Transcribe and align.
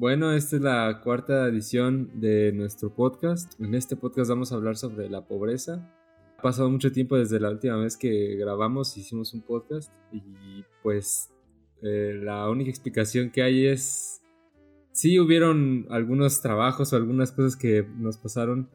Bueno, 0.00 0.30
esta 0.30 0.54
es 0.54 0.62
la 0.62 1.00
cuarta 1.02 1.48
edición 1.48 2.20
de 2.20 2.52
nuestro 2.52 2.94
podcast. 2.94 3.60
En 3.60 3.74
este 3.74 3.96
podcast 3.96 4.30
vamos 4.30 4.52
a 4.52 4.54
hablar 4.54 4.76
sobre 4.76 5.10
la 5.10 5.26
pobreza. 5.26 5.92
Ha 6.38 6.40
pasado 6.42 6.70
mucho 6.70 6.92
tiempo 6.92 7.16
desde 7.16 7.40
la 7.40 7.50
última 7.50 7.76
vez 7.78 7.96
que 7.96 8.36
grabamos, 8.36 8.96
hicimos 8.96 9.34
un 9.34 9.42
podcast 9.42 9.92
y 10.12 10.62
pues 10.84 11.32
eh, 11.82 12.16
la 12.22 12.48
única 12.48 12.70
explicación 12.70 13.30
que 13.32 13.42
hay 13.42 13.66
es, 13.66 14.22
sí 14.92 15.18
hubieron 15.18 15.88
algunos 15.90 16.42
trabajos 16.42 16.92
o 16.92 16.96
algunas 16.96 17.32
cosas 17.32 17.56
que 17.56 17.84
nos 17.96 18.18
pasaron 18.18 18.70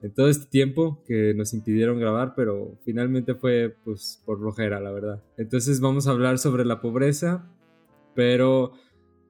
en 0.00 0.14
todo 0.14 0.28
este 0.28 0.46
tiempo 0.46 1.02
que 1.08 1.34
nos 1.34 1.54
impidieron 1.54 1.98
grabar, 1.98 2.34
pero 2.36 2.78
finalmente 2.84 3.34
fue 3.34 3.74
pues 3.84 4.22
por 4.24 4.38
flojera, 4.38 4.78
la 4.78 4.92
verdad. 4.92 5.24
Entonces 5.38 5.80
vamos 5.80 6.06
a 6.06 6.12
hablar 6.12 6.38
sobre 6.38 6.64
la 6.64 6.80
pobreza, 6.80 7.50
pero 8.14 8.74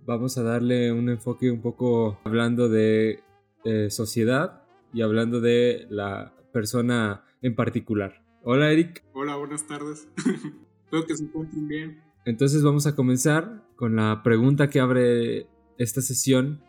vamos 0.08 0.38
a 0.38 0.42
darle 0.42 0.90
un 0.90 1.10
enfoque 1.10 1.50
un 1.50 1.60
poco 1.60 2.18
hablando 2.24 2.70
de 2.70 3.22
eh, 3.64 3.90
sociedad 3.90 4.62
y 4.94 5.02
hablando 5.02 5.42
de 5.42 5.86
la 5.90 6.34
persona 6.50 7.24
en 7.42 7.54
particular. 7.54 8.24
Hola 8.42 8.72
Eric. 8.72 9.04
Hola, 9.12 9.36
buenas 9.36 9.66
tardes. 9.66 10.08
Espero 10.84 11.06
que 11.06 11.14
se 11.14 11.24
encuentren 11.24 11.68
bien. 11.68 12.02
Entonces 12.24 12.62
vamos 12.62 12.86
a 12.86 12.96
comenzar 12.96 13.66
con 13.76 13.96
la 13.96 14.22
pregunta 14.22 14.70
que 14.70 14.80
abre 14.80 15.46
esta 15.76 16.00
sesión, 16.00 16.62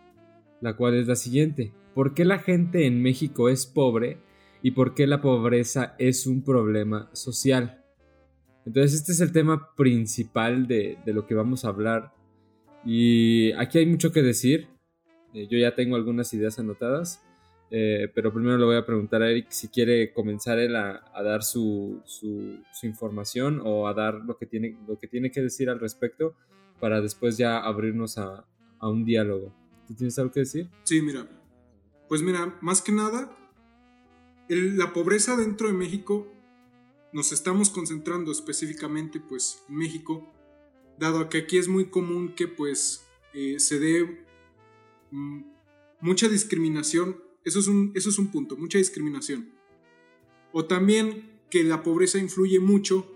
la 0.60 0.76
cual 0.76 0.96
es 0.96 1.08
la 1.08 1.16
siguiente. 1.16 1.74
¿Por 1.96 2.14
qué 2.14 2.26
la 2.26 2.40
gente 2.40 2.88
en 2.88 3.02
México 3.02 3.48
es 3.48 3.66
pobre 3.66 4.20
y 4.62 4.72
por 4.72 4.94
qué 4.94 5.08
la 5.08 5.22
pobreza 5.22 5.96
es 5.98 6.28
un 6.28 6.44
problema 6.44 7.10
social? 7.14 7.86
Entonces 8.66 8.96
este 8.96 9.14
es 9.14 9.22
el 9.22 9.32
tema 9.32 9.74
principal 9.78 10.68
de, 10.68 10.98
de 11.06 11.14
lo 11.14 11.26
que 11.26 11.36
vamos 11.36 11.64
a 11.64 11.70
hablar 11.70 12.19
y 12.86 13.52
aquí 13.54 13.80
hay 13.80 13.86
mucho 13.86 14.12
que 14.12 14.22
decir. 14.22 14.68
Eh, 15.34 15.48
yo 15.50 15.58
ya 15.58 15.76
tengo 15.76 15.96
algunas 15.96 16.34
ideas 16.34 16.60
anotadas. 16.60 17.24
Eh, 17.72 18.12
pero 18.16 18.34
primero 18.34 18.58
le 18.58 18.66
voy 18.66 18.78
a 18.78 18.86
preguntar 18.86 19.22
a 19.22 19.30
Eric 19.30 19.52
si 19.52 19.68
quiere 19.68 20.12
comenzar 20.12 20.58
él 20.58 20.76
a, 20.76 21.04
dar 21.24 21.44
su, 21.44 22.02
su, 22.04 22.64
información 22.82 23.62
o 23.64 23.88
a 23.88 23.94
dar 23.94 24.16
lo 24.16 24.38
que, 24.38 24.48
tiene, 24.48 24.76
lo 24.88 24.98
que 24.98 25.08
tiene 25.08 25.30
que 25.30 25.42
decir 25.42 25.70
al 25.70 25.80
respecto 25.80 26.34
para 26.80 27.00
después 27.00 27.38
ya 27.38 27.60
abrirnos 27.60 28.18
a, 28.18 28.44
a 28.80 28.90
un 28.90 29.06
diálogo. 29.06 29.54
¿Tú 29.88 29.94
tienes 29.94 30.18
algo 30.18 30.32
que 30.32 30.42
decir? 30.42 30.68
Sí, 30.84 31.02
mira. 31.02 31.28
Pues 32.08 32.24
mira, 32.24 32.58
más 32.62 32.82
que 32.82 32.92
nada, 32.92 33.38
la 34.48 34.94
pobreza 34.94 35.36
dentro 35.36 35.68
de 35.68 35.74
México, 35.74 36.28
nos 37.14 37.32
estamos 37.32 37.70
concentrando 37.70 38.32
específicamente 38.32 39.20
pues 39.20 39.64
México, 39.68 40.34
dado 41.00 41.30
que 41.30 41.40
aquí 41.40 41.58
es 41.58 41.68
muy 41.68 41.90
común 41.90 42.36
que 42.36 42.48
pues 42.48 43.06
eh, 43.34 43.60
se 43.60 43.80
dé 43.80 44.26
mm, 45.12 45.42
mucha 46.02 46.28
discriminación, 46.28 47.22
eso 47.44 47.60
es, 47.60 47.68
un, 47.68 47.92
eso 47.96 48.10
es 48.10 48.20
un 48.20 48.32
punto, 48.32 48.58
mucha 48.58 48.78
discriminación. 48.78 49.52
O 50.52 50.66
también 50.66 51.40
que 51.50 51.64
la 51.64 51.84
pobreza 51.84 52.18
influye 52.18 52.60
mucho 52.60 53.10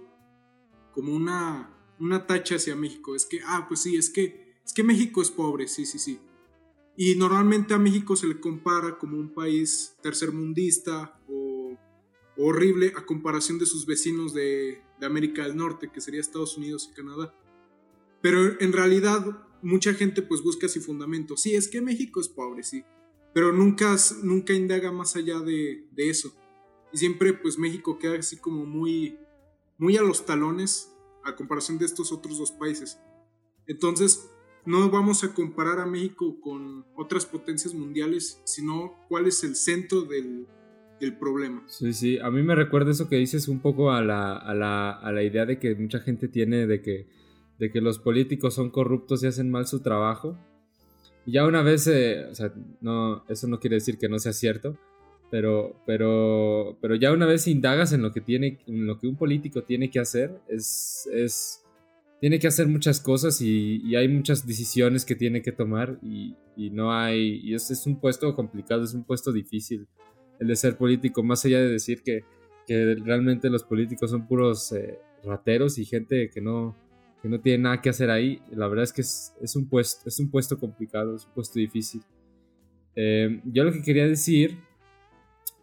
como 0.94 1.14
una, 1.14 1.76
una 2.00 2.26
tacha 2.26 2.56
hacia 2.56 2.76
México. 2.76 3.16
Es 3.16 3.26
que, 3.26 3.42
ah, 3.46 3.66
pues 3.68 3.82
sí, 3.82 3.96
es 3.96 4.10
que, 4.10 4.56
es 4.66 4.74
que 4.74 4.84
México 4.84 5.22
es 5.22 5.32
pobre, 5.32 5.68
sí, 5.68 5.86
sí, 5.86 6.00
sí. 6.00 6.20
Y 6.96 7.16
normalmente 7.16 7.74
a 7.74 7.80
México 7.80 8.16
se 8.16 8.28
le 8.28 8.40
compara 8.40 8.98
como 9.00 9.18
un 9.18 9.34
país 9.34 9.96
tercermundista 10.02 11.20
o 11.28 11.76
horrible 12.38 12.94
a 12.96 13.06
comparación 13.06 13.58
de 13.58 13.66
sus 13.66 13.86
vecinos 13.86 14.34
de, 14.34 14.82
de 15.00 15.06
América 15.06 15.44
del 15.44 15.56
Norte, 15.58 15.92
que 15.92 16.02
sería 16.02 16.22
Estados 16.22 16.58
Unidos 16.58 16.90
y 16.92 16.96
Canadá. 16.96 17.34
Pero 18.24 18.58
en 18.62 18.72
realidad 18.72 19.22
mucha 19.62 19.94
gente 19.94 20.22
pues 20.22 20.42
busca 20.42 20.68
así 20.68 20.80
fundamento. 20.80 21.36
Sí, 21.36 21.56
es 21.56 21.68
que 21.68 21.82
México 21.82 22.22
es 22.22 22.30
pobre, 22.30 22.64
sí. 22.64 22.86
Pero 23.34 23.52
nunca, 23.52 23.94
nunca 24.24 24.54
indaga 24.54 24.94
más 24.94 25.18
allá 25.18 25.42
de, 25.42 25.90
eso. 25.98 26.34
Y 26.94 26.98
siempre 27.00 27.34
pues 27.34 27.60
México 27.60 28.00
queda 28.00 28.18
así 28.18 28.38
como 28.38 28.66
muy, 28.66 29.18
muy 29.78 29.98
a 29.98 30.02
los 30.02 30.26
talones 30.26 30.90
a 31.26 31.36
comparación 31.36 31.78
de 31.78 31.86
estos 31.86 32.14
otros 32.14 32.38
dos 32.38 32.52
países. 32.52 32.98
Entonces, 33.68 34.30
no 34.66 34.90
vamos 34.90 35.26
a 35.26 35.34
comparar 35.34 35.80
a 35.80 35.86
México 35.86 36.40
con 36.40 36.86
otras 36.96 37.26
potencias 37.26 37.74
mundiales, 37.74 38.42
sino 38.46 38.94
cuál 39.10 39.28
es 39.28 39.44
el 39.44 39.58
centro 39.58 40.04
del, 40.04 40.48
del 41.02 41.18
problema. 41.18 41.62
Sí, 41.68 41.92
sí, 41.92 42.20
a 42.20 42.32
mí 42.32 42.42
me 42.42 42.56
recuerda 42.56 42.92
eso 42.92 43.10
que 43.10 43.18
dices 43.18 43.50
un 43.50 43.60
poco 43.60 43.92
a 43.92 44.02
la, 44.02 44.38
a 44.38 44.54
la, 44.54 44.92
a 44.92 45.12
la 45.12 45.24
idea 45.24 45.46
de 45.46 45.60
que 45.60 45.76
mucha 45.76 46.00
gente 46.00 46.30
tiene 46.30 46.68
de 46.68 46.82
que 46.82 47.23
de 47.64 47.72
que 47.72 47.80
los 47.80 47.98
políticos 47.98 48.56
son 48.56 48.70
corruptos 48.70 49.24
y 49.24 49.28
hacen 49.28 49.50
mal 49.50 49.68
su 49.68 49.80
trabajo. 49.80 50.38
Y 51.26 51.32
ya 51.32 51.48
una 51.48 51.62
vez, 51.62 51.88
eh, 51.88 52.26
o 52.30 52.36
sea, 52.36 52.54
no, 52.82 53.24
eso 53.30 53.48
no 53.48 53.62
quiere 53.62 53.76
decir 53.76 53.98
que 53.98 54.10
no 54.10 54.20
sea 54.20 54.34
cierto, 54.34 54.78
pero, 55.32 55.82
pero, 55.86 56.78
pero 56.82 56.96
ya 56.96 57.14
una 57.14 57.26
vez 57.26 57.48
indagas 57.48 57.94
en 57.94 58.02
lo 58.02 58.12
que, 58.12 58.20
tiene, 58.20 58.60
en 58.68 58.86
lo 58.86 59.00
que 59.00 59.08
un 59.08 59.16
político 59.16 59.64
tiene 59.64 59.90
que 59.90 60.02
hacer, 60.02 60.42
es, 60.50 61.08
es 61.14 61.64
tiene 62.20 62.38
que 62.38 62.48
hacer 62.48 62.68
muchas 62.68 63.00
cosas 63.00 63.40
y, 63.40 63.96
hay 63.96 64.10
muchas 64.10 64.46
decisiones 64.46 65.06
que 65.06 65.16
tiene 65.16 65.42
que 65.42 65.54
tomar 65.54 66.00
y, 66.02 66.36
no 66.72 66.92
hay, 66.92 67.40
y 67.46 67.54
es, 67.54 67.72
es, 67.72 67.88
un 67.88 67.98
puesto 67.98 68.36
complicado, 68.36 68.84
es 68.84 68.94
un 68.94 69.06
puesto 69.06 69.32
difícil 69.32 69.88
el 70.42 70.48
de 70.48 70.56
ser 70.58 70.76
político, 70.76 71.24
más 71.24 71.46
allá 71.46 71.62
de 71.62 71.70
decir 71.70 72.04
que, 72.04 72.26
que 72.68 72.96
realmente 72.96 73.50
los 73.50 73.64
políticos 73.64 74.12
son 74.12 74.28
puros 74.28 74.74
eh, 74.74 75.00
rateros 75.24 75.78
y 75.78 75.86
gente 75.86 76.30
que 76.30 76.42
no, 76.42 76.76
que 77.24 77.30
no 77.30 77.40
tiene 77.40 77.64
nada 77.64 77.82
que 77.82 77.90
hacer 77.90 78.12
ahí. 78.12 78.42
La 78.52 78.68
verdad 78.68 78.84
es 78.84 78.92
que 78.92 79.02
es, 79.02 79.56
un, 79.56 79.70
puesto, 79.70 80.10
es 80.10 80.20
un 80.20 80.30
puesto 80.30 80.60
complicado, 80.60 81.16
es 81.16 81.26
un 81.26 81.32
puesto 81.32 81.58
difícil. 81.58 82.04
Eh, 82.98 83.42
yo 83.46 83.64
lo 83.64 83.72
que 83.72 83.82
quería 83.82 84.06
decir 84.06 84.60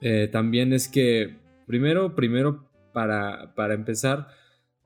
eh, 0.00 0.26
también 0.32 0.72
es 0.72 0.88
que, 0.88 1.36
primero, 1.66 2.14
primero 2.14 2.66
para, 2.94 3.54
para 3.54 3.74
empezar, 3.74 4.28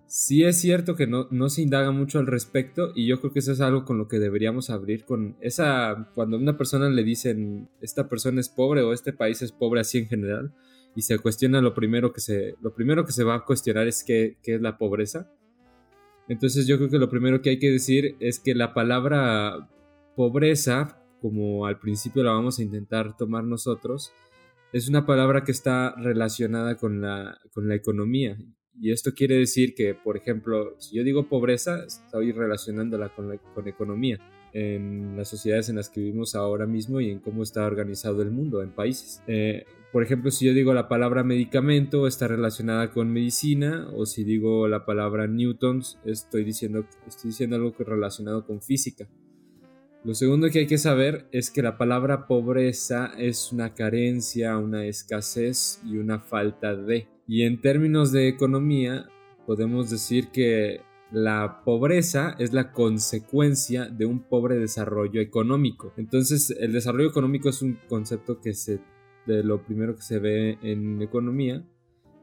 sí 0.08 0.42
es 0.42 0.60
cierto 0.60 0.96
que 0.96 1.06
no, 1.06 1.28
no, 1.30 1.48
se 1.48 1.62
indaga 1.62 1.92
mucho 1.92 2.18
al 2.18 2.26
respecto 2.26 2.91
y 2.96 3.06
yo 3.06 3.20
creo 3.20 3.32
que 3.32 3.38
eso 3.38 3.52
es 3.52 3.60
algo 3.60 3.84
con 3.84 3.96
lo 3.96 4.08
que 4.08 4.18
deberíamos 4.18 4.68
abrir 4.68 5.04
con 5.04 5.36
esa, 5.41 6.10
cuando 6.12 6.36
a 6.36 6.41
una 6.41 6.58
persona 6.58 6.91
le 6.91 7.04
dicen, 7.04 7.68
esta 7.82 8.08
persona 8.08 8.41
es 8.41 8.48
pobre 8.48 8.82
o 8.82 8.92
este 8.92 9.12
país 9.12 9.42
es 9.42 9.52
pobre 9.52 9.80
así 9.80 9.98
en 9.98 10.08
general, 10.08 10.52
y 10.96 11.02
se 11.02 11.18
cuestiona 11.20 11.60
lo 11.60 11.72
primero 11.72 12.12
que 12.12 12.20
se, 12.20 12.56
lo 12.60 12.74
primero 12.74 13.06
que 13.06 13.12
se 13.12 13.22
va 13.22 13.36
a 13.36 13.44
cuestionar 13.44 13.86
es 13.86 14.02
qué, 14.02 14.38
qué 14.42 14.56
es 14.56 14.60
la 14.60 14.76
pobreza. 14.76 15.30
Entonces 16.28 16.66
yo 16.66 16.76
creo 16.78 16.90
que 16.90 16.98
lo 16.98 17.10
primero 17.10 17.42
que 17.42 17.50
hay 17.50 17.58
que 17.58 17.70
decir 17.70 18.16
es 18.20 18.38
que 18.38 18.54
la 18.54 18.72
palabra 18.74 19.68
pobreza, 20.16 21.02
como 21.20 21.66
al 21.66 21.78
principio 21.78 22.22
la 22.22 22.32
vamos 22.32 22.58
a 22.58 22.62
intentar 22.62 23.16
tomar 23.16 23.44
nosotros, 23.44 24.12
es 24.72 24.88
una 24.88 25.06
palabra 25.06 25.44
que 25.44 25.52
está 25.52 25.94
relacionada 25.96 26.76
con 26.76 27.00
la, 27.00 27.38
con 27.52 27.68
la 27.68 27.74
economía. 27.74 28.36
Y 28.80 28.90
esto 28.90 29.12
quiere 29.14 29.36
decir 29.36 29.74
que, 29.74 29.94
por 29.94 30.16
ejemplo, 30.16 30.74
si 30.80 30.96
yo 30.96 31.04
digo 31.04 31.28
pobreza, 31.28 31.84
estoy 31.84 32.32
relacionándola 32.32 33.10
con, 33.14 33.28
la, 33.28 33.38
con 33.38 33.68
economía 33.68 34.18
en 34.54 35.16
las 35.16 35.28
sociedades 35.28 35.69
en 35.69 35.76
las 35.76 35.91
que 35.91 36.00
vivimos 36.00 36.34
ahora 36.34 36.65
mismo 36.65 37.00
y 37.00 37.10
en 37.10 37.19
cómo 37.19 37.42
está 37.42 37.66
organizado 37.66 38.22
el 38.22 38.31
mundo 38.31 38.62
en 38.62 38.70
países. 38.70 39.22
Eh, 39.26 39.66
por 39.92 40.03
ejemplo, 40.03 40.31
si 40.31 40.47
yo 40.47 40.54
digo 40.54 40.72
la 40.75 40.88
palabra 40.88 41.25
medicamento, 41.25 42.06
está 42.06 42.28
relacionada 42.28 42.91
con 42.91 43.12
medicina, 43.12 43.88
o 43.94 44.06
si 44.06 44.25
digo 44.25 44.66
la 44.69 44.87
palabra 44.87 45.26
newtons, 45.26 45.98
estoy 46.04 46.44
diciendo, 46.44 46.87
estoy 47.06 47.31
diciendo 47.31 47.56
algo 47.56 47.75
relacionado 47.78 48.47
con 48.47 48.62
física. 48.62 49.09
Lo 50.04 50.15
segundo 50.15 50.48
que 50.50 50.60
hay 50.60 50.66
que 50.66 50.78
saber 50.78 51.26
es 51.32 51.50
que 51.50 51.62
la 51.62 51.78
palabra 51.78 52.26
pobreza 52.26 53.12
es 53.16 53.53
una 53.53 53.75
carencia, 53.75 54.59
una 54.59 54.84
escasez 54.84 55.81
y 55.84 55.97
una 55.97 56.21
falta 56.21 56.76
de. 56.76 57.09
Y 57.26 57.42
en 57.42 57.60
términos 57.60 58.12
de 58.12 58.28
economía, 58.28 59.09
podemos 59.47 59.91
decir 59.91 60.28
que 60.28 60.81
la 61.14 61.62
pobreza 61.64 62.34
es 62.38 62.52
la 62.52 62.72
consecuencia 62.72 63.86
de 63.86 64.04
un 64.04 64.20
pobre 64.20 64.56
desarrollo 64.56 65.20
económico. 65.20 65.92
Entonces, 65.97 66.50
el 66.58 66.72
desarrollo 66.72 67.09
económico 67.09 67.48
es 67.48 67.62
un 67.62 67.78
concepto 67.89 68.41
que 68.41 68.54
se 68.54 68.80
de 69.27 69.42
lo 69.42 69.65
primero 69.65 69.97
que 69.97 70.03
se 70.03 70.18
ve 70.18 70.59
en 70.62 71.00
economía 71.00 71.65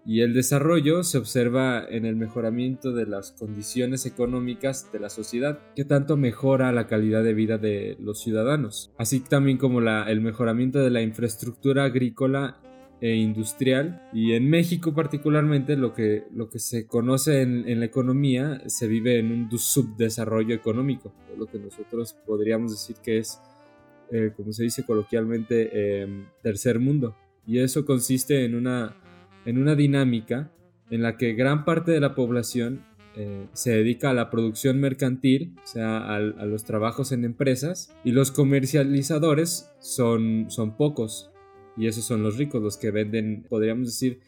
y 0.05 0.21
el 0.21 0.33
desarrollo 0.33 1.03
se 1.03 1.17
observa 1.17 1.83
en 1.87 2.05
el 2.05 2.15
mejoramiento 2.15 2.91
de 2.91 3.05
las 3.05 3.31
condiciones 3.31 4.05
económicas 4.05 4.91
de 4.91 4.99
la 4.99 5.09
sociedad, 5.09 5.59
que 5.75 5.85
tanto 5.85 6.17
mejora 6.17 6.71
la 6.71 6.87
calidad 6.87 7.23
de 7.23 7.33
vida 7.33 7.57
de 7.57 7.97
los 7.99 8.19
ciudadanos, 8.19 8.91
así 8.97 9.19
también 9.19 9.57
como 9.57 9.79
la, 9.79 10.09
el 10.11 10.21
mejoramiento 10.21 10.79
de 10.79 10.89
la 10.89 11.01
infraestructura 11.01 11.85
agrícola 11.85 12.59
e 13.01 13.15
industrial 13.15 14.07
y 14.13 14.33
en 14.33 14.47
México 14.47 14.93
particularmente 14.93 15.75
lo 15.75 15.91
que, 15.91 16.25
lo 16.33 16.49
que 16.49 16.59
se 16.59 16.85
conoce 16.85 17.41
en, 17.41 17.79
la 17.79 17.85
economía 17.85 18.61
se 18.67 18.87
vive 18.87 19.17
en 19.17 19.31
un 19.31 19.49
subdesarrollo 19.57 20.53
económico, 20.53 21.11
lo 21.35 21.47
que 21.47 21.57
nosotros 21.57 22.15
podríamos 22.25 22.71
decir 22.71 22.97
que 23.03 23.17
es, 23.17 23.41
eh, 24.11 24.31
como 24.37 24.53
se 24.53 24.63
dice 24.63 24.85
coloquialmente, 24.85 26.01
em, 26.03 26.27
tercer 26.43 26.79
mundo. 26.79 27.15
Y 27.47 27.57
eso 27.57 27.85
consiste 27.85 28.45
en 28.45 28.53
una, 28.53 28.95
en 29.45 29.57
una 29.57 29.75
dinámica 29.75 30.51
en 30.91 31.01
la 31.01 31.17
que 31.17 31.33
gran 31.33 31.65
parte 31.65 31.91
de 31.91 31.99
la 31.99 32.13
población 32.13 32.85
eh, 33.15 33.47
se 33.53 33.71
dedica 33.71 34.11
a 34.11 34.13
la 34.13 34.29
producción 34.29 34.79
mercantil, 34.79 35.55
o 35.63 35.67
sea, 35.67 36.15
a, 36.15 36.19
los 36.19 36.63
trabajos 36.63 37.11
en 37.11 37.25
empresas, 37.25 37.93
y 38.03 38.11
los 38.11 38.31
comercializadores 38.31 39.71
son, 39.79 40.45
son 40.49 40.77
pocos, 40.77 41.30
y 41.77 41.87
esos 41.87 42.03
son 42.05 42.23
los 42.23 42.37
ricos, 42.37 42.61
los 42.61 42.77
que 42.77 42.91
venden, 42.91 43.45
podríamos 43.47 43.87
decir 43.87 44.19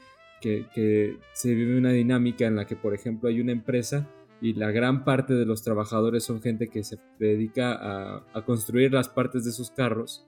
que, 0.42 1.18
se 1.34 1.54
vive 1.54 1.78
una 1.78 1.92
dinámica 1.92 2.46
en 2.46 2.56
la 2.56 2.66
que, 2.66 2.76
por 2.76 2.94
ejemplo, 2.94 3.30
hay 3.30 3.40
una 3.40 3.52
empresa 3.52 4.10
y 4.42 4.54
la 4.54 4.72
gran 4.72 5.06
parte 5.06 5.34
de 5.34 5.46
los 5.46 5.64
trabajadores 5.64 6.24
son 6.24 6.42
gente 6.42 6.68
que 6.68 6.84
se 6.84 6.98
dedica 7.18 7.74
a, 7.74 8.26
a 8.34 8.46
construir 8.46 8.92
las 8.92 9.08
partes 9.08 9.46
de 9.46 9.52
sus 9.52 9.72
carros 9.72 10.28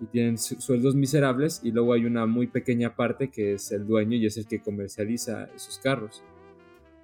y 0.00 0.06
tienen 0.06 0.38
sueldos 0.38 0.94
miserables 0.94 1.60
y 1.62 1.72
luego 1.72 1.92
hay 1.92 2.06
una 2.06 2.24
muy 2.24 2.46
pequeña 2.46 2.96
parte 2.96 3.30
que 3.30 3.54
es 3.54 3.70
el 3.70 3.86
dueño 3.86 4.16
y 4.16 4.24
es 4.24 4.38
el 4.38 4.46
que 4.46 4.60
comercializa 4.60 5.50
esos 5.54 5.78
carros. 5.78 6.24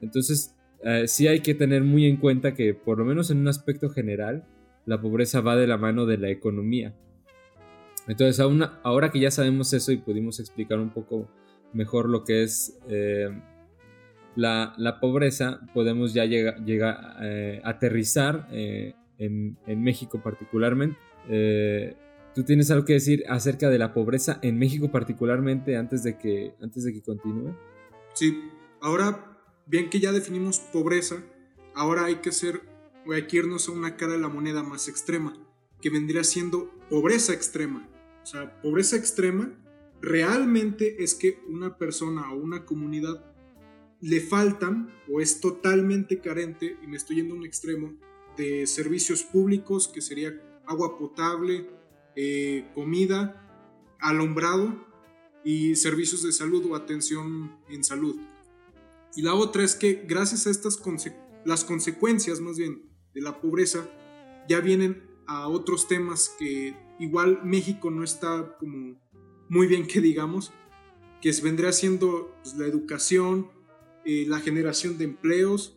Entonces, 0.01 0.55
eh, 0.83 1.07
sí 1.07 1.27
hay 1.27 1.41
que 1.41 1.55
tener 1.55 1.83
muy 1.83 2.07
en 2.07 2.17
cuenta 2.17 2.55
que, 2.55 2.75
por 2.75 2.99
lo 2.99 3.05
menos 3.05 3.31
en 3.31 3.39
un 3.39 3.49
aspecto 3.49 3.91
general, 3.91 4.47
la 4.87 5.01
pobreza 5.01 5.41
va 5.41 5.57
de 5.57 5.67
la 5.67 5.77
mano 5.77 6.07
de 6.07 6.19
la 6.19 6.31
economía. 6.31 6.95
Entonces, 8.09 8.45
ahora 8.83 9.11
que 9.11 9.21
ya 9.21 9.31
sabemos 9.31 9.73
eso 9.73 9.93
y 9.93 9.97
pudimos 9.97 10.39
explicar 10.41 10.79
un 10.79 10.91
poco 10.91 11.29
mejor 11.73 12.09
lo 12.09 12.25
que 12.25 12.43
es 12.43 12.79
eh, 12.89 13.29
la, 14.37 14.99
pobreza, 15.01 15.61
podemos 15.75 16.15
ya 16.15 16.25
llegar, 16.25 17.17
eh, 17.23 17.61
aterrizar 17.65 18.49
en, 18.51 19.59
en, 19.67 19.83
México 19.83 20.23
particularmente. 20.23 20.97
¿Tú 22.37 22.45
tienes 22.45 22.71
algo 22.71 22.85
que 22.85 22.93
decir 22.93 23.25
acerca 23.31 23.71
de 23.71 23.79
la 23.79 23.95
pobreza 23.95 24.39
en 24.43 24.59
México 24.59 24.91
particularmente 24.91 25.77
antes 25.79 26.03
de 26.03 26.19
que, 26.19 26.53
antes 26.61 26.85
de 26.85 26.93
que 26.93 27.01
continúe? 27.01 27.57
Sí, 28.13 28.51
ahora 28.83 29.39
bien 29.65 29.89
que 29.89 30.01
ya 30.01 30.13
definimos 30.13 30.59
pobreza, 30.59 31.17
ahora 31.75 32.05
hay 32.05 32.17
que 32.17 32.33
ser 32.33 32.61
o 33.07 33.13
hay 33.13 33.27
que 33.27 33.39
irnos 33.39 33.69
a 33.69 33.73
una 33.73 33.97
cara 33.97 34.13
de 34.13 34.19
la 34.19 34.29
moneda 34.29 34.63
más 34.63 34.87
extrema, 34.87 35.35
que 35.81 35.91
vendría 35.91 36.25
siendo 36.25 36.71
pobreza 36.91 37.33
extrema. 37.33 37.89
O 38.27 38.29
sea, 38.29 38.61
pobreza 38.61 38.97
extrema 38.97 39.57
realmente 40.03 41.05
es 41.05 41.15
que 41.15 41.39
una 41.47 41.79
persona 41.79 42.33
o 42.33 42.37
una 42.37 42.67
comunidad 42.67 43.33
le 44.01 44.21
faltan 44.21 44.93
o 45.09 45.21
es 45.21 45.41
totalmente 45.41 46.21
carente, 46.21 46.77
y 46.83 46.89
me 46.89 46.97
estoy 46.97 47.17
yendo 47.17 47.35
a 47.35 47.39
un 47.39 47.47
extremo, 47.47 47.97
de 48.37 48.67
servicios 48.67 49.23
públicos, 49.23 49.87
que 49.87 50.01
sería 50.01 50.43
agua 50.67 50.99
potable, 50.99 51.71
eh, 52.17 52.69
comida, 52.75 53.97
alumbrado 54.01 54.75
y 55.45 55.77
servicios 55.77 56.25
de 56.25 56.33
salud 56.33 56.67
o 56.69 56.75
atención 56.75 57.57
en 57.69 57.85
salud. 57.85 58.17
Y 59.15 59.23
la 59.23 59.35
otra 59.35 59.63
es 59.63 59.77
que 59.77 60.05
gracias 60.05 60.49
a 60.49 60.51
estas 60.51 60.83
las 61.45 61.65
consecuencias 61.65 62.41
más 62.41 62.59
bien 62.59 62.91
de 63.15 63.21
la 63.21 63.41
pobreza 63.41 63.89
ya 64.49 64.59
vienen 64.59 65.05
a 65.29 65.47
otros 65.47 65.87
temas 65.87 66.35
que 66.41 66.75
igual 66.99 67.41
México 67.45 67.91
no 67.91 68.05
está 68.05 68.57
como 68.59 68.97
muy 69.49 69.67
bien 69.67 69.87
que 69.87 70.01
digamos, 70.01 70.53
que 71.21 71.33
vendría 71.43 71.73
siendo 71.73 72.35
pues, 72.43 72.57
la 72.57 72.67
educación, 72.67 73.49
eh, 74.05 74.25
la 74.29 74.41
generación 74.41 74.99
de 74.99 75.05
empleos 75.05 75.77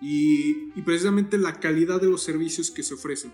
y, 0.00 0.80
precisamente 0.82 1.38
la 1.38 1.58
calidad 1.60 2.00
de 2.00 2.08
los 2.08 2.22
servicios 2.22 2.70
que 2.70 2.82
se 2.82 2.94
ofrecen. 2.94 3.32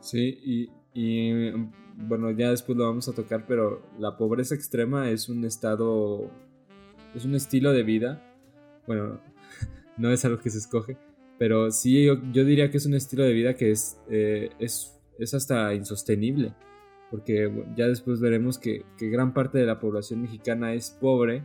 Sí, 0.00 0.38
y, 0.42 0.70
y 0.94 1.50
bueno, 1.96 2.30
ya 2.30 2.50
después 2.50 2.76
lo 2.78 2.84
vamos 2.84 3.08
a 3.08 3.12
tocar, 3.12 3.46
pero 3.46 3.82
la 3.98 4.16
pobreza 4.16 4.54
extrema 4.54 5.10
es 5.10 5.28
un 5.28 5.44
estado, 5.44 6.30
es 7.14 7.24
un 7.24 7.34
estilo 7.34 7.72
de 7.72 7.82
vida. 7.82 8.36
Bueno, 8.86 9.20
no 9.96 10.10
es 10.10 10.24
algo 10.24 10.40
que 10.40 10.50
se 10.50 10.58
escoge, 10.58 10.96
pero 11.38 11.70
sí 11.70 12.04
yo, 12.04 12.16
diría 12.16 12.70
que 12.70 12.78
es 12.78 12.86
un 12.86 12.94
estilo 12.94 13.22
de 13.24 13.32
vida 13.32 13.54
que 13.54 13.70
es, 13.70 14.00
eh, 14.10 14.50
es, 14.58 14.98
es, 15.18 15.34
hasta 15.34 15.72
insostenible, 15.74 16.52
porque 17.10 17.50
ya 17.76 17.86
después 17.86 18.20
veremos 18.20 18.58
que, 18.58 18.84
que 18.98 19.08
gran 19.08 19.32
parte 19.32 19.58
de 19.58 19.66
la 19.66 19.78
población 19.78 20.22
mexicana 20.22 20.74
es 20.74 20.90
pobre, 20.90 21.44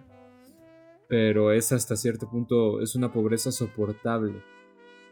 pero 1.07 1.51
es 1.51 1.72
hasta 1.72 1.95
cierto 1.95 2.30
punto, 2.30 2.81
es 2.81 2.95
una 2.95 3.13
pobreza 3.13 3.51
soportable. 3.51 4.42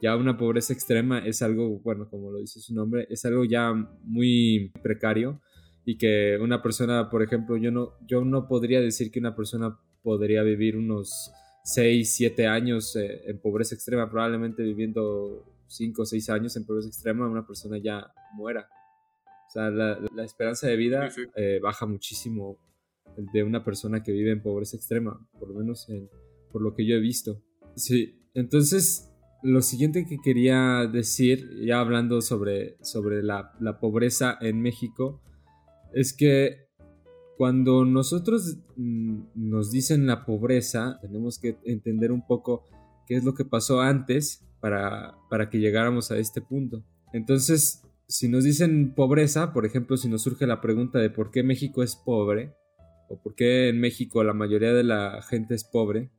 Ya 0.02 0.16
una 0.16 0.36
pobreza 0.36 0.74
extrema 0.74 1.20
es 1.20 1.44
algo, 1.44 1.80
bueno, 1.82 2.10
como 2.10 2.32
lo 2.32 2.40
dice 2.40 2.60
su 2.60 2.74
nombre, 2.74 3.06
es 3.12 3.24
algo 3.24 3.46
ya 3.46 3.72
muy 4.04 4.72
precario 4.82 5.40
y 5.86 6.00
que 6.00 6.40
una 6.42 6.64
persona, 6.64 7.10
por 7.12 7.22
ejemplo, 7.22 7.56
yo 7.58 7.70
no, 7.72 7.94
yo 8.08 8.26
no 8.26 8.48
podría 8.48 8.82
decir 8.82 9.12
que 9.12 9.20
una 9.20 9.36
persona 9.36 9.78
podría 10.02 10.42
vivir 10.42 10.76
unos 10.76 11.32
6, 11.64 12.14
7 12.14 12.48
años 12.48 12.96
eh, 12.96 13.22
en 13.26 13.40
pobreza 13.40 13.76
extrema, 13.76 14.10
probablemente 14.10 14.64
viviendo 14.64 15.46
5 15.68 16.02
o 16.02 16.06
6 16.06 16.30
años 16.30 16.56
en 16.56 16.66
pobreza 16.66 16.88
extrema, 16.88 17.28
una 17.28 17.46
persona 17.46 17.78
ya 17.78 18.12
muera. 18.34 18.68
O 19.48 19.52
sea, 19.52 19.70
la, 19.70 20.24
esperanza 20.24 20.68
de 20.68 20.78
vida 20.78 21.10
eh, 21.36 21.60
baja 21.62 21.86
muchísimo 21.86 22.58
de 23.34 23.44
una 23.44 23.64
persona 23.64 24.02
que 24.02 24.12
vive 24.14 24.32
en 24.32 24.42
pobreza 24.42 24.78
extrema, 24.78 25.20
por 25.38 25.50
lo 25.50 25.56
menos 25.56 25.88
por 26.52 26.62
lo 26.62 26.74
que 26.74 26.86
yo 26.86 26.96
he 26.96 27.00
visto. 27.00 27.44
Sí, 27.76 28.30
entonces 28.34 29.12
lo 29.44 29.62
siguiente 29.62 30.06
que 30.06 30.20
quería 30.20 30.88
decir, 30.92 31.50
ya 31.66 31.80
hablando 31.80 32.22
sobre, 32.22 32.78
sobre 32.84 33.24
la, 33.24 33.54
pobreza 33.80 34.38
en 34.40 34.62
México, 34.62 35.22
es 35.94 36.14
que 36.14 36.70
cuando 37.42 37.86
nosotros 37.86 38.60
mm, 38.78 39.22
nos 39.34 39.72
dicen 39.72 40.06
la 40.06 40.26
pobreza, 40.26 41.00
tenemos 41.02 41.40
que 41.40 41.58
entender 41.66 42.12
un 42.12 42.24
poco 42.28 42.68
qué 43.08 43.16
es 43.16 43.24
lo 43.24 43.34
que 43.34 43.46
pasó 43.46 43.82
antes 43.82 44.46
para, 44.60 45.16
para 45.28 45.50
que 45.50 45.58
llegáramos 45.58 46.12
a 46.12 46.20
este 46.20 46.40
punto. 46.40 46.86
Entonces, 47.14 47.82
si 48.08 48.30
nos 48.30 48.44
dicen 48.44 48.94
pobreza, 48.94 49.54
por 49.54 49.66
ejemplo, 49.66 49.98
si 49.98 50.08
nos 50.08 50.22
surge 50.22 50.46
la 50.46 50.62
pregunta 50.62 51.00
de 51.00 51.10
por 51.10 51.32
qué 51.32 51.42
México 51.42 51.82
es 51.82 51.96
pobre, 51.96 52.54
o 53.10 53.20
por 53.20 53.34
qué 53.34 53.70
en 53.70 53.80
México 53.80 54.24
la 54.24 54.36
mayoría 54.36 54.74
de 54.74 54.84
la 54.84 55.24
gente 55.24 55.56
es 55.56 55.64
pobre, 55.64 56.12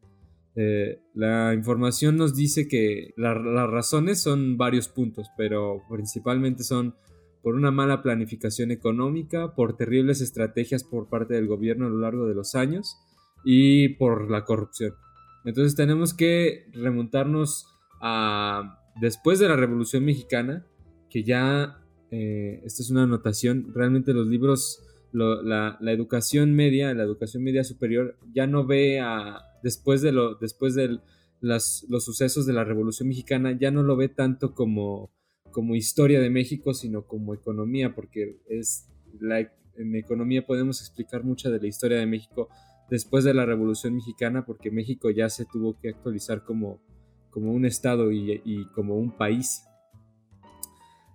eh, 0.56 1.02
la 1.14 1.54
información 1.54 2.16
nos 2.16 2.34
dice 2.34 2.66
que 2.66 3.14
las 3.16 3.36
razones 3.70 4.20
son 4.20 4.56
varios 4.56 4.88
puntos, 4.88 5.28
pero 5.36 5.84
principalmente 5.88 6.64
son 6.64 6.96
por 7.42 7.54
una 7.54 7.70
mala 7.70 8.02
planificación 8.02 8.70
económica, 8.70 9.54
por 9.54 9.76
terribles 9.76 10.20
estrategias 10.20 10.84
por 10.84 11.08
parte 11.08 11.34
del 11.34 11.48
gobierno 11.48 11.86
a 11.86 11.90
lo 11.90 11.98
largo 11.98 12.26
de 12.26 12.34
los 12.34 12.54
años 12.54 12.96
y 13.44 13.90
por 13.90 14.30
la 14.30 14.44
corrupción. 14.44 14.94
Entonces 15.44 15.74
tenemos 15.74 16.14
que 16.14 16.66
remontarnos 16.72 17.66
a 18.00 18.78
después 19.00 19.38
de 19.38 19.48
la 19.48 19.56
Revolución 19.56 20.04
Mexicana, 20.04 20.66
que 21.10 21.24
ya, 21.24 21.82
eh, 22.10 22.60
esta 22.64 22.82
es 22.82 22.90
una 22.90 23.04
anotación, 23.04 23.72
realmente 23.74 24.12
los 24.12 24.26
libros, 24.26 24.82
la, 25.12 25.78
educación 25.86 26.54
media, 26.54 26.94
la 26.94 27.02
educación 27.02 27.42
media 27.42 27.64
superior, 27.64 28.16
ya 28.32 28.46
no 28.46 28.66
ve 28.66 29.00
a 29.00 29.40
después 29.62 30.00
de, 30.02 30.12
lo, 30.12 30.36
después 30.36 30.74
de 30.74 31.00
los 31.40 31.84
sucesos 32.04 32.46
de 32.46 32.52
la 32.52 32.64
Revolución 32.64 33.08
Mexicana, 33.08 33.56
ya 33.58 33.70
no 33.70 33.82
lo 33.82 33.96
ve 33.96 34.08
tanto 34.08 34.54
como, 34.54 35.10
como 35.52 35.76
historia 35.76 36.20
de 36.20 36.30
México, 36.30 36.74
sino 36.74 37.06
como 37.06 37.34
economía, 37.34 37.94
porque 37.94 38.38
es 38.48 38.88
la, 39.20 39.40
en 39.76 39.94
economía 39.94 40.46
podemos 40.46 40.80
explicar 40.80 41.22
mucha 41.22 41.50
de 41.50 41.60
la 41.60 41.68
historia 41.68 41.98
de 41.98 42.06
México 42.06 42.48
después 42.90 43.24
de 43.24 43.34
la 43.34 43.46
Revolución 43.46 43.94
Mexicana, 43.94 44.44
porque 44.44 44.70
México 44.70 45.10
ya 45.10 45.28
se 45.28 45.44
tuvo 45.44 45.78
que 45.78 45.90
actualizar 45.90 46.44
como, 46.44 46.82
como 47.30 47.52
un 47.52 47.64
estado 47.64 48.10
y, 48.10 48.66
como 48.74 48.96
un 48.96 49.16
país. 49.16 49.64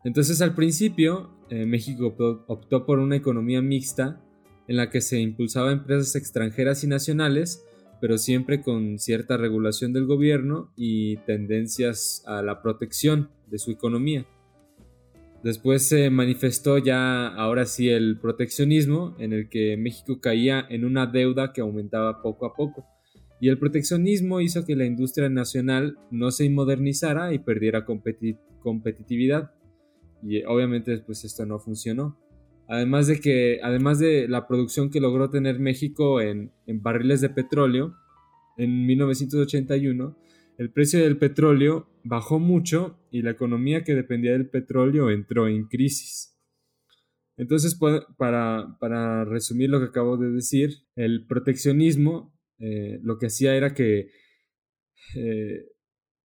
Entonces 0.05 0.41
al 0.41 0.55
principio 0.55 1.31
eh, 1.49 1.65
México 1.65 2.15
optó 2.47 2.85
por 2.85 2.99
una 2.99 3.15
economía 3.15 3.61
mixta 3.61 4.23
en 4.67 4.77
la 4.77 4.89
que 4.89 5.01
se 5.01 5.19
impulsaba 5.19 5.71
empresas 5.71 6.15
extranjeras 6.15 6.83
y 6.83 6.87
nacionales 6.87 7.63
pero 7.99 8.17
siempre 8.17 8.61
con 8.61 8.99
cierta 8.99 9.37
regulación 9.37 9.93
del 9.93 10.05
gobierno 10.05 10.71
y 10.75 11.17
tendencias 11.17 12.23
a 12.25 12.41
la 12.41 12.61
protección 12.61 13.29
de 13.49 13.57
su 13.57 13.71
economía. 13.71 14.25
Después 15.43 15.87
se 15.87 16.09
manifestó 16.09 16.77
ya 16.77 17.27
ahora 17.27 17.65
sí 17.65 17.89
el 17.89 18.19
proteccionismo, 18.19 19.15
en 19.19 19.33
el 19.33 19.49
que 19.49 19.77
México 19.77 20.19
caía 20.19 20.65
en 20.69 20.83
una 20.83 21.05
deuda 21.05 21.53
que 21.53 21.61
aumentaba 21.61 22.21
poco 22.21 22.45
a 22.45 22.53
poco. 22.53 22.85
Y 23.39 23.49
el 23.49 23.59
proteccionismo 23.59 24.41
hizo 24.41 24.65
que 24.65 24.75
la 24.75 24.85
industria 24.85 25.29
nacional 25.29 25.99
no 26.09 26.31
se 26.31 26.49
modernizara 26.49 27.33
y 27.33 27.39
perdiera 27.39 27.85
competitividad. 27.85 29.51
Y 30.23 30.43
obviamente 30.43 30.91
después 30.91 31.23
esto 31.23 31.45
no 31.45 31.59
funcionó. 31.59 32.17
Además 32.67 33.07
de 33.07 33.19
que, 33.19 33.59
además 33.63 33.99
de 33.99 34.27
la 34.27 34.47
producción 34.47 34.89
que 34.89 34.99
logró 34.99 35.29
tener 35.29 35.59
México 35.59 36.19
en, 36.19 36.51
barriles 36.65 37.21
de 37.21 37.29
petróleo, 37.29 37.95
en 38.57 38.85
1981, 38.85 40.17
el 40.57 40.71
precio 40.71 40.99
del 40.99 41.17
petróleo 41.17 41.87
bajó 42.07 42.39
mucho 42.39 42.99
y 43.11 43.21
la 43.21 43.31
economía 43.31 43.83
que 43.83 43.95
dependía 43.95 44.31
del 44.31 44.49
petróleo 44.49 45.09
entró 45.09 45.47
en 45.47 45.67
crisis. 45.67 46.37
Entonces, 47.37 47.79
para, 48.17 48.77
para 48.79 49.23
resumir 49.25 49.69
lo 49.69 49.79
que 49.79 49.87
acabo 49.87 50.17
de 50.17 50.31
decir, 50.31 50.71
el 50.95 51.27
proteccionismo 51.27 52.33
eh, 52.59 52.99
lo 53.03 53.19
que 53.19 53.27
hacía 53.27 53.55
era 53.55 53.73
que 53.73 54.09
eh, 55.15 55.65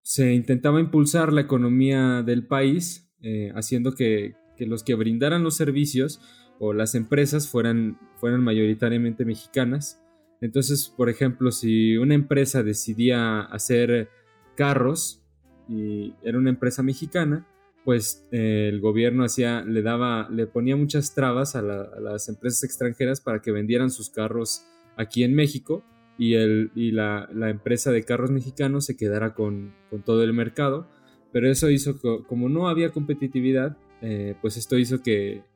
se 0.02 0.32
intentaba 0.32 0.80
impulsar 0.80 1.32
la 1.32 1.42
economía 1.42 2.22
del 2.22 2.46
país, 2.46 3.08
haciendo 3.54 3.94
que, 3.94 4.34
los 4.58 4.82
que 4.82 4.96
brindaran 4.96 5.44
los 5.44 5.56
servicios 5.56 6.20
o 6.58 6.72
las 6.72 6.96
empresas 6.96 7.48
fueran, 7.48 7.98
fueran 8.16 8.42
mayoritariamente 8.42 9.24
mexicanas. 9.24 10.02
Entonces, 10.40 10.92
por 10.96 11.08
ejemplo, 11.08 11.52
si 11.52 11.96
una 11.96 12.14
empresa 12.14 12.64
decidía 12.64 13.42
hacer 13.42 14.08
carros 14.56 15.21
y 15.72 16.14
era 16.22 16.38
una 16.38 16.50
empresa 16.50 16.82
mexicana, 16.82 17.46
pues 17.84 18.26
eh, 18.30 18.68
el 18.70 18.80
gobierno 18.80 19.24
hacía, 19.24 19.62
le 19.62 19.82
daba, 19.82 20.28
le 20.30 20.46
ponía 20.46 20.76
muchas 20.76 21.14
trabas 21.14 21.56
a, 21.56 21.62
las 21.62 22.28
empresas 22.28 22.62
extranjeras 22.64 23.20
para 23.20 23.40
que 23.40 23.50
vendieran 23.50 23.90
sus 23.90 24.10
carros 24.10 24.64
aquí 24.96 25.24
en 25.24 25.34
México 25.34 25.82
y, 26.18 26.34
el, 26.34 26.70
y 26.74 26.92
la, 26.92 27.28
empresa 27.48 27.90
de 27.90 28.04
carros 28.04 28.30
mexicanos 28.30 28.84
se 28.84 28.96
quedara 28.96 29.34
con, 29.34 29.72
todo 30.04 30.22
el 30.22 30.32
mercado. 30.32 30.86
Pero 31.32 31.50
eso 31.50 31.70
hizo 31.70 31.98
que, 31.98 32.24
como 32.26 32.48
no 32.48 32.68
había 32.68 32.90
competitividad, 32.90 33.76
eh, 34.02 34.34
pues 34.42 34.56
esto 34.56 34.78
hizo 34.78 35.02
que, 35.02 35.50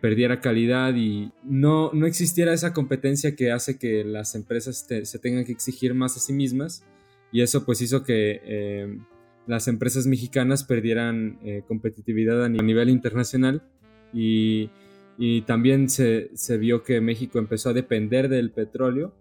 perdiera 0.00 0.40
calidad 0.40 0.94
y 0.94 1.32
no, 1.42 1.90
no 1.92 2.06
existiera 2.06 2.52
esa 2.52 2.72
competencia 2.72 3.34
que 3.34 3.50
hace 3.50 3.80
que 3.80 4.04
las 4.04 4.36
empresas 4.36 4.86
se 4.86 5.18
tengan 5.18 5.44
que 5.44 5.50
exigir 5.50 5.92
más 5.92 6.16
a 6.16 6.20
sí 6.20 6.32
mismas. 6.32 6.84
Y 7.32 7.40
eso 7.40 7.64
pues 7.64 7.82
hizo 7.82 8.04
que 8.04 8.40
eh, 8.44 8.98
las 9.46 9.68
empresas 9.68 10.06
mexicanas 10.06 10.64
perdieran 10.64 11.38
eh, 11.42 11.62
competitividad 11.66 12.44
a 12.44 12.48
nivel 12.48 12.88
internacional. 12.90 13.62
Y, 14.12 14.70
también 15.46 15.88
se, 15.88 16.30
vio 16.58 16.82
que 16.82 17.00
México 17.00 17.38
empezó 17.38 17.70
a 17.70 17.72
depender 17.72 18.28
del 18.28 18.50
petróleo. 18.50 19.14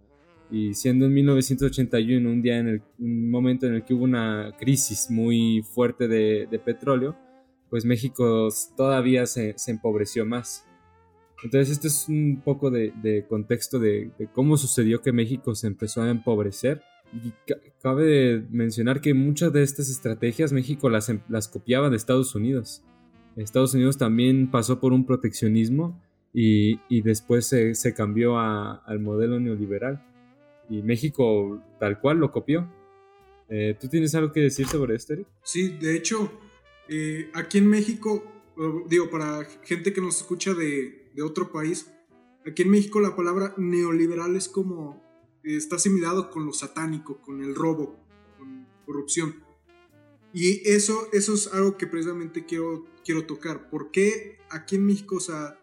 Y 0.50 0.74
siendo 0.74 1.06
en 1.06 1.14
1981 1.14 2.30
un 2.30 2.42
día 2.42 2.58
en 2.58 2.68
el, 2.68 2.82
un 3.00 3.30
momento 3.30 3.68
en 3.68 3.76
el 3.76 3.86
que 3.86 3.94
hubo 3.94 4.04
una 4.04 4.54
crisis 4.60 5.10
muy 5.10 5.62
fuerte 5.62 6.08
de, 6.08 6.62
petróleo, 6.64 7.16
pues 7.70 7.86
México 7.86 8.50
todavía 8.76 9.26
se, 9.28 9.56
empobreció 9.68 10.26
más. 10.26 10.66
Entonces 11.44 11.72
este 11.72 11.88
es 11.88 12.08
un 12.10 12.42
poco 12.44 12.72
de, 12.72 13.26
contexto 13.30 13.80
de, 13.80 14.12
cómo 14.34 14.58
sucedió 14.58 15.02
que 15.02 15.12
México 15.12 15.56
se 15.56 15.68
empezó 15.68 16.02
a 16.02 16.10
empobrecer 16.10 16.82
y 17.14 17.34
cabe 17.82 18.46
mencionar 18.52 19.02
que 19.02 19.14
muchas 19.14 19.52
de 19.52 19.64
estas 19.64 19.90
estrategias 19.90 20.54
México 20.54 20.90
las, 20.90 21.10
em, 21.10 21.20
las 21.30 21.48
copiaba 21.48 21.90
de 21.90 21.98
Estados 21.98 22.36
Unidos. 22.36 22.84
Estados 23.36 23.74
Unidos 23.74 23.98
también 23.98 24.50
pasó 24.52 24.80
por 24.80 24.94
un 24.94 25.06
proteccionismo 25.06 26.02
y, 26.34 27.02
después 27.02 27.48
se, 27.48 27.94
cambió 27.94 28.40
al 28.40 29.00
modelo 29.00 29.40
neoliberal. 29.40 30.06
Y 30.70 30.82
México 30.82 31.62
tal 31.80 32.00
cual 32.00 32.18
lo 32.18 32.32
copió. 32.32 32.70
Eh, 33.50 33.76
¿Tú 33.80 33.90
tienes 33.90 34.16
algo 34.16 34.32
que 34.32 34.40
decir 34.40 34.68
sobre 34.68 34.96
esto, 34.96 35.14
Eric? 35.14 35.28
Sí, 35.44 35.78
de 35.78 35.98
hecho, 35.98 36.32
eh, 36.88 37.30
aquí 37.34 37.58
en 37.58 37.68
México, 37.68 38.24
digo, 38.88 39.10
para 39.10 39.44
gente 39.64 39.92
que 39.92 40.00
nos 40.00 40.18
escucha 40.18 40.54
de 40.54 41.22
otro 41.22 41.52
país, 41.52 41.92
aquí 42.46 42.62
en 42.62 42.70
México 42.70 43.02
la 43.02 43.16
palabra 43.16 43.54
neoliberal 43.58 44.36
es 44.38 44.48
como 44.48 45.02
está 45.44 45.78
asimilado 45.78 46.30
con 46.30 46.46
lo 46.46 46.54
satánico, 46.54 47.22
con 47.22 47.44
el 47.44 47.56
robo, 47.56 48.00
con 48.38 48.68
corrupción. 48.86 49.44
Y 50.34 50.68
eso, 50.70 51.10
eso 51.12 51.34
es 51.34 51.48
algo 51.54 51.78
que 51.78 51.88
precisamente 51.88 52.46
quiero, 52.46 52.86
quiero 53.04 53.26
tocar. 53.26 53.70
¿Por 53.70 53.92
qué 53.92 54.40
aquí 54.50 54.76
en 54.76 54.86
México, 54.86 55.18
o 55.18 55.20
sea, 55.20 55.60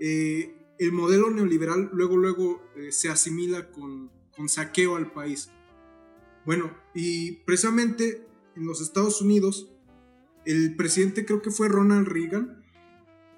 eh, 0.00 0.54
el 0.78 0.92
modelo 0.92 1.30
neoliberal 1.30 1.90
luego, 1.92 2.16
luego 2.16 2.62
eh, 2.76 2.92
se 2.92 3.08
asimila 3.08 3.70
con, 3.70 4.10
con 4.34 4.48
saqueo 4.48 4.96
al 4.96 5.12
país? 5.12 5.50
Bueno, 6.46 6.74
y 6.94 7.32
precisamente 7.44 8.26
en 8.56 8.66
los 8.66 8.80
Estados 8.80 9.20
Unidos, 9.20 9.70
el 10.46 10.74
presidente 10.76 11.26
creo 11.26 11.42
que 11.42 11.50
fue 11.50 11.68
Ronald 11.68 12.08
Reagan, 12.08 12.64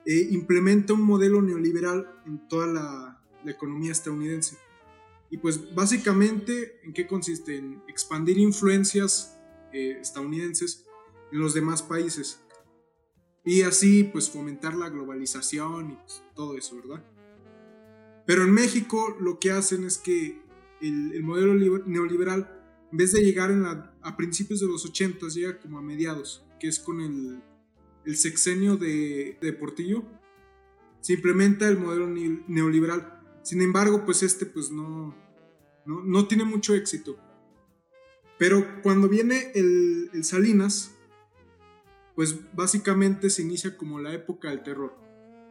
eh, 0.06 0.28
implementa 0.30 0.92
un 0.92 1.02
modelo 1.02 1.42
neoliberal 1.42 2.22
en 2.26 2.46
toda 2.49 2.66
la, 2.68 3.22
la 3.44 3.50
economía 3.50 3.90
estadounidense. 3.90 4.56
Y 5.30 5.38
pues 5.38 5.75
básicamente, 5.75 6.80
¿en 6.82 6.92
qué 6.92 7.06
consiste? 7.06 7.56
En 7.56 7.82
expandir 7.87 8.37
influencias 8.38 9.38
eh, 9.72 9.99
estadounidenses 10.00 10.87
en 11.30 11.38
los 11.38 11.54
demás 11.54 11.82
países. 11.82 12.40
Y 13.44 13.62
así 13.62 14.04
pues 14.04 14.28
fomentar 14.28 14.75
la 14.75 14.90
globalización 14.90 15.92
y 15.92 15.94
pues, 15.94 16.22
todo 16.34 16.56
eso, 16.58 16.76
¿verdad? 16.76 17.04
Pero 18.26 18.42
en 18.42 18.52
México 18.52 19.16
lo 19.20 19.38
que 19.38 19.52
hacen 19.52 19.84
es 19.84 19.99
que 19.99 20.42
el, 20.80 21.22
modelo 21.22 21.54
neoliberal, 21.87 22.60
en 22.90 22.99
vez 22.99 23.12
de 23.12 23.22
llegar 23.22 23.50
en 23.50 23.64
a 23.64 24.16
principios 24.16 24.60
de 24.60 24.66
los 24.66 24.84
80, 24.84 25.28
llega 25.28 25.58
como 25.60 25.78
a 25.78 25.82
mediados, 25.82 26.44
que 26.58 26.68
es 26.68 26.80
con 26.80 27.00
el, 27.00 27.42
el 28.04 28.16
sexenio 28.16 28.76
de, 28.76 29.38
de 29.40 29.52
Portillo, 29.52 30.04
se 31.00 31.14
implementa 31.14 31.68
el 31.68 31.78
modelo 31.78 32.08
neoliberal 32.46 33.20
sin 33.42 33.62
embargo, 33.62 34.04
pues 34.04 34.23
este 34.23 34.47
pues 34.47 34.70
no, 34.70 35.14
no, 35.87 36.26
tiene 36.26 36.44
mucho 36.44 36.75
éxito. 36.75 37.18
Pero 38.38 38.82
cuando 38.82 39.09
viene 39.09 39.52
el, 39.54 40.11
Salinas, 40.23 40.94
pues 42.14 42.54
básicamente 42.54 43.30
se 43.30 43.42
inicia 43.42 43.76
como 43.76 44.00
la 44.00 44.12
época 44.12 44.50
del 44.50 44.62
terror. 44.62 44.97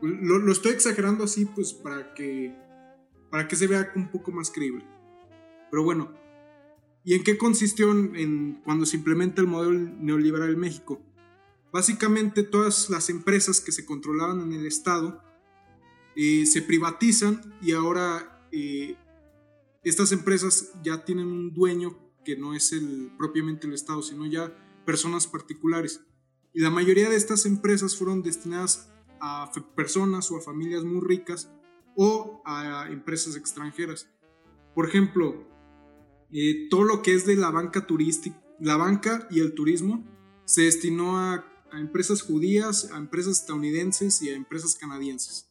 Lo, 0.01 0.51
estoy 0.51 0.71
exagerando 0.71 1.23
así 1.23 1.45
pues 1.45 1.73
para 1.73 2.13
que, 2.13 2.55
para 3.29 3.47
que 3.47 3.55
se 3.55 3.67
vea 3.67 3.91
un 3.95 4.09
poco 4.11 4.31
más 4.31 4.51
creíble. 4.51 4.85
Pero 5.71 5.83
bueno, 5.83 6.13
¿y 7.03 7.15
en 7.15 7.23
qué 7.23 7.37
consistió 7.37 7.91
en, 7.91 8.61
cuando 8.63 8.85
se 8.85 8.97
implementa 8.97 9.41
el 9.41 9.47
modelo 9.47 9.73
neoliberal 9.73 10.53
en 10.53 10.59
México? 10.59 11.01
Básicamente 11.71 12.43
todas 12.43 12.89
las 12.89 13.09
empresas 13.09 13.61
que 13.61 13.71
se 13.71 13.85
controlaban 13.85 14.41
en 14.41 14.53
el 14.53 14.65
Estado 14.65 15.21
eh, 16.21 16.45
se 16.45 16.61
privatizan 16.61 17.55
y 17.61 17.71
ahora 17.71 18.45
eh, 18.51 18.97
estas 19.85 20.11
empresas 20.11 20.73
ya 20.83 21.05
tienen 21.05 21.27
un 21.27 21.53
dueño 21.53 21.97
que 22.25 22.35
no 22.35 22.53
es 22.53 22.73
el, 22.73 23.13
propiamente 23.17 23.67
el 23.67 23.73
Estado, 23.73 24.01
sino 24.01 24.25
ya 24.25 24.53
personas 24.85 25.27
particulares. 25.27 26.01
Y 26.53 26.59
la 26.59 26.71
mayoría 26.71 27.09
de 27.09 27.15
estas 27.15 27.45
empresas 27.45 27.95
fueron 27.95 28.21
destinadas 28.21 28.91
a 29.21 29.49
personas 29.77 30.29
o 30.29 30.35
a 30.35 30.41
familias 30.41 30.83
muy 30.83 30.99
ricas 30.99 31.53
o 31.95 32.41
a 32.45 32.89
empresas 32.89 33.37
extranjeras. 33.37 34.09
Por 34.75 34.89
ejemplo, 34.89 35.47
eh, 36.33 36.67
todo 36.69 36.83
lo 36.83 37.01
que 37.01 37.13
es 37.13 37.25
de 37.25 37.37
la 37.37 37.49
banca 37.49 37.87
turística, 37.87 38.43
la 38.59 38.75
banca 38.75 39.25
y 39.31 39.39
el 39.39 39.53
turismo 39.53 40.05
se 40.43 40.63
destinó 40.63 41.17
a 41.17 41.45
empresas 41.71 42.23
judías, 42.23 42.91
a 42.91 42.97
empresas 42.97 43.39
estadounidenses 43.39 44.21
y 44.21 44.31
a 44.31 44.35
empresas 44.35 44.75
canadienses 44.75 45.48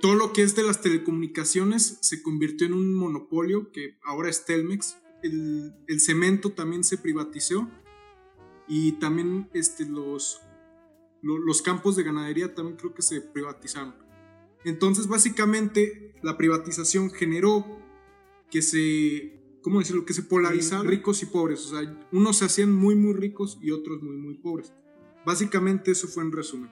todo 0.00 0.14
lo 0.14 0.32
que 0.32 0.42
es 0.42 0.54
de 0.56 0.62
las 0.62 0.82
telecomunicaciones 0.82 1.98
se 2.02 2.22
convirtió 2.22 2.66
en 2.66 2.74
un 2.74 2.94
monopolio 2.94 3.72
que 3.72 3.96
ahora 4.02 4.28
es 4.28 4.44
Telmex. 4.44 4.98
El, 5.22 5.72
cemento 6.00 6.52
también 6.52 6.84
se 6.84 6.98
privatizó 6.98 7.68
y 8.68 8.92
también 8.92 9.48
este, 9.54 9.86
los, 9.86 10.40
los 11.22 11.62
campos 11.62 11.96
de 11.96 12.02
ganadería 12.02 12.54
también 12.54 12.76
creo 12.76 12.94
que 12.94 13.02
se 13.02 13.20
privatizaron. 13.20 13.94
Entonces 14.64 15.08
básicamente 15.08 16.14
la 16.22 16.36
privatización 16.36 17.10
generó 17.10 17.64
que 18.50 18.60
se, 18.60 19.58
¿cómo 19.62 19.78
decirlo? 19.78 20.04
Que 20.04 20.12
se 20.12 20.22
polarizaron 20.22 20.86
ricos 20.86 21.22
y 21.22 21.26
pobres. 21.26 21.64
O 21.66 21.70
sea, 21.70 22.06
unos 22.12 22.36
se 22.36 22.44
hacían 22.44 22.72
muy 22.72 22.96
muy 22.96 23.14
ricos 23.14 23.58
y 23.62 23.70
otros 23.70 24.02
muy 24.02 24.16
muy 24.16 24.34
pobres. 24.34 24.74
Básicamente 25.24 25.90
eso 25.90 26.06
fue 26.06 26.22
en 26.22 26.32
resumen. 26.32 26.70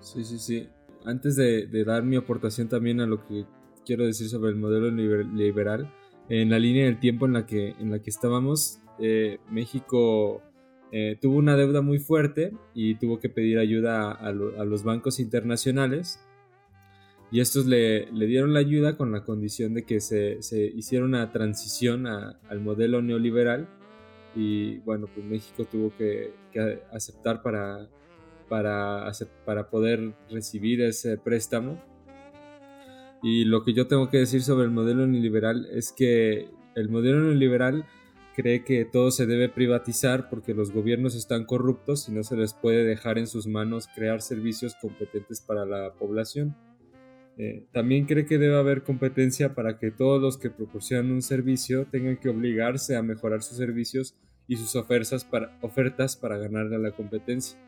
Sí, 0.00 0.24
sí, 0.24 0.38
sí 0.38 0.68
antes 1.04 1.36
de, 1.36 1.66
dar 1.84 2.02
mi 2.02 2.16
aportación 2.16 2.68
también 2.68 3.00
a 3.00 3.06
lo 3.06 3.26
que 3.26 3.44
quiero 3.84 4.04
decir 4.04 4.28
sobre 4.28 4.50
el 4.50 4.56
modelo 4.56 4.90
liberal, 4.90 5.92
en 6.28 6.50
la 6.50 6.58
línea 6.58 6.84
del 6.84 7.00
tiempo 7.00 7.26
en 7.26 7.32
la 7.32 7.46
que, 7.46 7.70
en 7.78 7.90
la 7.90 8.00
que 8.00 8.10
estábamos, 8.10 8.80
eh, 8.98 9.38
México 9.50 10.42
eh, 10.90 11.18
tuvo 11.20 11.36
una 11.36 11.56
deuda 11.56 11.80
muy 11.80 11.98
fuerte 11.98 12.52
y 12.74 12.96
tuvo 12.96 13.18
que 13.18 13.28
pedir 13.28 13.58
ayuda 13.58 14.12
a, 14.12 14.32
los 14.32 14.84
bancos 14.84 15.20
internacionales. 15.20 16.20
Y 17.30 17.40
estos 17.40 17.66
le, 17.66 18.10
dieron 18.12 18.54
la 18.54 18.60
ayuda 18.60 18.96
con 18.96 19.12
la 19.12 19.24
condición 19.24 19.74
de 19.74 19.84
que 19.84 20.00
se, 20.00 20.38
hiciera 20.74 21.04
una 21.04 21.30
transición 21.32 22.06
al 22.06 22.60
modelo 22.60 23.02
neoliberal. 23.02 23.68
Y 24.34 24.78
bueno, 24.78 25.06
pues 25.14 25.26
México 25.26 25.64
tuvo 25.64 25.92
que 25.96 26.32
aceptar 26.92 27.42
para, 27.42 27.88
para, 28.48 29.10
para 29.44 29.70
poder 29.70 30.14
recibir 30.30 30.80
ese 30.82 31.18
préstamo. 31.18 31.82
Y 33.22 33.44
lo 33.44 33.64
que 33.64 33.74
yo 33.74 33.86
tengo 33.86 34.10
que 34.10 34.18
decir 34.18 34.42
sobre 34.42 34.64
el 34.64 34.70
modelo 34.70 35.06
neoliberal 35.06 35.66
es 35.72 35.92
que 35.92 36.48
el 36.74 36.88
modelo 36.88 37.20
neoliberal 37.20 37.84
cree 38.36 38.62
que 38.62 38.84
todo 38.84 39.10
se 39.10 39.26
debe 39.26 39.48
privatizar 39.48 40.28
porque 40.30 40.54
los 40.54 40.70
gobiernos 40.70 41.16
están 41.16 41.44
corruptos 41.44 42.08
y 42.08 42.12
no 42.12 42.22
se 42.22 42.36
les 42.36 42.54
puede 42.54 42.84
dejar 42.84 43.18
en 43.18 43.26
sus 43.26 43.48
manos 43.48 43.88
crear 43.92 44.22
servicios 44.22 44.76
competentes 44.80 45.40
para 45.40 45.66
la 45.66 45.92
población. 45.94 46.54
Eh, 47.36 47.66
también 47.72 48.06
cree 48.06 48.26
que 48.26 48.38
debe 48.38 48.56
haber 48.56 48.84
competencia 48.84 49.54
para 49.54 49.78
que 49.78 49.90
todos 49.90 50.22
los 50.22 50.38
que 50.38 50.50
proporcionan 50.50 51.10
un 51.10 51.22
servicio 51.22 51.86
tengan 51.86 52.16
que 52.16 52.28
obligarse 52.28 52.96
a 52.96 53.02
mejorar 53.02 53.42
sus 53.42 53.56
servicios 53.56 54.16
y 54.46 54.56
sus 54.56 54.76
ofertas 54.76 55.24
para, 55.24 55.56
ofertas 55.60 56.16
para 56.16 56.38
ganarle 56.38 56.76
a 56.76 56.78
la 56.80 56.92
competencia. 56.92 57.58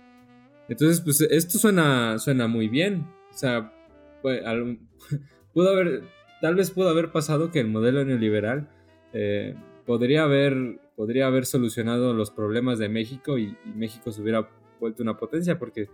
Entonces, 0.70 1.00
pues 1.00 1.20
esto 1.20 1.58
suena, 1.58 2.18
suena 2.20 2.46
muy 2.46 2.68
bien. 2.68 3.04
O 3.30 3.36
sea, 3.36 3.74
pudo 5.52 5.68
haber, 5.68 6.04
tal 6.40 6.54
vez 6.54 6.70
pudo 6.70 6.88
haber 6.88 7.10
pasado 7.10 7.50
que 7.50 7.58
el 7.58 7.66
modelo 7.66 8.04
neoliberal 8.04 8.70
eh, 9.12 9.56
podría, 9.84 10.22
haber, 10.22 10.80
podría 10.94 11.26
haber 11.26 11.44
solucionado 11.44 12.14
los 12.14 12.30
problemas 12.30 12.78
de 12.78 12.88
México 12.88 13.36
y, 13.36 13.56
México 13.74 14.12
se 14.12 14.22
hubiera 14.22 14.48
vuelto 14.78 15.02
una 15.02 15.18
potencia 15.18 15.58
porque 15.58 15.88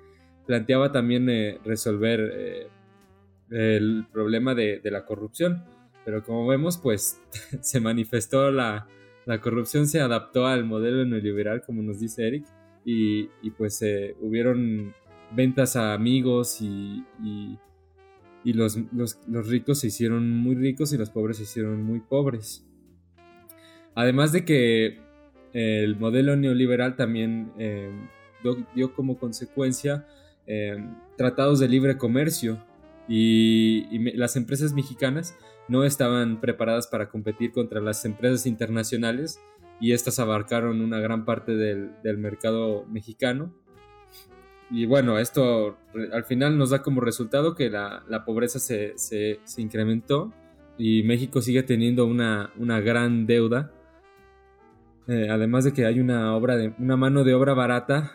planteaba 0.47 0.93
también 0.93 1.31
eh, 1.31 1.59
resolver 1.65 2.69
el 3.51 4.07
problema 4.13 4.55
de, 4.55 4.81
la 4.85 5.07
corrupción. 5.07 5.65
Pero 6.05 6.23
como 6.23 6.47
vemos, 6.47 6.77
pues 6.77 7.19
se 7.63 7.81
manifestó 7.81 8.51
la, 8.51 8.87
corrupción, 9.43 9.87
se 9.87 10.03
adaptó 10.03 10.47
al 10.47 10.65
modelo 10.65 11.03
neoliberal, 11.07 11.63
como 11.63 11.83
nos 11.83 11.99
dice 11.99 12.29
Eric, 12.29 12.47
y, 12.89 13.51
pues 13.59 13.83
eh, 13.83 14.15
hubieron 14.21 14.95
ventas 15.33 15.75
a 15.75 15.93
amigos 15.93 16.61
y, 16.61 17.05
y, 18.45 18.53
los, 18.53 18.79
ricos 19.27 19.81
se 19.81 19.89
hicieron 19.89 20.31
muy 20.31 20.55
ricos 20.55 20.93
y 20.93 20.97
los 20.97 21.11
pobres 21.11 21.39
se 21.39 21.43
hicieron 21.43 21.83
muy 21.83 21.99
pobres. 21.99 22.65
Además 23.97 24.31
de 24.31 24.45
que 24.45 25.01
el 25.53 25.97
modelo 25.97 26.37
neoliberal 26.37 26.95
también 26.95 27.51
eh, 27.59 27.91
dio 28.75 28.95
como 28.95 29.19
consecuencia 29.19 30.07
eh, 30.47 30.77
tratados 31.17 31.59
de 31.59 31.69
libre 31.69 31.99
comercio 31.99 32.63
y, 33.09 34.15
las 34.17 34.37
empresas 34.37 34.75
mexicanas 34.75 35.35
no 35.67 35.83
estaban 35.83 36.41
preparadas 36.41 36.87
para 36.87 37.09
competir 37.09 37.51
contra 37.51 37.81
las 37.81 38.05
empresas 38.05 38.47
internacionales 38.47 39.41
y 39.81 39.93
estas 39.93 40.19
abarcaron 40.19 40.81
una 40.81 40.99
gran 41.01 41.25
parte 41.25 41.55
del, 41.57 42.19
mercado 42.19 42.85
mexicano. 42.87 43.53
Y 44.71 44.87
bueno, 44.87 45.19
esto 45.19 45.77
al 46.13 46.25
final 46.25 46.59
nos 46.59 46.71
da 46.71 46.83
como 46.83 47.01
resultado 47.01 47.55
que 47.55 47.71
la, 47.71 48.25
pobreza 48.25 48.59
se, 48.59 49.41
incrementó 49.59 50.33
y 50.79 51.03
México 51.03 51.41
sigue 51.41 51.63
teniendo 51.63 52.07
una, 52.07 52.51
gran 52.81 53.27
deuda. 53.27 53.71
Eh, 55.09 55.29
además 55.31 55.65
de 55.65 55.73
que 55.73 55.87
hay 55.87 56.01
una, 56.01 56.37
mano 56.79 57.23
de 57.23 57.35
obra 57.35 57.55
barata 57.55 58.13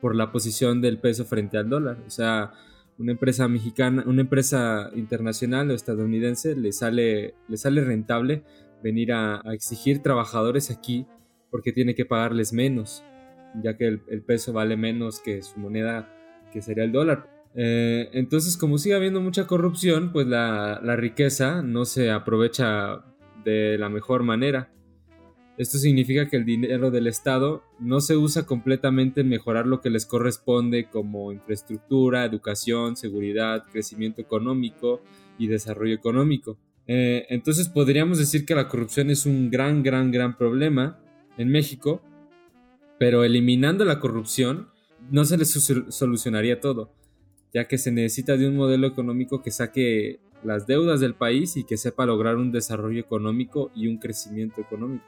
por 0.00 0.16
la 0.16 0.32
posición 0.32 0.80
del 0.80 0.98
peso 0.98 1.24
frente 1.24 1.58
al 1.58 1.68
dólar. 1.68 1.98
O 2.06 2.10
sea, 2.10 2.52
una 2.98 3.12
empresa 3.12 3.46
mexicana, 3.46 4.02
una 4.06 4.22
empresa 4.22 4.90
internacional 4.94 5.70
o 5.70 5.74
estadounidense 5.74 6.56
le 6.56 6.72
sale 6.72 7.34
rentable 7.84 8.42
venir 8.82 9.12
a, 9.12 9.42
exigir 9.52 10.02
trabajadores 10.02 10.70
aquí 10.70 11.06
porque 11.50 11.72
tiene 11.72 11.94
que 11.94 12.04
pagarles 12.04 12.52
menos, 12.52 13.04
ya 13.62 13.76
que 13.76 13.86
el, 13.86 14.22
peso 14.22 14.52
vale 14.52 14.76
menos 14.76 15.20
que 15.20 15.42
su 15.42 15.58
moneda, 15.58 16.08
que 16.52 16.62
sería 16.62 16.84
el 16.84 16.92
dólar. 16.92 17.28
Eh, 17.54 18.08
entonces, 18.12 18.56
como 18.56 18.78
sigue 18.78 18.94
habiendo 18.94 19.20
mucha 19.20 19.46
corrupción, 19.46 20.12
pues 20.12 20.26
la, 20.26 20.80
la 20.82 20.96
riqueza 20.96 21.62
no 21.62 21.84
se 21.84 22.10
aprovecha 22.10 23.04
de 23.44 23.76
la 23.78 23.88
mejor 23.88 24.22
manera. 24.22 24.72
Esto 25.58 25.76
significa 25.76 26.28
que 26.28 26.36
el 26.36 26.46
dinero 26.46 26.90
del 26.90 27.06
Estado 27.06 27.62
no 27.78 28.00
se 28.00 28.16
usa 28.16 28.46
completamente 28.46 29.20
en 29.20 29.28
mejorar 29.28 29.66
lo 29.66 29.82
que 29.82 29.90
les 29.90 30.06
corresponde 30.06 30.88
como 30.88 31.30
infraestructura, 31.30 32.24
educación, 32.24 32.96
seguridad, 32.96 33.64
crecimiento 33.70 34.22
económico 34.22 35.02
y 35.38 35.48
desarrollo 35.48 35.94
económico. 35.94 36.56
Eh, 36.86 37.26
entonces 37.28 37.68
podríamos 37.68 38.18
decir 38.18 38.44
que 38.44 38.54
la 38.54 38.68
corrupción 38.68 39.10
es 39.10 39.26
un 39.26 39.50
gran, 39.50 39.82
gran, 39.82 40.10
gran 40.10 40.36
problema 40.36 41.00
en 41.38 41.48
México, 41.48 42.02
pero 42.98 43.24
eliminando 43.24 43.84
la 43.84 44.00
corrupción 44.00 44.68
no 45.10 45.24
se 45.24 45.36
les 45.36 45.50
solucionaría 45.50 46.60
todo, 46.60 46.94
ya 47.52 47.66
que 47.66 47.78
se 47.78 47.92
necesita 47.92 48.36
de 48.36 48.48
un 48.48 48.56
modelo 48.56 48.86
económico 48.86 49.42
que 49.42 49.50
saque 49.50 50.20
las 50.44 50.66
deudas 50.66 51.00
del 51.00 51.14
país 51.14 51.56
y 51.56 51.64
que 51.64 51.76
sepa 51.76 52.06
lograr 52.06 52.36
un 52.36 52.52
desarrollo 52.52 53.00
económico 53.00 53.70
y 53.74 53.88
un 53.88 53.98
crecimiento 53.98 54.60
económico. 54.60 55.04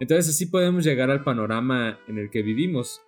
Entonces 0.00 0.34
así 0.34 0.46
podemos 0.46 0.84
llegar 0.84 1.10
al 1.10 1.22
panorama 1.22 2.00
en 2.08 2.18
el 2.18 2.30
que 2.30 2.42
vivimos. 2.42 3.02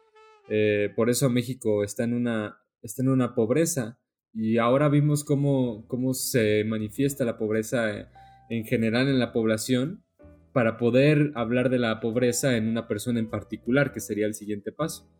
Eh, 0.49 0.93
por 0.95 1.11
eso 1.11 1.29
México 1.31 1.83
está 1.83 2.05
en 2.05 2.15
una, 2.15 2.59
está 2.83 3.03
en 3.03 3.09
una 3.09 3.35
pobreza 3.35 3.99
y 4.35 4.59
ahora 4.59 4.89
vimos 4.89 5.25
cómo, 5.25 5.87
cómo 5.87 6.15
se 6.15 6.65
manifiesta 6.65 7.25
la 7.25 7.39
pobreza 7.39 8.11
en 8.51 8.65
general 8.65 9.09
en 9.09 9.19
la 9.19 9.33
población 9.33 10.05
para 10.53 10.77
poder 10.77 11.33
hablar 11.35 11.71
de 11.71 11.79
la 11.79 12.01
pobreza 12.01 12.57
en 12.57 12.69
una 12.69 12.87
persona 12.87 13.19
en 13.19 13.31
particular, 13.31 13.93
que 13.93 14.01
sería 14.01 14.27
el 14.27 14.35
siguiente 14.35 14.73
paso. 14.73 15.11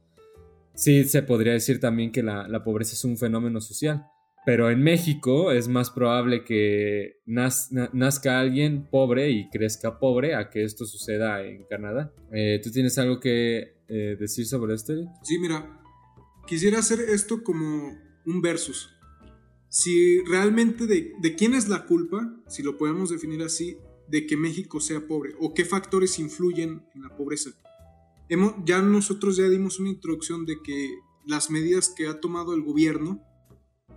Sí, 0.75 1.05
se 1.05 1.23
podría 1.23 1.53
decir 1.53 1.81
también 1.81 2.13
que 2.13 2.23
la, 2.23 2.49
la 2.49 2.65
pobreza 2.65 2.95
es 2.95 3.05
un 3.05 3.17
fenómeno 3.17 3.61
social. 3.61 4.07
Pero 4.45 4.71
en 4.71 4.83
México 4.83 5.53
es 5.53 5.69
más 5.69 5.91
probable 5.91 6.45
que 6.45 7.23
nazca 7.25 8.41
alguien 8.41 8.87
pobre 8.91 9.31
y 9.31 9.49
crezca 9.49 9.99
pobre 9.99 10.35
a 10.35 10.51
que 10.51 10.65
esto 10.65 10.85
suceda 10.85 11.43
en 11.43 11.65
Canadá. 11.65 12.13
Eh, 12.31 12.61
¿Tú 12.63 12.71
tienes 12.71 12.99
algo 12.99 13.21
que 13.21 13.79
eh, 13.89 14.17
decir 14.21 14.45
sobre 14.45 14.75
esto? 14.75 14.93
Sí, 15.23 15.39
mira, 15.39 15.81
quisiera 16.47 16.81
hacer 16.81 17.01
esto 17.01 17.43
como 17.43 17.99
un 18.27 18.43
versus. 18.43 18.94
Si 19.75 20.21
realmente 20.21 20.87
de, 20.87 21.35
quién 21.37 21.53
es 21.53 21.69
la 21.69 21.85
culpa, 21.85 22.33
si 22.47 22.63
lo 22.63 22.79
podemos 22.79 23.11
definir 23.11 23.43
así, 23.43 23.77
de 24.07 24.25
que 24.25 24.37
México 24.37 24.79
sea 24.79 25.09
pobre 25.09 25.35
o 25.41 25.53
qué 25.53 25.65
factores 25.65 26.21
influyen 26.21 26.87
en 26.95 27.03
la 27.03 27.17
pobreza. 27.17 27.51
Hemos, 28.29 28.55
ya 28.65 28.81
nosotros 28.83 29.37
ya 29.37 29.49
dimos 29.49 29.81
una 29.81 29.89
introducción 29.89 30.47
de 30.47 30.63
que 30.63 30.95
las 31.27 31.51
medidas 31.51 31.89
que 31.89 32.07
ha 32.07 32.21
tomado 32.21 32.55
el 32.55 32.63
gobierno 32.63 33.21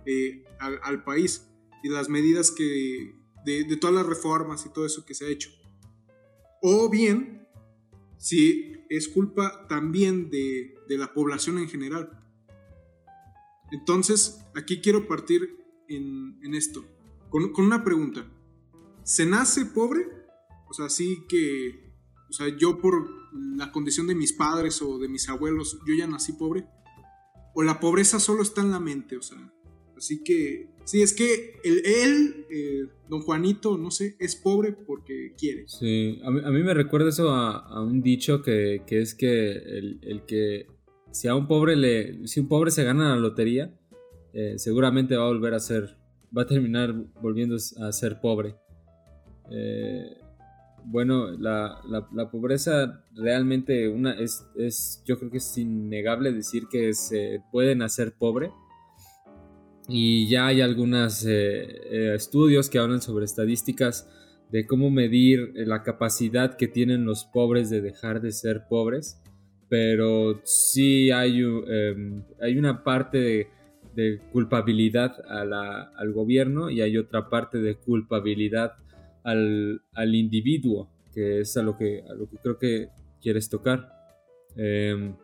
eh, 0.04 0.42
al, 0.58 1.04
país 1.04 1.46
y 1.84 1.90
las 1.90 2.08
medidas 2.08 2.50
que, 2.50 3.14
de, 3.44 3.76
todas 3.76 3.94
las 3.94 4.06
reformas 4.06 4.66
y 4.66 4.72
todo 4.72 4.84
eso 4.84 5.04
que 5.06 5.14
se 5.14 5.26
ha 5.26 5.28
hecho. 5.28 5.50
O 6.60 6.90
bien, 6.90 7.46
si 8.16 8.72
es 8.90 9.06
culpa 9.06 9.68
también 9.68 10.28
de, 10.28 10.74
la 10.88 11.14
población 11.14 11.58
en 11.58 11.68
general. 11.68 12.10
Entonces, 13.70 14.40
aquí 14.56 14.80
quiero 14.80 15.06
partir 15.06 15.57
en, 15.88 16.54
esto, 16.54 16.84
con, 17.30 17.52
con, 17.52 17.64
una 17.64 17.84
pregunta. 17.84 18.26
¿Se 19.02 19.26
nace 19.26 19.66
pobre? 19.66 20.06
O 20.68 20.74
sea, 20.74 20.88
sí 20.88 21.24
que, 21.28 21.92
o 22.28 22.32
sea, 22.32 22.48
yo 22.56 22.80
por 22.80 23.08
la 23.56 23.72
condición 23.72 24.06
de 24.06 24.14
mis 24.14 24.32
padres 24.32 24.82
o 24.82 24.98
de 24.98 25.08
mis 25.08 25.28
abuelos, 25.28 25.78
yo 25.86 25.94
ya 25.94 26.06
nací 26.06 26.32
pobre. 26.32 26.66
¿O 27.54 27.62
la 27.62 27.80
pobreza 27.80 28.20
solo 28.20 28.42
está 28.42 28.60
en 28.60 28.70
la 28.70 28.80
mente? 28.80 29.16
O 29.16 29.22
sea, 29.22 29.38
Así 29.98 30.22
que, 30.22 30.68
sí, 30.84 31.02
es 31.02 31.12
que 31.12 31.60
él, 31.64 32.46
eh, 32.50 32.86
don 33.08 33.20
Juanito, 33.20 33.76
no 33.76 33.90
sé, 33.90 34.14
es 34.20 34.36
pobre 34.36 34.72
porque 34.72 35.34
quiere. 35.36 35.64
Sí, 35.66 36.20
a 36.22 36.30
mí, 36.30 36.62
me 36.62 36.72
recuerda 36.72 37.08
eso 37.08 37.30
a, 37.30 37.82
un 37.82 38.00
dicho 38.00 38.40
que, 38.40 38.84
es 38.88 39.14
que 39.16 39.50
el, 39.50 40.22
que 40.26 40.66
si 41.10 41.26
a 41.26 41.34
un 41.34 41.48
pobre 41.48 41.74
le, 41.74 42.28
si 42.28 42.38
un 42.38 42.46
pobre 42.46 42.70
se 42.70 42.84
gana 42.84 43.08
la 43.08 43.16
lotería, 43.16 43.76
eh, 44.32 44.54
seguramente 44.58 45.16
va 45.16 45.24
a 45.24 45.28
volver 45.28 45.54
a 45.54 45.60
ser, 45.60 45.96
va 46.36 46.42
a 46.42 46.46
terminar 46.46 46.94
volviendo 47.20 47.56
a 47.56 47.92
ser 47.92 48.20
pobre. 48.20 48.54
Eh, 49.50 50.18
bueno, 50.84 51.30
la, 51.30 51.80
pobreza 52.30 53.02
realmente 53.14 53.88
una 53.88 54.12
es, 54.12 54.46
es, 54.56 55.02
yo 55.06 55.18
creo 55.18 55.30
que 55.30 55.38
es 55.38 55.58
innegable 55.58 56.32
decir 56.32 56.64
que 56.70 56.94
se 56.94 57.42
puede 57.50 57.74
nacer 57.74 58.12
pobre 58.12 58.50
y 59.88 60.28
ya 60.28 60.46
hay 60.46 60.60
algunos 60.60 61.24
eh, 61.26 62.14
estudios 62.14 62.68
que 62.68 62.78
hablan 62.78 63.00
sobre 63.00 63.24
estadísticas 63.24 64.08
de 64.50 64.66
cómo 64.66 64.90
medir 64.90 65.52
la 65.54 65.82
capacidad 65.82 66.56
que 66.56 66.68
tienen 66.68 67.04
los 67.04 67.24
pobres 67.24 67.70
de 67.70 67.80
dejar 67.80 68.20
de 68.20 68.32
ser 68.32 68.66
pobres, 68.68 69.20
pero 69.68 70.40
sí 70.44 71.10
hay, 71.10 71.42
hay 72.40 72.56
una 72.56 72.82
parte 72.82 73.18
de, 73.18 73.48
culpabilidad 74.32 75.16
al 75.28 76.12
gobierno 76.12 76.70
y 76.70 76.80
hay 76.80 76.96
otra 76.96 77.28
parte 77.28 77.58
de 77.58 77.76
culpabilidad 77.76 78.72
al, 79.24 80.14
individuo, 80.14 80.90
que 81.12 81.40
es 81.40 81.56
a 81.56 81.62
lo 81.62 81.76
que, 81.76 82.02
a 82.08 82.14
lo 82.14 82.28
que 82.28 82.36
creo 82.38 82.58
que 82.58 82.88
quieres 83.20 83.48
tocar. 83.48 83.92
Em, 84.56 85.14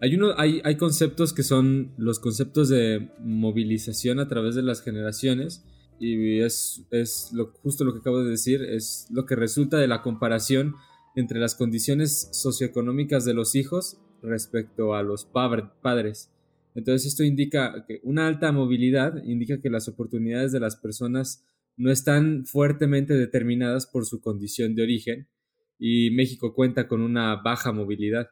hay, 0.00 0.14
uno, 0.14 0.32
hay, 0.36 0.60
hay 0.64 0.76
conceptos 0.76 1.32
que 1.32 1.42
son 1.42 1.92
los 1.98 2.18
conceptos 2.18 2.68
de 2.68 3.10
movilización 3.18 4.18
a 4.18 4.28
través 4.28 4.54
de 4.54 4.62
las 4.62 4.82
generaciones 4.82 5.64
y 5.98 6.40
es, 6.40 6.86
es 6.90 7.30
lo, 7.34 7.52
justo 7.62 7.84
lo 7.84 7.92
que 7.92 7.98
acabo 7.98 8.22
de 8.22 8.30
decir, 8.30 8.62
es 8.62 9.06
lo 9.10 9.26
que 9.26 9.36
resulta 9.36 9.76
de 9.76 9.86
la 9.86 10.00
comparación 10.00 10.74
entre 11.14 11.38
las 11.38 11.54
condiciones 11.54 12.28
socioeconómicas 12.32 13.24
de 13.24 13.34
los 13.34 13.54
hijos 13.54 13.98
respecto 14.22 14.94
a 14.94 15.02
los 15.02 15.26
padres. 15.26 16.30
Entonces 16.74 17.08
esto 17.08 17.24
indica 17.24 17.84
que 17.86 18.00
una 18.04 18.26
alta 18.26 18.52
movilidad 18.52 19.22
indica 19.24 19.60
que 19.60 19.70
las 19.70 19.88
oportunidades 19.88 20.52
de 20.52 20.60
las 20.60 20.76
personas 20.76 21.44
no 21.76 21.90
están 21.90 22.44
fuertemente 22.46 23.14
determinadas 23.14 23.86
por 23.86 24.04
su 24.04 24.20
condición 24.20 24.74
de 24.74 24.82
origen 24.82 25.28
y 25.78 26.10
México 26.10 26.54
cuenta 26.54 26.86
con 26.86 27.00
una 27.00 27.36
baja 27.36 27.72
movilidad, 27.72 28.28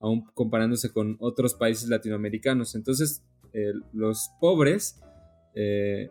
aún 0.00 0.24
comparándose 0.34 0.92
con 0.92 1.16
otros 1.20 1.54
países 1.54 1.88
latinoamericanos. 1.88 2.74
Entonces 2.74 3.24
los 3.92 4.30
pobres 4.40 5.00
eh, 5.54 6.10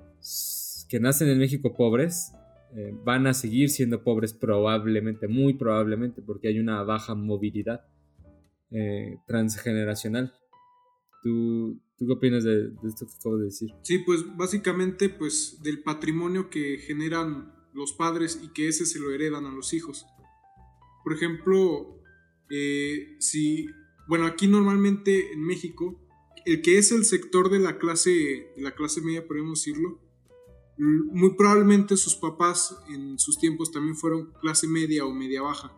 que 0.88 1.00
nacen 1.00 1.30
en 1.30 1.39
México 1.39 1.74
pobres 1.76 2.34
eh, 2.76 2.93
van 3.04 3.28
a 3.28 3.34
seguir 3.34 3.69
siendo 3.69 4.04
pobres 4.04 4.34
probablemente, 4.34 5.28
muy 5.28 5.56
probablemente, 5.56 6.21
porque 6.21 6.47
hay 6.47 6.60
una 6.60 6.84
baja 6.84 7.15
movilidad 7.15 7.86
eh, 8.71 9.17
transgeneracional. 9.28 10.34
¿Tú, 11.21 11.79
¿Tú, 11.97 12.07
qué 12.07 12.13
opinas 12.13 12.43
de, 12.43 12.71
esto 12.84 13.05
que 13.05 13.13
acabo 13.19 13.38
de 13.38 13.45
decir? 13.45 13.69
Sí, 13.84 13.99
pues 13.99 14.25
básicamente 14.36 15.10
pues 15.10 15.60
del 15.62 15.84
patrimonio 15.84 16.49
que 16.49 16.79
generan 16.79 17.53
los 17.73 17.93
padres 17.93 18.39
y 18.43 18.49
que 18.49 18.67
ese 18.67 18.86
se 18.86 18.99
lo 18.99 19.12
heredan 19.12 19.45
a 19.45 19.51
los 19.51 19.73
hijos. 19.73 20.05
Por 21.03 21.13
ejemplo, 21.13 22.01
eh, 22.49 23.15
si, 23.19 23.67
bueno, 24.07 24.25
aquí 24.25 24.47
normalmente 24.47 25.31
en 25.31 25.43
México, 25.43 25.99
el 26.45 26.62
que 26.62 26.77
es 26.77 26.91
el 26.91 27.05
sector 27.05 27.49
de 27.49 27.60
la 27.60 27.77
clase, 27.77 28.51
de 28.55 28.62
la 28.62 28.75
clase 28.75 29.01
media, 29.01 29.27
podemos 29.27 29.60
decirlo, 29.60 29.99
muy 30.77 31.36
probablemente 31.36 31.95
sus 31.97 32.15
papás 32.15 32.75
en 32.89 33.19
sus 33.19 33.38
tiempos 33.38 33.71
también 33.71 33.95
fueron 33.95 34.34
clase 34.41 34.67
media 34.67 35.05
o 35.05 35.13
media 35.13 35.43
baja. 35.43 35.77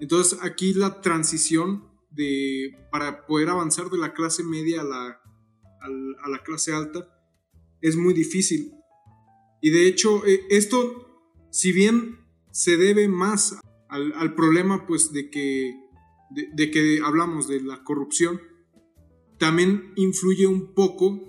Entonces 0.00 0.38
aquí 0.42 0.72
la 0.72 1.00
transición 1.00 1.84
de, 2.10 2.76
para 2.90 3.26
poder 3.26 3.48
avanzar 3.48 3.90
de 3.90 3.98
la 3.98 4.14
clase 4.14 4.42
media 4.42 4.80
a 4.80 4.84
la, 4.84 5.20
a 6.22 6.28
la 6.28 6.42
clase 6.42 6.72
alta 6.72 7.08
es 7.80 7.96
muy 7.96 8.14
difícil. 8.14 8.72
Y 9.60 9.70
de 9.70 9.86
hecho 9.86 10.26
eh, 10.26 10.40
esto, 10.50 11.22
si 11.50 11.72
bien 11.72 12.18
se 12.50 12.76
debe 12.76 13.08
más 13.08 13.58
al, 13.88 14.12
al 14.14 14.34
problema 14.34 14.86
pues 14.86 15.12
de 15.12 15.30
que, 15.30 15.74
de, 16.30 16.70
que 16.70 17.00
hablamos 17.04 17.48
de 17.48 17.60
la 17.60 17.84
corrupción, 17.84 18.40
también 19.38 19.92
influye 19.96 20.46
un 20.46 20.74
poco 20.74 21.20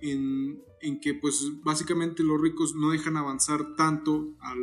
en, 0.00 0.62
en 0.80 1.00
que 1.00 1.14
pues 1.14 1.50
básicamente 1.62 2.22
los 2.22 2.40
ricos 2.40 2.74
no 2.74 2.90
dejan 2.90 3.16
avanzar 3.16 3.74
tanto 3.76 4.36
al, 4.40 4.58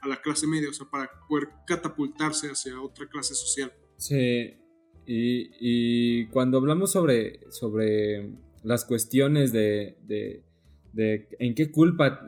a 0.00 0.08
la 0.08 0.20
clase 0.22 0.46
media, 0.46 0.70
o 0.70 0.72
sea, 0.72 0.88
para 0.88 1.10
poder 1.28 1.48
catapultarse 1.66 2.48
hacia 2.48 2.80
otra 2.80 3.08
clase 3.08 3.34
social. 3.34 3.72
Sí, 3.96 4.54
y, 5.08 5.50
y 5.58 6.26
cuando 6.26 6.58
hablamos 6.58 6.92
sobre, 6.92 7.40
sobre 7.50 8.30
las 8.62 8.84
cuestiones 8.84 9.52
de, 9.52 9.96
de, 10.92 11.28
en 11.38 11.54
qué 11.54 11.72
culpa, 11.72 12.26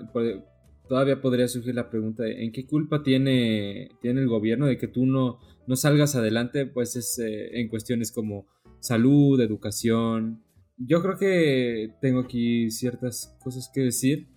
todavía 0.88 1.20
podría 1.20 1.46
surgir 1.46 1.74
la 1.74 1.90
pregunta 1.90 2.22
de 2.22 2.42
en 2.42 2.52
qué 2.52 2.66
culpa 2.66 3.02
tiene, 3.02 3.90
tiene 4.00 4.22
el 4.22 4.28
gobierno 4.28 4.66
de 4.66 4.78
que 4.78 4.88
tú 4.88 5.04
no, 5.04 5.40
no 5.66 5.76
salgas 5.76 6.16
adelante, 6.16 6.64
pues 6.64 6.96
es 6.96 7.18
eh, 7.18 7.60
en 7.60 7.68
cuestiones 7.68 8.12
como 8.12 8.46
salud, 8.80 9.38
educación, 9.40 10.42
yo 10.78 11.02
creo 11.02 11.18
que 11.18 11.94
tengo 12.00 12.20
aquí 12.20 12.70
ciertas 12.70 13.36
cosas 13.42 13.70
que 13.72 13.82
decir. 13.82 14.28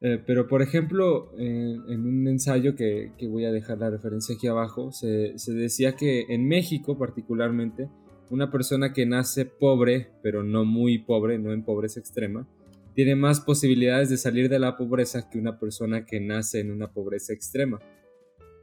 Eh, 0.00 0.22
pero 0.24 0.46
por 0.46 0.62
ejemplo, 0.62 1.32
en 1.36 2.06
un 2.06 2.28
ensayo 2.28 2.76
que, 2.76 3.12
voy 3.28 3.44
a 3.44 3.52
dejar 3.52 3.78
la 3.78 3.90
referencia 3.90 4.36
aquí 4.36 4.46
abajo, 4.46 4.92
se, 4.92 5.34
decía 5.48 5.96
que 5.96 6.26
en 6.28 6.46
México 6.46 6.96
particularmente, 6.98 7.88
una 8.30 8.50
persona 8.50 8.92
que 8.92 9.06
nace 9.06 9.46
pobre, 9.46 10.10
pero 10.22 10.42
no 10.44 10.64
muy 10.64 10.98
pobre, 10.98 11.38
no 11.38 11.52
en 11.52 11.64
pobreza 11.64 11.98
extrema, 11.98 12.46
tiene 12.94 13.16
más 13.16 13.40
posibilidades 13.40 14.10
de 14.10 14.18
salir 14.18 14.48
de 14.48 14.58
la 14.58 14.76
pobreza 14.76 15.28
que 15.30 15.38
una 15.38 15.58
persona 15.58 16.04
que 16.04 16.20
nace 16.20 16.60
en 16.60 16.70
una 16.70 16.92
pobreza 16.92 17.32
extrema. 17.32 17.80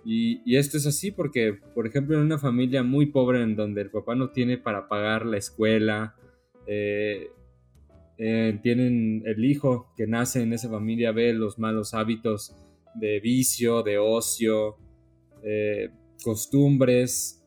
Y, 0.06 0.41
y, 0.45 0.58
esto 0.58 0.78
es 0.78 0.86
así 0.86 1.12
porque, 1.12 1.58
por 1.74 1.88
ejemplo, 1.88 2.15
en 2.15 2.21
una 2.21 2.38
familia 2.38 2.84
muy 2.84 3.08
pobre 3.08 3.41
en 3.41 3.56
donde 3.56 3.82
el 3.82 3.89
papá 3.89 4.13
no 4.13 4.30
tiene 4.30 4.60
para 4.60 4.88
pagar 4.88 5.26
la 5.26 5.38
escuela, 5.38 6.15
eh, 6.67 7.30
eh, 8.17 8.60
tienen 8.63 9.23
el 9.25 9.43
hijo 9.43 9.93
que 9.95 10.08
nace 10.08 10.41
en 10.41 10.54
esa 10.54 10.69
familia, 10.69 11.12
ve 11.12 11.34
los 11.34 11.60
malos 11.60 11.93
hábitos 11.93 12.56
de 12.95 13.19
vicio, 13.19 13.84
de 13.84 13.97
ocio, 13.97 14.78
eh, 15.43 15.89
costumbres, 16.23 17.43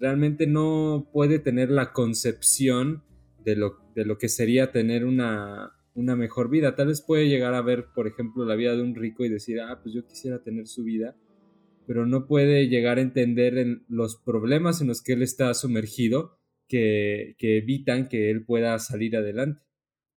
realmente 0.00 0.46
no 0.46 1.08
puede 1.12 1.38
tener 1.38 1.70
la 1.70 1.92
concepción 1.92 3.02
de 3.44 3.56
lo, 3.56 3.78
de 3.94 4.04
lo 4.04 4.18
que 4.18 4.28
sería 4.28 4.72
tener 4.72 5.04
una, 5.04 5.72
una 5.94 6.16
mejor 6.16 6.50
vida. 6.50 6.76
Tal 6.76 6.88
vez 6.88 7.02
puede 7.02 7.28
llegar 7.28 7.54
a 7.54 7.62
ver, 7.62 7.86
por 7.94 8.06
ejemplo, 8.06 8.44
la 8.44 8.54
vida 8.54 8.76
de 8.76 8.82
un 8.82 8.94
rico 8.94 9.24
y 9.24 9.28
decir, 9.28 9.60
ah, 9.60 9.80
pues 9.82 9.94
yo 9.94 10.06
quisiera 10.06 10.42
tener 10.42 10.66
su 10.66 10.84
vida, 10.84 11.16
pero 11.86 12.06
no 12.06 12.26
puede 12.26 12.68
llegar 12.68 12.98
a 12.98 13.02
entender 13.02 13.58
en 13.58 13.84
los 13.88 14.16
problemas 14.16 14.80
en 14.80 14.88
los 14.88 15.02
que 15.02 15.14
él 15.14 15.22
está 15.22 15.52
sumergido 15.54 16.38
que, 16.68 17.36
evitan 17.38 18.08
que 18.08 18.30
él 18.30 18.44
pueda 18.44 18.78
salir 18.78 19.16
adelante. 19.16 19.62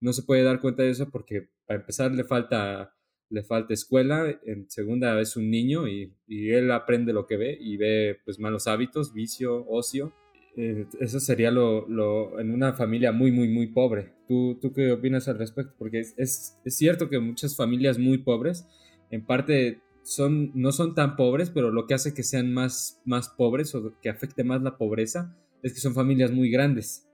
No 0.02 0.14
se 0.14 0.24
puede 0.24 0.44
dar 0.44 0.62
cuenta 0.62 0.84
de 0.84 0.92
eso 0.92 1.10
porque 1.10 1.50
para 1.66 1.82
empezar 1.82 2.12
le 2.12 2.24
falta, 2.24 2.96
le 3.30 3.44
falta 3.44 3.74
escuela, 3.74 4.40
en 4.46 4.70
segunda 4.70 5.20
es 5.20 5.36
un 5.36 5.50
niño 5.50 5.88
y, 5.88 6.14
él 6.28 6.72
aprende 6.72 7.14
lo 7.14 7.28
que 7.28 7.38
ve 7.38 7.58
y 7.60 7.78
ve 7.78 8.18
pues 8.24 8.40
malos 8.40 8.68
hábitos, 8.68 9.14
vicio, 9.14 9.66
ocio. 9.68 10.14
Eh, 10.56 10.86
eso 11.00 11.20
sería 11.20 11.52
lo, 11.52 11.88
lo, 11.88 12.40
en 12.40 12.52
una 12.52 12.74
familia 12.74 13.12
muy, 13.12 13.32
muy, 13.32 13.50
muy 13.50 13.68
pobre. 13.68 14.14
¿Tú, 14.28 14.58
tú 14.62 14.74
qué 14.74 14.92
opinas 14.92 15.28
al 15.28 15.38
respecto? 15.38 15.74
Porque 15.78 16.00
es, 16.00 16.14
es, 16.18 16.58
es 16.66 16.78
cierto 16.78 17.10
que 17.10 17.20
muchas 17.20 17.56
familias 17.56 18.00
muy 18.00 18.20
pobres, 18.20 18.68
en 19.12 19.26
parte 19.26 19.82
son, 20.04 20.52
no 20.56 20.72
son 20.72 20.96
tan 20.96 21.16
pobres, 21.16 21.50
pero 21.50 21.72
lo 21.72 21.88
que 21.88 21.94
hace 21.94 22.14
que 22.14 22.24
sean 22.24 22.54
más, 22.54 23.02
más 23.06 23.30
pobres 23.30 23.76
o 23.76 23.94
que 24.02 24.10
afecte 24.10 24.44
más 24.44 24.62
la 24.62 24.78
pobreza 24.78 25.36
es 25.62 25.74
que 25.74 25.80
son 25.80 25.94
familias 25.94 26.32
muy 26.32 26.50
grandes 26.50 27.09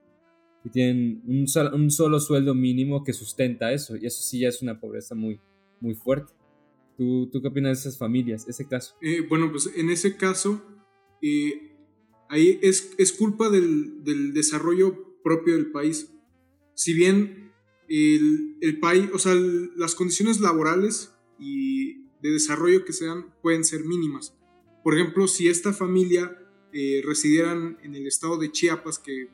y 0.66 0.70
tienen 0.70 1.22
un, 1.28 1.46
un 1.74 1.90
solo 1.92 2.18
sueldo 2.18 2.52
mínimo 2.52 3.04
que 3.04 3.12
sustenta 3.12 3.72
eso, 3.72 3.96
y 3.96 4.04
eso 4.04 4.20
sí 4.20 4.40
ya 4.40 4.48
es 4.48 4.62
una 4.62 4.80
pobreza 4.80 5.14
muy, 5.14 5.38
muy 5.80 5.94
fuerte. 5.94 6.32
¿Tú, 6.96 7.30
¿Tú 7.30 7.40
qué 7.40 7.46
opinas 7.46 7.78
de 7.78 7.88
esas 7.88 7.96
familias, 7.96 8.48
ese 8.48 8.66
caso? 8.66 8.96
Eh, 9.00 9.20
bueno, 9.28 9.52
pues 9.52 9.70
en 9.76 9.90
ese 9.90 10.16
caso, 10.16 10.60
eh, 11.22 11.72
ahí 12.28 12.58
es, 12.62 12.92
es 12.98 13.12
culpa 13.12 13.48
del, 13.48 14.02
del, 14.02 14.34
desarrollo 14.34 15.20
propio 15.22 15.54
del 15.54 15.70
país. 15.70 16.12
Si 16.74 16.94
bien 16.94 17.52
el, 17.88 18.56
el 18.60 18.80
país, 18.80 19.08
o 19.14 19.20
sea, 19.20 19.36
las 19.76 19.94
condiciones 19.94 20.40
laborales 20.40 21.14
y 21.38 22.06
de 22.22 22.32
desarrollo 22.32 22.84
que 22.84 22.92
se 22.92 23.06
dan 23.06 23.32
pueden 23.40 23.62
ser 23.62 23.84
mínimas. 23.84 24.36
Por 24.82 24.98
ejemplo, 24.98 25.28
si 25.28 25.46
esta 25.46 25.72
familia 25.72 26.36
eh, 26.72 27.02
residieran 27.04 27.78
en 27.84 27.94
el 27.94 28.08
estado 28.08 28.36
de 28.36 28.50
Chiapas, 28.50 28.98
que, 28.98 29.28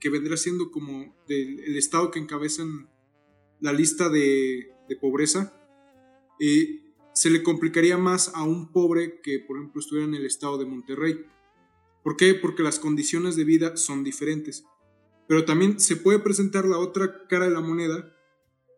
que 0.00 0.10
vendrá 0.10 0.36
siendo 0.36 0.70
como 0.70 1.16
el 1.28 1.76
estado 1.76 2.10
que 2.10 2.18
encabezan 2.18 2.88
la 3.60 3.72
lista 3.72 4.08
de, 4.08 4.70
pobreza, 5.00 5.52
eh, 6.40 6.80
se 7.12 7.30
le 7.30 7.42
complicaría 7.42 7.98
más 7.98 8.32
a 8.34 8.44
un 8.44 8.72
pobre 8.72 9.20
que, 9.22 9.40
por 9.40 9.58
ejemplo, 9.58 9.80
estuviera 9.80 10.08
en 10.08 10.14
el 10.14 10.24
estado 10.24 10.56
de 10.58 10.66
Monterrey. 10.66 11.24
¿Por 12.02 12.16
qué? 12.16 12.34
Porque 12.34 12.62
las 12.62 12.78
condiciones 12.78 13.36
de 13.36 13.44
vida 13.44 13.76
son 13.76 14.04
diferentes. 14.04 14.64
Pero 15.26 15.44
también 15.44 15.80
se 15.80 15.96
puede 15.96 16.20
presentar 16.20 16.64
la 16.64 16.78
otra 16.78 17.26
cara 17.28 17.46
de 17.46 17.50
la 17.50 17.60
moneda, 17.60 18.14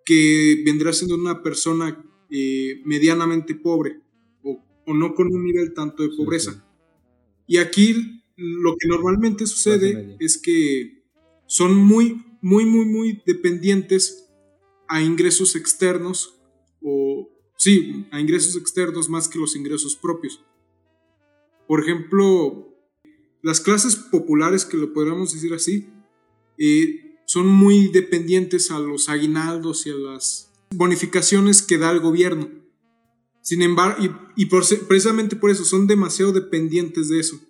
que 0.05 0.63
vendrá 0.65 0.93
siendo 0.93 1.15
una 1.15 1.43
persona 1.43 2.05
eh, 2.31 2.81
medianamente 2.85 3.55
pobre 3.55 4.01
o, 4.43 4.65
no 4.95 5.15
con 5.15 5.29
un 5.29 5.45
nivel 5.45 5.73
tanto 5.75 6.03
de 6.03 6.17
pobreza. 6.17 6.67
Y 7.47 7.59
aquí 7.59 8.20
lo 8.41 8.77
que 8.77 8.89
normalmente 8.89 9.47
sucede 9.47 10.17
es 10.19 10.39
que 10.39 11.05
son 11.47 11.77
muy, 11.77 12.25
muy, 12.41 12.65
muy, 12.65 12.87
muy 12.87 13.23
dependientes 13.27 14.29
a 14.89 15.03
ingresos 15.03 15.57
externos 15.57 16.41
o, 16.83 17.29
sí, 17.57 18.07
a 18.11 18.21
ingresos 18.21 18.57
externos 18.57 19.09
más 19.09 19.29
que 19.29 19.39
los 19.39 19.55
ingresos 19.57 19.95
propios. 19.95 20.43
Por 21.69 21.83
ejemplo, 21.83 22.75
las 23.43 23.61
clases 23.61 23.95
populares, 23.97 24.65
que 24.65 24.77
lo 24.77 24.93
podríamos 24.93 25.33
decir 25.33 25.53
así, 25.53 25.89
eh, 26.59 27.19
son 27.27 27.47
muy 27.47 27.89
dependientes 27.89 28.71
a 28.71 28.79
los 28.79 29.09
aguinaldos 29.09 29.87
y 29.87 29.91
a 29.91 29.95
las 29.95 30.51
bonificaciones 30.75 31.63
que 31.63 31.79
da 31.79 31.91
el 31.91 32.01
gobierno. 32.01 32.51
Sin 33.43 33.63
embargo, 33.63 34.03
y, 34.37 34.47
precisamente 34.47 35.37
por 35.37 35.51
eso 35.51 35.65
son 35.65 35.87
demasiado 35.87 36.33
dependientes 36.33 37.09
de 37.09 37.21
eso. 37.21 37.41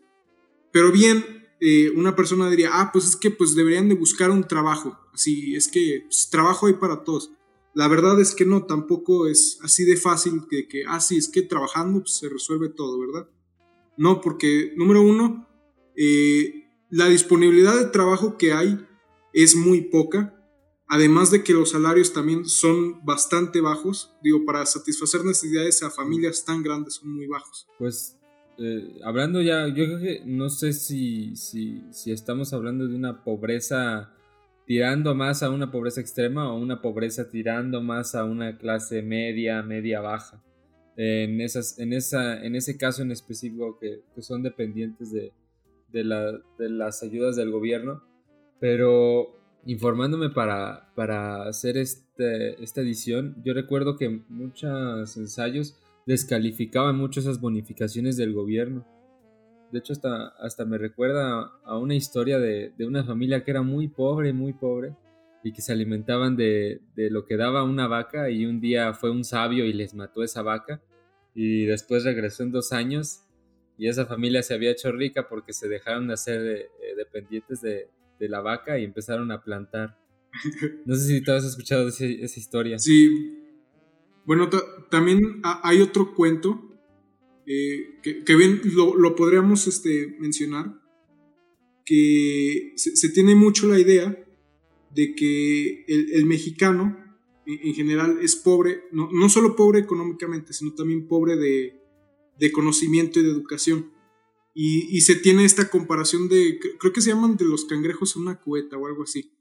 Pero 0.73 0.93
bien, 0.93 1.25
eh, 1.61 1.91
una 1.91 2.17
persona 2.17 2.49
diría, 2.49 2.71
ah, 2.73 2.91
pues 2.93 3.05
es 3.05 3.17
que 3.17 3.31
pues 3.31 3.55
deberían 3.55 3.89
de 3.89 3.95
buscar 3.95 4.31
un 4.31 4.47
trabajo. 4.47 4.99
Así, 5.13 5.55
es 5.55 5.69
que 5.69 6.05
pues, 6.07 6.29
trabajo 6.31 6.67
hay 6.67 6.75
para 6.75 7.05
todos. 7.05 7.31
La 7.75 7.87
verdad 7.87 8.21
es 8.21 8.35
que 8.35 8.47
no, 8.47 8.65
tampoco 8.65 9.29
es 9.29 9.59
así 9.63 9.85
de 9.85 9.97
fácil 9.97 10.43
que, 10.49 10.67
que 10.67 10.85
ah, 10.89 11.01
sí, 11.01 11.19
es 11.19 11.29
que 11.29 11.43
trabajando 11.43 12.01
pues, 12.01 12.17
se 12.17 12.29
resuelve 12.29 12.69
todo, 12.71 12.99
¿verdad? 12.99 13.29
No, 13.97 14.21
porque 14.21 14.73
número 14.77 15.03
uno, 15.03 15.47
eh, 15.97 16.65
la 16.89 17.07
disponibilidad 17.09 17.77
de 17.79 17.87
trabajo 17.87 18.39
que 18.39 18.53
hay 18.53 18.87
es 19.33 19.55
muy 19.55 19.83
poca. 19.83 20.37
Además 20.89 21.31
de 21.31 21.45
que 21.45 21.53
los 21.53 21.71
salarios 21.71 22.13
también 22.13 22.49
son 22.49 23.05
bastante 23.05 23.61
bajos, 23.61 24.13
digo, 24.25 24.45
para 24.45 24.67
satisfacer 24.67 25.25
necesidades 25.25 25.85
a 25.85 25.91
familias 25.91 26.45
tan 26.45 26.65
grandes 26.65 26.95
son 26.95 27.15
muy 27.15 27.29
bajos. 27.29 27.69
Pues 27.79 28.17
eh, 28.63 29.01
hablando 29.05 29.41
ya, 29.41 29.67
yo 29.69 29.87
creo 29.87 29.99
que 29.99 30.23
no 30.27 30.51
sé 30.51 30.75
si, 30.75 31.35
si, 31.35 31.83
estamos 32.13 32.53
hablando 32.53 32.87
de 32.87 32.95
una 32.95 33.25
pobreza 33.25 34.13
tirando 34.67 35.15
más 35.15 35.43
a 35.43 35.49
una 35.49 35.71
pobreza 35.71 36.03
extrema 36.03 36.53
o 36.53 36.59
una 36.59 36.83
pobreza 36.83 37.31
tirando 37.31 37.81
más 37.81 38.15
a 38.15 38.25
una 38.25 38.59
clase 38.59 39.01
media, 39.01 39.63
media 39.63 40.01
baja. 40.01 40.43
En, 40.97 41.41
esas, 41.41 41.79
en, 41.79 41.95
esa, 41.95 42.45
en 42.45 42.55
ese 42.55 42.77
caso 42.77 43.01
en 43.01 43.11
específico 43.11 43.79
que, 43.81 44.03
que 44.15 44.21
son 44.21 44.43
dependientes 44.43 45.11
de, 45.11 45.33
de, 45.91 46.05
las 46.05 47.03
ayudas 47.03 47.37
del 47.37 47.51
gobierno. 47.51 48.03
Pero 48.59 49.41
informándome 49.65 50.29
para, 50.29 50.93
para 50.95 51.45
hacer 51.49 51.79
este, 51.79 52.63
esta 52.63 52.83
edición, 52.83 53.37
yo 53.43 53.55
recuerdo 53.55 53.97
que 53.97 54.23
muchos 54.29 55.17
ensayos 55.17 55.81
descalificaban 56.11 56.97
mucho 56.97 57.21
esas 57.21 57.41
bonificaciones 57.41 58.17
del 58.17 58.35
gobierno. 58.35 58.85
De 59.71 59.79
hecho, 59.79 59.93
hasta, 59.93 60.29
hasta 60.41 60.65
me 60.65 60.77
recuerda 60.77 61.53
a 61.65 61.79
una 61.79 61.95
historia 61.95 62.41
de, 62.41 62.73
de 62.77 62.87
una 62.87 63.05
familia 63.05 63.45
que 63.45 63.53
era 63.53 63.63
muy 63.63 63.87
pobre, 63.87 64.33
muy 64.33 64.53
pobre, 64.53 64.97
y 65.45 65.53
que 65.53 65.63
se 65.63 65.73
alimentaban 65.73 66.37
de, 66.37 66.81
de, 66.97 67.11
lo 67.11 67.25
que 67.25 67.37
daba 67.37 67.63
una 67.63 67.87
vaca 67.87 68.29
y 68.29 68.45
un 68.45 68.61
día 68.61 68.93
fue 68.93 69.11
un 69.11 69.25
sabio 69.25 69.65
y 69.65 69.73
les 69.73 69.95
mató 69.95 70.23
esa 70.23 70.43
vaca 70.43 70.83
y 71.35 71.65
después 71.65 72.05
regresó 72.05 72.43
en 72.43 72.51
dos 72.51 72.73
años 72.73 73.23
y 73.79 73.89
esa 73.89 74.05
familia 74.05 74.43
se 74.43 74.53
había 74.53 74.73
hecho 74.73 74.93
rica 74.93 75.29
porque 75.29 75.55
se 75.55 75.69
dejaron 75.69 76.09
de 76.09 76.15
hacer 76.15 76.47
eh, 76.47 76.69
dependientes 76.97 77.63
de, 77.63 77.89
de, 78.19 78.29
la 78.29 78.41
vaca 78.43 78.79
y 78.79 78.85
empezaron 78.85 79.31
a 79.33 79.41
plantar. 79.41 79.97
No 80.85 80.95
sé 80.95 81.07
si 81.07 81.21
tú 81.23 81.33
has 81.33 81.45
escuchado 81.45 81.89
esa 81.89 82.05
historia. 82.05 82.79
Sí. 82.79 83.40
Bueno, 84.25 84.49
también 84.91 85.41
hay 85.43 85.81
otro 85.81 86.15
cuento 86.15 86.71
eh, 87.47 87.99
que, 88.03 88.37
bien 88.37 88.61
lo, 88.75 89.17
podríamos 89.17 89.67
este, 89.67 90.17
mencionar, 90.21 90.81
que 91.85 92.73
se, 92.77 93.09
tiene 93.09 93.35
mucho 93.35 93.67
la 93.67 93.79
idea 93.79 94.17
de 94.95 95.15
que 95.15 95.85
el, 95.89 96.27
mexicano 96.27 96.97
en, 97.47 97.75
general 97.75 98.19
es 98.23 98.37
pobre, 98.37 98.85
no, 98.93 99.09
no, 99.11 99.29
solo 99.29 99.57
pobre 99.57 99.81
económicamente, 99.81 100.53
sino 100.53 100.75
también 100.75 101.09
pobre 101.09 101.37
de, 101.37 101.81
de 102.39 102.53
conocimiento 102.53 103.19
y 103.19 103.25
de 103.25 103.31
educación. 103.31 103.91
Y, 104.55 104.97
y, 104.97 105.01
se 105.01 105.17
tiene 105.17 105.45
esta 105.45 105.71
comparación 105.71 106.29
de, 106.29 106.59
creo 106.79 106.93
que 106.93 107.01
se 107.01 107.11
llaman 107.11 107.37
de 107.37 107.47
los 107.47 107.65
cangrejos 107.65 108.15
en 108.15 108.23
una 108.23 108.41
cueta 108.41 108.77
o 108.77 108.87
algo 108.87 109.05
así. 109.05 109.33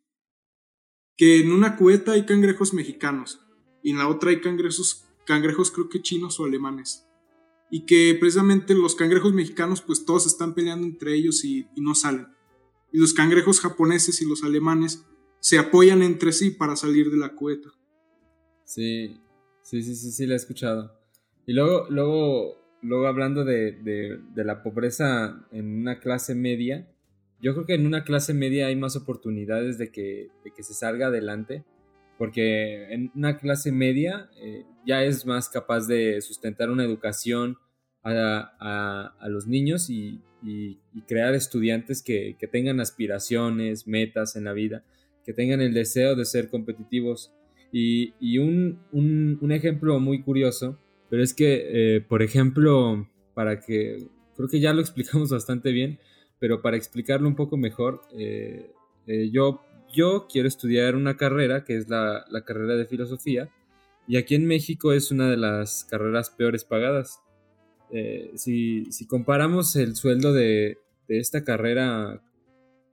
Que 1.18 1.42
en 1.42 1.52
una 1.52 1.76
cueta 1.76 2.14
hay 2.14 2.26
cangrejos 2.26 2.74
mexicanos 2.74 3.40
y 3.84 3.92
en 3.92 3.98
la 3.98 4.08
otra 4.08 4.32
hay 4.32 4.42
cangrejos, 4.42 5.06
cangrejos 5.26 5.72
creo 5.72 5.90
que 5.90 6.02
chinos 6.02 6.40
o 6.40 6.46
alemanes 6.46 7.10
y 7.70 7.86
que 7.86 8.18
precisamente 8.20 8.74
los 8.74 8.96
cangrejos 8.96 9.34
mexicanos 9.34 9.82
pues 9.82 10.06
todos 10.06 10.26
están 10.26 10.54
peleando 10.54 10.88
entre 10.88 11.14
ellos 11.14 11.44
y, 11.46 11.68
no 11.78 11.94
salen. 11.96 12.28
Y 12.92 13.00
los 13.00 13.14
cangrejos 13.14 13.62
japoneses 13.62 14.22
y 14.22 14.28
los 14.28 14.44
alemanes 14.44 15.06
se 15.40 15.60
apoyan 15.60 16.02
entre 16.02 16.32
sí 16.32 16.52
para 16.52 16.76
salir 16.76 17.12
de 17.12 17.18
la 17.18 17.36
cueta. 17.36 17.70
Sí, 18.66 19.22
sí, 19.62 19.84
sí, 19.84 19.96
sí, 19.96 20.12
sí, 20.12 20.26
la 20.26 20.34
he 20.34 20.38
escuchado. 20.38 21.00
Y 21.46 21.54
luego, 21.54 21.88
luego, 21.90 22.56
luego 22.82 23.08
hablando 23.08 23.46
de, 23.46 23.74
de, 23.74 24.44
la 24.44 24.64
pobreza 24.64 25.48
en 25.52 25.80
una 25.82 26.00
clase 26.00 26.36
media, 26.36 26.92
yo 27.42 27.54
creo 27.54 27.66
que 27.66 27.76
en 27.76 27.86
una 27.86 28.04
clase 28.04 28.34
media 28.34 28.68
hay 28.68 28.76
más 28.76 28.96
oportunidades 28.96 29.78
de 29.78 29.92
que, 29.92 30.30
de 30.44 30.52
que 30.52 30.64
se 30.64 30.74
salga 30.74 31.08
adelante, 31.08 31.64
porque 32.20 32.94
en 32.94 33.12
una 33.16 33.38
clase 33.38 33.72
media 33.72 34.30
eh, 34.42 34.66
ya 34.86 35.06
es 35.06 35.26
más 35.26 35.48
capaz 35.48 35.88
de 35.88 36.20
sustentar 36.20 36.70
una 36.70 36.84
educación 36.84 37.58
a, 38.04 39.16
los 39.30 39.48
niños 39.48 39.90
y, 39.90 40.22
crear 41.08 41.34
estudiantes 41.34 42.04
que, 42.04 42.36
tengan 42.52 42.82
aspiraciones, 42.82 43.88
metas 43.88 44.36
en 44.36 44.44
la 44.44 44.54
vida, 44.54 44.84
que 45.26 45.32
tengan 45.34 45.62
el 45.62 45.74
deseo 45.74 46.16
de 46.16 46.26
ser 46.26 46.50
competitivos. 46.50 47.34
Y, 47.72 48.38
un, 48.38 49.48
ejemplo 49.50 49.98
muy 50.02 50.22
curioso, 50.22 50.78
pero 51.10 51.24
es 51.24 51.34
que, 51.34 51.96
eh, 51.96 52.02
por 52.02 52.22
ejemplo, 52.22 53.10
para 53.34 53.62
que, 53.62 54.08
creo 54.36 54.50
que 54.50 54.60
ya 54.60 54.74
lo 54.74 54.82
explicamos 54.88 55.30
bastante 55.30 55.72
bien, 55.72 56.00
pero 56.38 56.62
para 56.62 56.76
explicarlo 56.76 57.30
un 57.30 57.36
poco 57.38 57.56
mejor, 57.56 58.02
eh, 58.18 58.74
yo 59.32 59.62
yo 59.92 60.28
quiero 60.32 60.48
estudiar 60.48 60.96
una 60.96 61.18
carrera 61.18 61.64
que 61.64 61.78
es 61.78 61.90
la, 61.90 62.26
carrera 62.46 62.76
de 62.76 62.86
filosofía 62.86 63.50
y 64.08 64.18
aquí 64.18 64.36
en 64.36 64.46
México 64.46 64.94
es 64.94 65.12
una 65.12 65.30
de 65.30 65.38
las 65.38 65.86
carreras 65.86 66.30
peores 66.30 66.64
pagadas. 66.64 67.20
Eh, 67.92 68.32
si, 68.36 68.90
comparamos 69.08 69.76
el 69.76 69.96
sueldo 69.96 70.34
de, 70.34 70.78
esta 71.08 71.44
carrera 71.44 72.22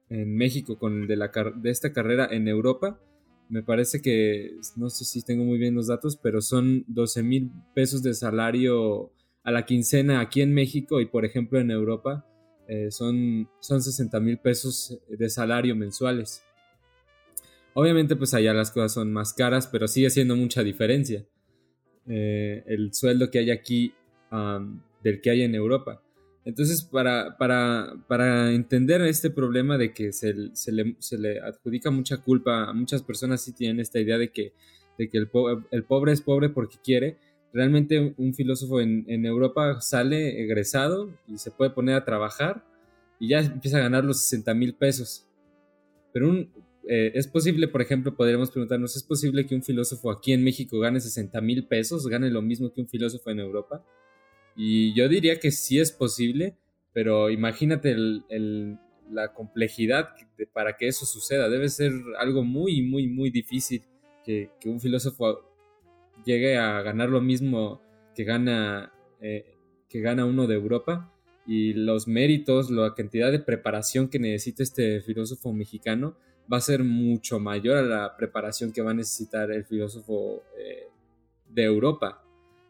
en 0.08 0.36
México 0.36 0.78
con 0.78 1.02
el 1.02 1.06
de, 1.06 1.16
la, 1.16 1.30
de 1.56 1.70
esta 1.70 1.92
carrera 1.92 2.28
en 2.30 2.48
Europa, 2.48 2.98
me 3.48 3.62
parece 3.62 4.02
que, 4.02 4.56
no 4.76 4.90
sé 4.90 5.04
si 5.04 5.22
tengo 5.22 5.44
muy 5.44 5.58
bien 5.58 5.74
los 5.74 5.86
datos, 5.86 6.16
pero 6.16 6.40
son 6.40 6.84
12 6.88 7.22
mil 7.22 7.50
pesos 7.74 8.02
de 8.02 8.14
salario 8.14 9.12
a 9.44 9.52
la 9.52 9.64
quincena 9.64 10.20
aquí 10.20 10.40
en 10.40 10.52
México 10.52 11.00
y 11.00 11.06
por 11.06 11.24
ejemplo 11.24 11.60
en 11.60 11.70
Europa 11.70 12.26
eh, 12.68 12.90
son, 12.90 13.48
son 13.60 13.80
60 13.80 14.18
mil 14.18 14.38
pesos 14.38 14.98
de 15.08 15.30
salario 15.30 15.76
mensuales. 15.76 16.42
Obviamente 17.78 18.16
pues 18.16 18.32
allá 18.32 18.54
las 18.54 18.70
cosas 18.70 18.94
son 18.94 19.12
más 19.12 19.34
caras, 19.34 19.66
pero 19.66 19.86
sigue 19.86 20.08
siendo 20.08 20.34
mucha 20.34 20.62
diferencia. 20.62 21.26
Eh, 22.08 22.64
el 22.66 22.94
sueldo 22.94 23.30
que 23.30 23.38
hay 23.38 23.50
aquí 23.50 23.92
del 25.02 25.20
que 25.20 25.28
hay 25.28 25.42
en 25.42 25.54
Europa. 25.54 26.02
Entonces, 26.46 26.82
para, 26.82 27.36
para, 27.36 27.92
para 28.08 28.52
entender 28.52 29.02
este 29.02 29.28
problema 29.28 29.76
de 29.76 29.92
que 29.92 30.14
se, 30.14 30.56
se, 30.56 30.72
le, 30.72 30.96
se, 31.00 31.18
le, 31.18 31.38
adjudica 31.38 31.90
mucha 31.90 32.16
culpa 32.16 32.64
a 32.64 32.72
muchas 32.72 33.02
personas, 33.02 33.42
sí 33.42 33.52
tienen 33.52 33.78
esta 33.78 34.00
idea 34.00 34.16
de 34.16 34.30
que, 34.30 34.54
de 34.96 35.10
que 35.10 35.18
el, 35.18 35.28
el 35.70 35.84
pobre 35.84 36.12
es 36.12 36.22
pobre 36.22 36.48
porque 36.48 36.78
quiere. 36.82 37.18
Realmente 37.52 38.14
un 38.16 38.32
filósofo 38.32 38.80
en, 38.80 39.04
en, 39.06 39.26
Europa 39.26 39.82
sale 39.82 40.42
egresado 40.42 41.10
y 41.28 41.36
se 41.36 41.50
puede 41.50 41.72
poner 41.72 41.96
a 41.96 42.06
trabajar 42.06 42.64
y 43.20 43.28
ya 43.28 43.40
empieza 43.40 43.76
a 43.76 43.80
ganar 43.80 44.02
los 44.02 44.22
60 44.22 44.54
mil 44.54 44.72
pesos. 44.72 45.26
Pero 46.14 46.30
un, 46.30 46.50
eh, 46.88 47.12
es 47.14 47.26
posible, 47.26 47.68
por 47.68 47.82
ejemplo, 47.82 48.14
podríamos 48.14 48.50
preguntarnos, 48.50 48.96
¿es 48.96 49.02
posible 49.02 49.46
que 49.46 49.54
un 49.54 49.62
filósofo 49.62 50.10
aquí 50.10 50.32
en 50.32 50.44
México 50.44 50.78
gane 50.78 51.00
60 51.00 51.40
mil 51.40 51.66
pesos, 51.66 52.06
gane 52.06 52.30
lo 52.30 52.42
mismo 52.42 52.72
que 52.72 52.80
un 52.80 52.88
filósofo 52.88 53.30
en 53.30 53.40
Europa? 53.40 53.84
Y 54.56 54.94
yo 54.94 55.08
diría 55.08 55.40
que 55.40 55.50
sí 55.50 55.80
es 55.80 55.90
posible, 55.90 56.56
pero 56.92 57.28
imagínate 57.28 57.96
la 59.10 59.34
complejidad 59.34 60.10
para 60.52 60.76
que 60.76 60.88
eso 60.88 61.04
suceda. 61.04 61.48
Debe 61.48 61.68
ser 61.68 61.92
algo 62.18 62.42
muy, 62.42 62.82
muy, 62.82 63.08
muy 63.08 63.30
difícil 63.30 63.82
que, 64.24 64.50
un 64.64 64.80
filósofo 64.80 65.44
llegue 66.24 66.56
a 66.56 66.82
ganar 66.82 67.08
lo 67.10 67.20
mismo 67.20 67.82
que 68.14 68.24
gana, 68.24 68.92
eh, 69.20 69.56
que 69.88 70.00
gana 70.00 70.24
uno 70.24 70.46
de 70.46 70.54
Europa 70.54 71.12
y 71.46 71.74
los 71.74 72.08
méritos, 72.08 72.70
la 72.70 72.94
cantidad 72.94 73.30
de 73.30 73.40
preparación 73.40 74.08
que 74.08 74.18
necesita 74.18 74.62
este 74.62 75.00
filósofo 75.00 75.52
mexicano 75.52 76.16
va 76.52 76.58
a 76.58 76.60
ser 76.60 76.84
mucho 76.84 77.38
mayor 77.40 77.76
a 77.76 77.82
la 77.82 78.16
preparación 78.16 78.72
que 78.72 78.82
va 78.82 78.92
a 78.92 78.94
necesitar 78.94 79.50
el 79.50 79.64
filósofo 79.64 80.42
eh, 80.58 80.88
de 81.48 81.64
Europa. 81.64 82.22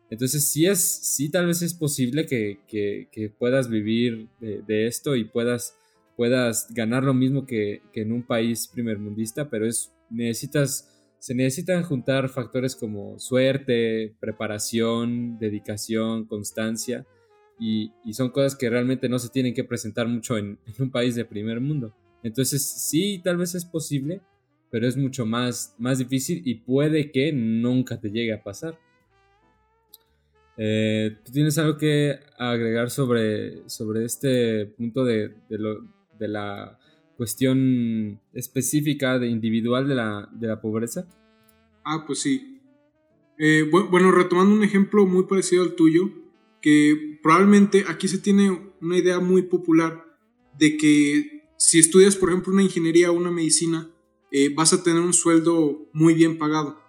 Entonces 0.08 0.44
sí 0.44 0.66
es, 0.66 0.80
sí 0.80 1.30
tal 1.30 1.46
vez 1.46 1.62
es 1.62 1.74
posible 1.74 2.26
que, 2.26 3.30
puedas 3.38 3.68
vivir 3.68 4.28
de, 4.40 4.86
esto 4.86 5.16
y 5.16 5.24
puedas, 5.24 5.76
puedas 6.16 6.72
ganar 6.72 7.02
lo 7.02 7.12
mismo 7.12 7.44
que, 7.44 7.82
en 7.94 8.12
un 8.12 8.22
país 8.22 8.68
primermundista, 8.68 9.50
pero 9.50 9.66
es, 9.66 9.92
necesitas, 10.08 10.88
se 11.18 11.34
necesitan 11.34 11.82
juntar 11.82 12.28
factores 12.28 12.76
como 12.76 13.18
suerte, 13.18 14.14
preparación, 14.20 15.38
dedicación, 15.38 16.24
constancia, 16.26 17.04
y, 17.58 17.90
son 18.12 18.30
cosas 18.30 18.54
que 18.54 18.70
realmente 18.70 19.08
no 19.08 19.18
se 19.18 19.30
tienen 19.30 19.54
que 19.54 19.64
presentar 19.64 20.06
mucho 20.06 20.38
en 20.38 20.58
un 20.78 20.90
país 20.90 21.16
de 21.16 21.24
primer 21.24 21.60
mundo. 21.60 21.92
Entonces 22.26 22.60
sí, 22.62 23.20
tal 23.22 23.36
vez 23.36 23.54
es 23.54 23.64
posible, 23.64 24.20
pero 24.68 24.88
es 24.88 24.96
mucho 24.96 25.24
más, 25.24 25.76
más 25.78 25.98
difícil 25.98 26.42
y 26.44 26.56
puede 26.56 27.12
que 27.12 27.32
nunca 27.32 28.00
te 28.00 28.10
llegue 28.10 28.32
a 28.32 28.42
pasar. 28.42 28.76
Eh, 30.56 31.18
¿Tú 31.24 31.30
tienes 31.30 31.56
algo 31.58 31.78
que 31.78 32.18
agregar 32.36 32.90
sobre, 32.90 33.68
sobre 33.68 34.04
este 34.04 34.66
punto 34.66 35.04
de, 35.04 35.36
de, 35.48 36.28
la 36.28 36.80
cuestión 37.16 38.20
específica, 38.32 39.20
de 39.20 39.28
individual 39.28 39.86
de 39.86 39.94
la, 39.94 40.28
de 40.32 40.48
la 40.48 40.60
pobreza? 40.60 41.06
Ah, 41.84 42.02
pues 42.04 42.22
sí. 42.22 42.60
Eh, 43.38 43.70
bueno, 43.70 44.10
retomando 44.10 44.52
un 44.52 44.64
ejemplo 44.64 45.06
muy 45.06 45.26
parecido 45.26 45.62
al 45.62 45.76
tuyo, 45.76 46.10
que 46.60 47.20
probablemente 47.22 47.84
aquí 47.86 48.08
se 48.08 48.18
tiene 48.18 48.50
una 48.80 48.98
idea 48.98 49.20
muy 49.20 49.42
popular 49.42 50.04
de 50.58 50.76
que 50.76 51.35
si 51.56 51.78
estudias, 51.78 52.16
por 52.16 52.28
ejemplo, 52.28 52.52
una 52.52 52.62
ingeniería 52.62 53.10
o 53.10 53.14
una 53.14 53.30
medicina, 53.30 53.90
eh, 54.30 54.52
vas 54.54 54.72
a 54.72 54.82
tener 54.82 55.00
un 55.00 55.12
sueldo 55.12 55.88
muy 55.92 56.14
bien 56.14 56.38
pagado. 56.38 56.80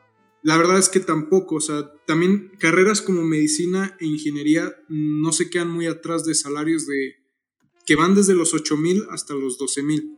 La 0.43 0.57
verdad 0.57 0.77
es 0.77 0.89
que 0.89 0.99
tampoco, 0.99 1.55
o 1.55 1.61
sea, 1.61 1.91
también 2.05 2.51
carreras 2.59 3.01
como 3.01 3.23
medicina 3.23 3.97
e 3.99 4.05
ingeniería 4.05 4.73
no 4.87 5.31
se 5.31 5.49
quedan 5.49 5.69
muy 5.69 5.87
atrás 5.87 6.25
de 6.25 6.35
salarios 6.35 6.85
de 6.87 7.15
que 7.85 7.95
van 7.95 8.15
desde 8.15 8.35
los 8.35 8.53
8 8.53 8.77
mil 8.77 9.03
hasta 9.09 9.33
los 9.33 9.57
12 9.57 9.83
mil. 9.83 10.17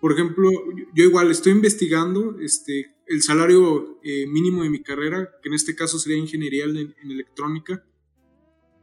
Por 0.00 0.12
ejemplo, 0.12 0.50
yo 0.94 1.04
igual 1.04 1.30
estoy 1.30 1.52
investigando 1.52 2.38
este, 2.40 2.94
el 3.06 3.22
salario 3.22 3.98
eh, 4.02 4.26
mínimo 4.26 4.62
de 4.62 4.70
mi 4.70 4.82
carrera, 4.82 5.30
que 5.42 5.48
en 5.48 5.54
este 5.54 5.74
caso 5.74 5.98
sería 5.98 6.18
ingeniería 6.18 6.64
en, 6.64 6.94
electrónica, 7.10 7.86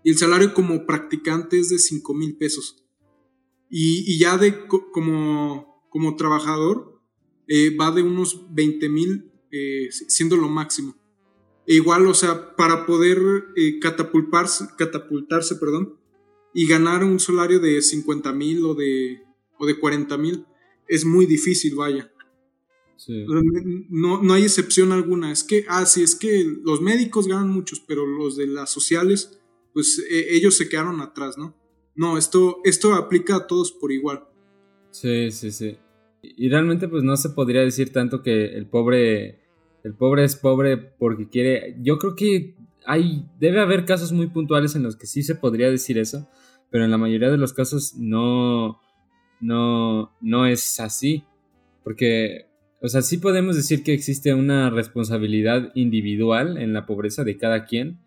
y 0.04 0.12
el 0.12 0.18
salario 0.18 0.54
como 0.54 0.86
practicante 0.86 1.60
es 1.60 1.70
de 1.70 1.78
5 1.78 2.14
mil 2.14 2.38
pesos. 2.38 2.86
Y, 3.70 4.18
ya 4.18 4.38
de 4.38 4.68
como, 4.68 5.86
como 5.90 6.16
trabajador 6.16 7.02
eh, 7.48 7.76
va 7.76 7.92
de 7.92 8.02
unos 8.02 8.54
20 8.54 8.90
mil, 8.90 9.32
eh, 9.52 9.90
siendo 9.92 10.38
lo 10.38 10.50
máximo. 10.50 10.96
E 11.68 11.76
igual, 11.76 12.08
o 12.08 12.14
sea, 12.14 12.56
para 12.56 12.86
poder 12.86 13.20
catapultarse, 13.80 14.66
catapultarse 14.78 15.56
perdón, 15.56 16.00
y 16.54 16.68
ganar 16.68 17.04
un 17.04 17.20
salario 17.20 17.60
de 17.60 17.82
50 17.82 18.34
mil 18.34 18.66
o 18.66 18.74
de, 18.74 19.22
o 19.58 19.68
de 19.68 19.80
40 19.80 20.18
mil 20.18 20.46
es 20.88 21.06
muy 21.06 21.26
difícil, 21.26 21.76
vaya. 21.76 22.12
No, 23.08 24.22
no 24.22 24.34
hay 24.34 24.44
excepción 24.44 24.92
alguna. 24.92 25.32
Es 25.32 25.44
que, 25.44 25.66
ah, 25.70 25.86
sí, 25.86 26.04
es 26.04 26.16
que 26.16 26.44
los 26.64 26.82
médicos 26.82 27.28
ganan 27.28 27.50
muchos, 27.50 27.80
pero 27.80 28.06
los 28.06 28.36
de 28.36 28.48
las 28.48 28.72
sociales, 28.72 29.40
pues 29.74 30.04
e, 30.10 30.36
ellos 30.36 30.58
se 30.58 30.68
quedaron 30.68 31.00
atrás, 31.00 31.38
¿no? 31.38 31.56
No, 32.00 32.18
esto, 32.18 32.62
esto 32.64 32.94
aplica 32.94 33.36
a 33.36 33.46
todos 33.46 33.74
por 33.74 33.92
igual. 33.92 34.24
Sí, 34.90 35.32
sí, 35.32 35.52
sí. 35.52 35.78
Y 36.22 36.48
realmente 36.48 36.88
pues 36.88 37.04
no 37.04 37.18
se 37.18 37.32
podría 37.32 37.60
decir 37.60 37.92
tanto 37.92 38.24
que 38.24 38.56
el 38.56 38.68
pobre, 38.68 39.42
el 39.84 39.94
pobre 39.96 40.24
es 40.24 40.38
pobre 40.38 40.78
porque 40.78 41.28
quiere, 41.28 41.76
yo 41.82 41.98
creo 41.98 42.16
que 42.16 42.56
hay, 42.86 43.26
debe 43.38 43.60
haber 43.60 43.84
casos 43.84 44.14
muy 44.14 44.28
puntuales 44.28 44.78
en 44.78 44.84
los 44.84 44.96
que 44.96 45.08
sí 45.08 45.24
se 45.24 45.36
podría 45.36 45.70
decir 45.70 45.98
eso, 45.98 46.30
pero 46.72 46.86
en 46.86 46.92
la 46.92 46.98
mayoría 46.98 47.30
de 47.32 47.38
los 47.38 47.52
casos 47.52 47.96
no, 47.98 48.80
no, 49.42 50.16
no 50.22 50.46
es 50.46 50.80
así, 50.80 51.26
porque 51.84 52.46
o 52.82 52.88
sea, 52.88 53.02
sí 53.02 53.18
podemos 53.18 53.58
decir 53.58 53.84
que 53.84 53.94
existe 53.94 54.34
una 54.34 54.70
responsabilidad 54.70 55.74
individual 55.76 56.58
en 56.60 56.72
la 56.72 56.86
pobreza 56.86 57.26
de 57.26 57.36
cada 57.36 57.66
quien, 57.66 58.00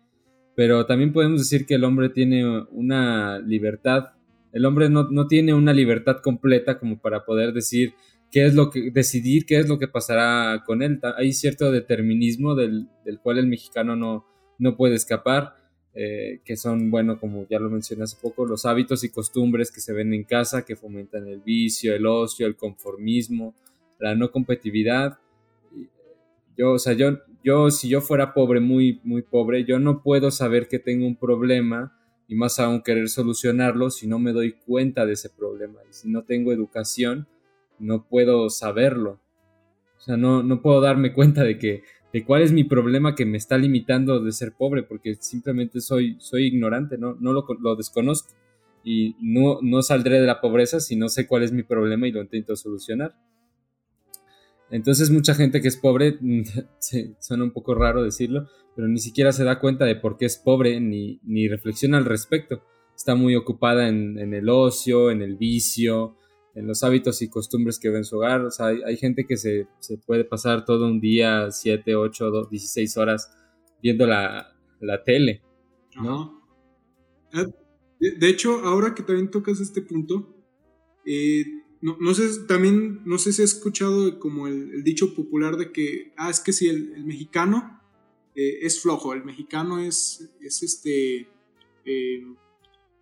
pero 0.55 0.85
también 0.85 1.13
podemos 1.13 1.39
decir 1.39 1.65
que 1.65 1.75
el 1.75 1.83
hombre 1.83 2.09
tiene 2.09 2.63
una 2.71 3.39
libertad, 3.39 4.11
el 4.51 4.65
hombre 4.65 4.89
no, 4.89 5.27
tiene 5.27 5.53
una 5.53 5.73
libertad 5.73 6.17
completa 6.21 6.77
como 6.77 6.99
para 6.99 7.25
poder 7.25 7.53
decir 7.53 7.95
qué 8.31 8.45
es 8.45 8.53
lo 8.53 8.69
que, 8.69 8.91
decidir 8.91 9.45
qué 9.45 9.57
es 9.57 9.67
lo 9.67 9.79
que 9.79 9.87
pasará 9.87 10.63
con 10.65 10.83
él. 10.83 10.99
Hay 11.17 11.33
cierto 11.33 11.71
determinismo 11.71 12.53
del, 12.53 12.87
cual 13.23 13.39
el 13.39 13.47
mexicano 13.47 13.95
no, 13.95 14.25
no 14.59 14.77
puede 14.77 14.95
escapar. 14.95 15.55
Eh, 15.95 16.41
que 16.43 16.57
son, 16.57 16.89
bueno, 16.89 17.19
como 17.19 17.47
ya 17.47 17.59
lo 17.59 17.69
mencioné 17.69 18.05
hace 18.05 18.17
poco, 18.19 18.47
los 18.47 18.65
hábitos 18.65 19.03
y 19.03 19.09
costumbres 19.09 19.71
que 19.71 19.79
se 19.79 19.93
ven 19.93 20.11
en 20.11 20.23
casa, 20.23 20.65
que 20.65 20.75
fomentan 20.75 21.27
el 21.27 21.41
vicio, 21.41 21.95
el 21.95 22.07
ocio, 22.07 22.47
el 22.47 22.55
conformismo, 22.55 23.53
la 23.99 24.15
no 24.15 24.31
competitividad. 24.31 25.19
Yo, 26.57 26.71
o 26.71 26.79
sea, 26.79 26.93
yo, 26.93 27.19
yo, 27.43 27.69
si 27.71 27.89
yo 27.89 28.01
fuera 28.01 28.33
pobre, 28.33 28.59
muy, 28.59 29.01
muy 29.03 29.21
pobre, 29.21 29.65
yo 29.65 29.79
no 29.79 30.01
puedo 30.01 30.31
saber 30.31 30.67
que 30.67 30.79
tengo 30.79 31.05
un 31.05 31.15
problema 31.15 31.97
y 32.27 32.35
más 32.35 32.59
aún 32.59 32.81
querer 32.81 33.09
solucionarlo 33.09 33.89
si 33.89 34.07
no 34.07 34.17
me 34.19 34.31
doy 34.31 34.53
cuenta 34.53 35.05
de 35.05 35.13
ese 35.13 35.29
problema. 35.29 35.79
Y 35.89 35.93
si 35.93 36.09
no 36.09 36.23
tengo 36.23 36.51
educación, 36.51 37.27
no 37.79 38.07
puedo 38.07 38.49
saberlo. 38.49 39.19
O 39.97 40.01
sea, 40.01 40.17
no, 40.17 40.43
no 40.43 40.61
puedo 40.61 40.81
darme 40.81 41.13
cuenta 41.13 41.43
de 41.43 41.57
que 41.57 41.83
de 42.13 42.23
cuál 42.23 42.43
es 42.43 42.51
mi 42.51 42.63
problema 42.63 43.15
que 43.15 43.25
me 43.25 43.37
está 43.37 43.57
limitando 43.57 44.19
de 44.19 44.31
ser 44.31 44.53
pobre, 44.53 44.83
porque 44.83 45.15
simplemente 45.15 45.81
soy, 45.81 46.15
soy 46.19 46.45
ignorante, 46.45 46.97
no, 46.97 47.17
no 47.19 47.33
lo, 47.33 47.45
lo 47.59 47.75
desconozco. 47.75 48.29
Y 48.83 49.15
no, 49.19 49.59
no 49.61 49.81
saldré 49.81 50.19
de 50.19 50.27
la 50.27 50.39
pobreza 50.39 50.79
si 50.79 50.95
no 50.95 51.09
sé 51.09 51.25
cuál 51.25 51.43
es 51.43 51.51
mi 51.51 51.63
problema 51.63 52.07
y 52.07 52.11
lo 52.11 52.21
intento 52.21 52.55
solucionar. 52.55 53.15
Entonces 54.73 55.11
mucha 55.11 55.35
gente 55.35 55.61
que 55.61 55.67
es 55.67 55.77
pobre, 55.77 56.17
suena 57.19 57.43
un 57.43 57.51
poco 57.51 57.75
raro 57.75 58.01
decirlo, 58.01 58.49
pero 58.75 58.87
ni 58.87 58.97
siquiera 58.97 59.31
se 59.31 59.43
da 59.43 59.59
cuenta 59.59 59.85
de 59.85 59.95
por 59.95 60.17
qué 60.17 60.25
es 60.25 60.37
pobre 60.37 60.79
ni, 60.79 61.19
ni 61.23 61.47
reflexiona 61.47 61.99
al 61.99 62.05
respecto. 62.05 62.63
Está 62.95 63.13
muy 63.13 63.35
ocupada 63.35 63.87
en, 63.87 64.33
el 64.33 64.49
ocio, 64.49 65.11
en 65.11 65.21
el 65.21 65.37
vicio, 65.37 66.17
en 66.55 66.65
los 66.65 66.83
hábitos 66.83 67.21
y 67.21 67.29
costumbres 67.29 67.77
que 67.77 67.91
ve 67.91 67.97
en 67.97 68.03
su 68.03 68.17
hogar. 68.17 68.45
O 68.45 68.49
sea, 68.49 68.65
hay, 68.65 68.97
gente 68.97 69.27
que 69.27 69.37
se, 69.37 69.67
puede 70.07 70.25
pasar 70.25 70.65
todo 70.65 70.87
un 70.87 70.99
día, 70.99 71.51
7, 71.51 71.95
8, 71.95 72.47
16 72.49 72.97
horas 72.97 73.31
viendo 73.79 74.07
la, 74.07 74.55
tele, 75.05 75.43
¿no? 76.01 76.41
Ah, 77.31 77.45
de, 77.99 78.27
hecho, 78.27 78.59
ahora 78.63 78.95
que 78.95 79.03
también 79.03 79.29
tocas 79.29 79.59
este 79.59 79.83
punto, 79.83 80.35
eh, 81.05 81.43
no, 81.83 81.97
no, 81.99 82.13
sé, 82.13 82.45
también, 82.47 83.01
no 83.03 83.17
sé 83.17 83.33
si 83.33 83.43
has 83.43 83.55
escuchado 83.55 84.17
como 84.17 84.47
el, 84.47 84.85
dicho 84.85 85.13
popular 85.13 85.57
de 85.57 85.73
que, 85.73 86.13
ah, 86.15 86.29
es 86.29 86.39
que 86.39 86.53
si 86.53 86.69
el, 86.69 87.03
mexicano 87.03 87.81
eh, 88.35 88.59
es 88.61 88.81
flojo, 88.81 89.11
el 89.11 89.25
mexicano 89.25 89.79
es, 89.79 90.31
es 90.39 90.63
este, 90.63 91.27
eh, 91.83 92.23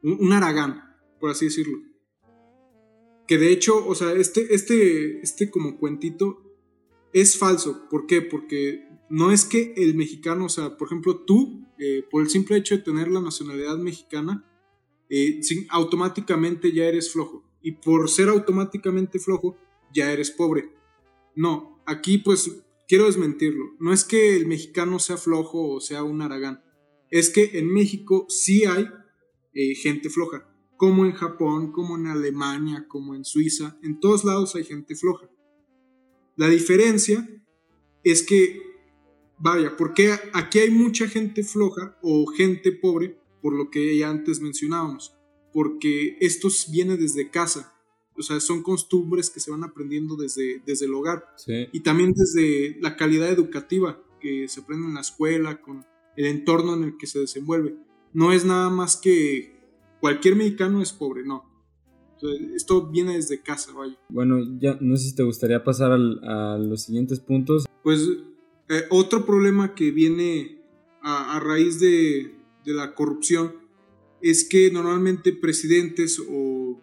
un, 0.01 0.33
aragán, 0.33 0.97
por 1.19 1.29
así 1.29 1.45
decirlo. 1.45 1.79
Que 3.27 3.37
de 3.37 3.51
hecho, 3.51 3.85
o 3.85 3.93
sea, 3.93 4.13
este, 4.13 4.51
este, 4.55 5.21
este 5.21 5.51
como 5.51 5.77
cuentito 5.77 6.41
es 7.13 7.37
falso. 7.37 7.87
¿Por 7.87 8.07
qué? 8.07 8.23
Porque 8.23 8.87
no 9.11 9.31
es 9.31 9.45
que 9.45 9.75
el 9.77 9.93
mexicano, 9.93 10.45
o 10.45 10.49
sea, 10.49 10.75
por 10.75 10.87
ejemplo, 10.87 11.19
tú, 11.19 11.67
eh, 11.77 12.03
por 12.09 12.23
el 12.23 12.31
simple 12.31 12.57
hecho 12.57 12.77
de 12.77 12.81
tener 12.81 13.09
la 13.09 13.21
nacionalidad 13.21 13.77
mexicana, 13.77 14.43
automáticamente 15.69 16.71
ya 16.71 16.85
eres 16.85 17.11
flojo 17.11 17.50
y 17.61 17.73
por 17.73 18.09
ser 18.09 18.29
automáticamente 18.29 19.19
flojo 19.19 19.57
ya 19.93 20.11
eres 20.11 20.31
pobre. 20.31 20.71
No, 21.35 21.81
aquí 21.85 22.17
pues 22.17 22.63
quiero 22.87 23.05
desmentirlo. 23.05 23.75
No 23.79 23.93
es 23.93 24.03
que 24.03 24.35
el 24.35 24.47
mexicano 24.47 24.99
sea 24.99 25.17
flojo 25.17 25.69
o 25.69 25.81
sea 25.81 26.03
un 26.03 26.21
aragán. 26.21 26.63
Es 27.09 27.29
que 27.29 27.57
en 27.59 27.71
México 27.71 28.25
sí 28.29 28.65
hay 28.65 28.87
eh, 29.53 29.75
gente 29.75 30.09
floja. 30.09 30.47
Como 30.77 31.05
en 31.05 31.11
Japón, 31.11 31.71
como 31.71 31.95
en 31.97 32.07
Alemania, 32.07 32.85
como 32.87 33.13
en 33.13 33.23
Suiza. 33.23 33.77
En 33.83 33.99
todos 33.99 34.23
lados 34.23 34.55
hay 34.55 34.63
gente 34.63 34.95
floja. 34.95 35.29
La 36.37 36.47
diferencia 36.47 37.27
es 38.03 38.23
que, 38.23 38.61
vaya, 39.37 39.75
porque 39.77 40.17
aquí 40.33 40.59
hay 40.59 40.71
mucha 40.71 41.07
gente 41.07 41.43
floja 41.43 41.99
o 42.01 42.25
gente 42.25 42.71
pobre, 42.71 43.19
por 43.43 43.53
lo 43.53 43.69
que 43.69 43.95
ya 43.95 44.09
antes 44.09 44.39
mencionábamos 44.39 45.20
porque 45.53 46.17
esto 46.19 46.47
viene 46.71 46.97
desde 46.97 47.29
casa. 47.29 47.73
O 48.17 48.21
sea, 48.21 48.39
son 48.39 48.61
costumbres 48.61 49.29
que 49.29 49.39
se 49.39 49.51
van 49.51 49.63
aprendiendo 49.63 50.15
desde, 50.15 50.61
desde 50.65 50.85
el 50.85 50.93
hogar. 50.93 51.25
Y 51.71 51.79
también 51.81 52.13
desde 52.13 52.77
la 52.81 52.95
calidad 52.95 53.29
educativa 53.29 54.01
que 54.19 54.47
se 54.47 54.61
aprende 54.61 54.87
en 54.87 54.93
la 54.93 55.01
escuela, 55.01 55.61
con 55.61 55.85
el 56.15 56.25
entorno 56.25 56.75
en 56.75 56.83
el 56.83 56.97
que 56.97 57.07
se 57.07 57.19
desenvuelve. 57.19 57.75
No 58.13 58.31
es 58.31 58.45
nada 58.45 58.69
más 58.69 58.97
que 58.97 59.59
cualquier 59.99 60.35
mexicano 60.35 60.81
es 60.81 60.91
pobre, 60.91 61.23
no. 61.23 61.45
esto 62.53 62.87
viene 62.87 63.15
desde 63.15 63.41
casa, 63.41 63.71
vaya. 63.71 63.97
Bueno, 64.09 64.37
ya 64.59 64.77
no 64.81 64.97
sé 64.97 65.09
si 65.09 65.15
te 65.15 65.23
gustaría 65.23 65.63
pasar 65.63 65.91
a 65.93 66.57
los 66.57 66.83
siguientes 66.83 67.19
puntos. 67.19 67.65
Pues 67.83 68.07
eh, 68.69 68.83
otro 68.89 69.25
problema 69.25 69.73
que 69.73 69.91
viene 69.91 70.61
a, 71.01 71.39
raíz 71.39 71.79
de, 71.79 72.35
de 72.63 72.73
la 72.73 72.93
corrupción 72.93 73.60
es 74.21 74.43
que 74.43 74.71
normalmente 74.71 75.33
presidentes 75.33 76.19
o, 76.19 76.79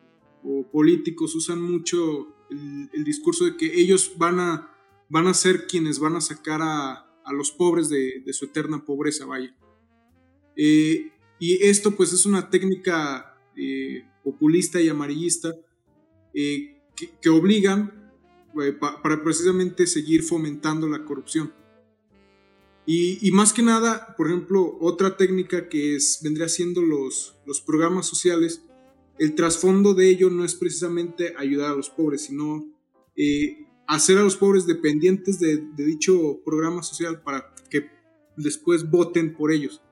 políticos 0.72 1.34
usan 1.34 1.60
mucho 1.60 2.34
el, 2.50 3.04
discurso 3.04 3.44
de 3.44 3.56
que 3.56 3.80
ellos 3.80 4.12
van 4.16 4.40
a, 4.40 4.74
van 5.08 5.26
a 5.26 5.34
ser 5.34 5.66
quienes 5.66 5.98
van 5.98 6.16
a 6.16 6.20
sacar 6.20 6.60
a, 6.62 7.04
los 7.32 7.50
pobres 7.50 7.90
de, 7.90 8.24
su 8.32 8.46
eterna 8.46 8.84
pobreza, 8.84 9.26
vaya. 9.26 9.54
Eh, 10.56 11.12
y 11.38 11.64
esto 11.64 11.94
pues 11.94 12.12
es 12.12 12.24
una 12.24 12.48
técnica 12.48 13.38
eh, 13.54 14.04
populista 14.24 14.80
y 14.80 14.88
amarillista 14.88 15.54
eh, 16.32 16.80
que, 17.20 17.28
obligan 17.28 18.12
para 19.02 19.22
precisamente 19.22 19.86
seguir 19.86 20.22
fomentando 20.22 20.88
la 20.88 21.04
corrupción. 21.04 21.52
Y, 22.90 23.30
más 23.32 23.52
que 23.52 23.60
nada, 23.60 24.14
por 24.16 24.28
ejemplo, 24.28 24.78
otra 24.80 25.18
técnica 25.18 25.68
que 25.68 25.94
es, 25.94 26.20
vendría 26.22 26.48
siendo 26.48 26.80
los, 26.80 27.36
los 27.44 27.60
programas 27.60 28.06
sociales, 28.06 28.62
el 29.18 29.34
trasfondo 29.34 29.92
de 29.92 30.08
ello 30.08 30.30
no 30.30 30.42
es 30.42 30.54
precisamente 30.54 31.34
ayudar 31.36 31.72
a 31.72 31.76
los 31.76 31.90
pobres, 31.90 32.22
sino 32.22 32.66
eh, 33.14 33.66
hacer 33.86 34.16
a 34.16 34.22
los 34.22 34.38
pobres 34.38 34.64
dependientes 34.64 35.38
de, 35.38 35.62
dicho 35.76 36.40
programa 36.46 36.82
social 36.82 37.20
para 37.20 37.54
que 37.68 37.90
después 38.38 38.88
voten 38.88 39.34
por 39.34 39.52
ellos. 39.52 39.82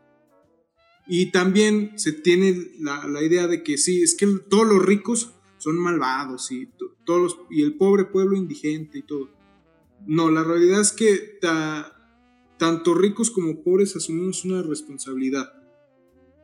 Y 1.07 1.33
también 1.33 1.99
se 1.99 2.13
tiene 2.13 2.73
la, 2.81 3.07
la 3.07 3.23
idea 3.23 3.47
de 3.47 3.63
que 3.63 3.77
sí, 3.77 4.03
es 4.03 4.15
que 4.15 4.27
todos 4.49 4.67
los 4.67 4.83
ricos 4.83 5.35
son 5.59 5.77
malvados 5.77 6.51
y, 6.51 6.71
todos 7.05 7.41
y 7.51 7.61
el 7.61 7.77
pobre 7.77 8.07
pueblo 8.07 8.39
indigente 8.39 9.01
y 9.01 9.03
todo. 9.03 9.29
No, 10.07 10.31
la 10.31 10.45
realidad 10.45 10.81
es 10.81 10.93
que 10.93 11.39
tanto 12.59 12.95
ricos 12.95 13.31
como 13.31 13.63
pobres 13.63 13.97
asumimos 13.97 14.45
una 14.45 14.63
responsabilidad. 14.63 15.53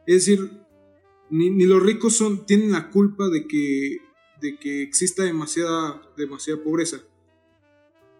Es 0.06 0.26
decir, 0.26 0.50
ni, 1.30 1.64
los 1.64 1.82
ricos 1.82 2.14
son, 2.14 2.46
tienen 2.46 2.72
la 2.72 2.90
culpa 2.90 3.28
de 3.28 3.46
que, 3.46 3.98
de 4.40 4.58
que 4.58 4.82
exista 4.82 5.22
demasiada, 5.24 6.02
demasiada 6.16 6.62
pobreza. 6.62 6.98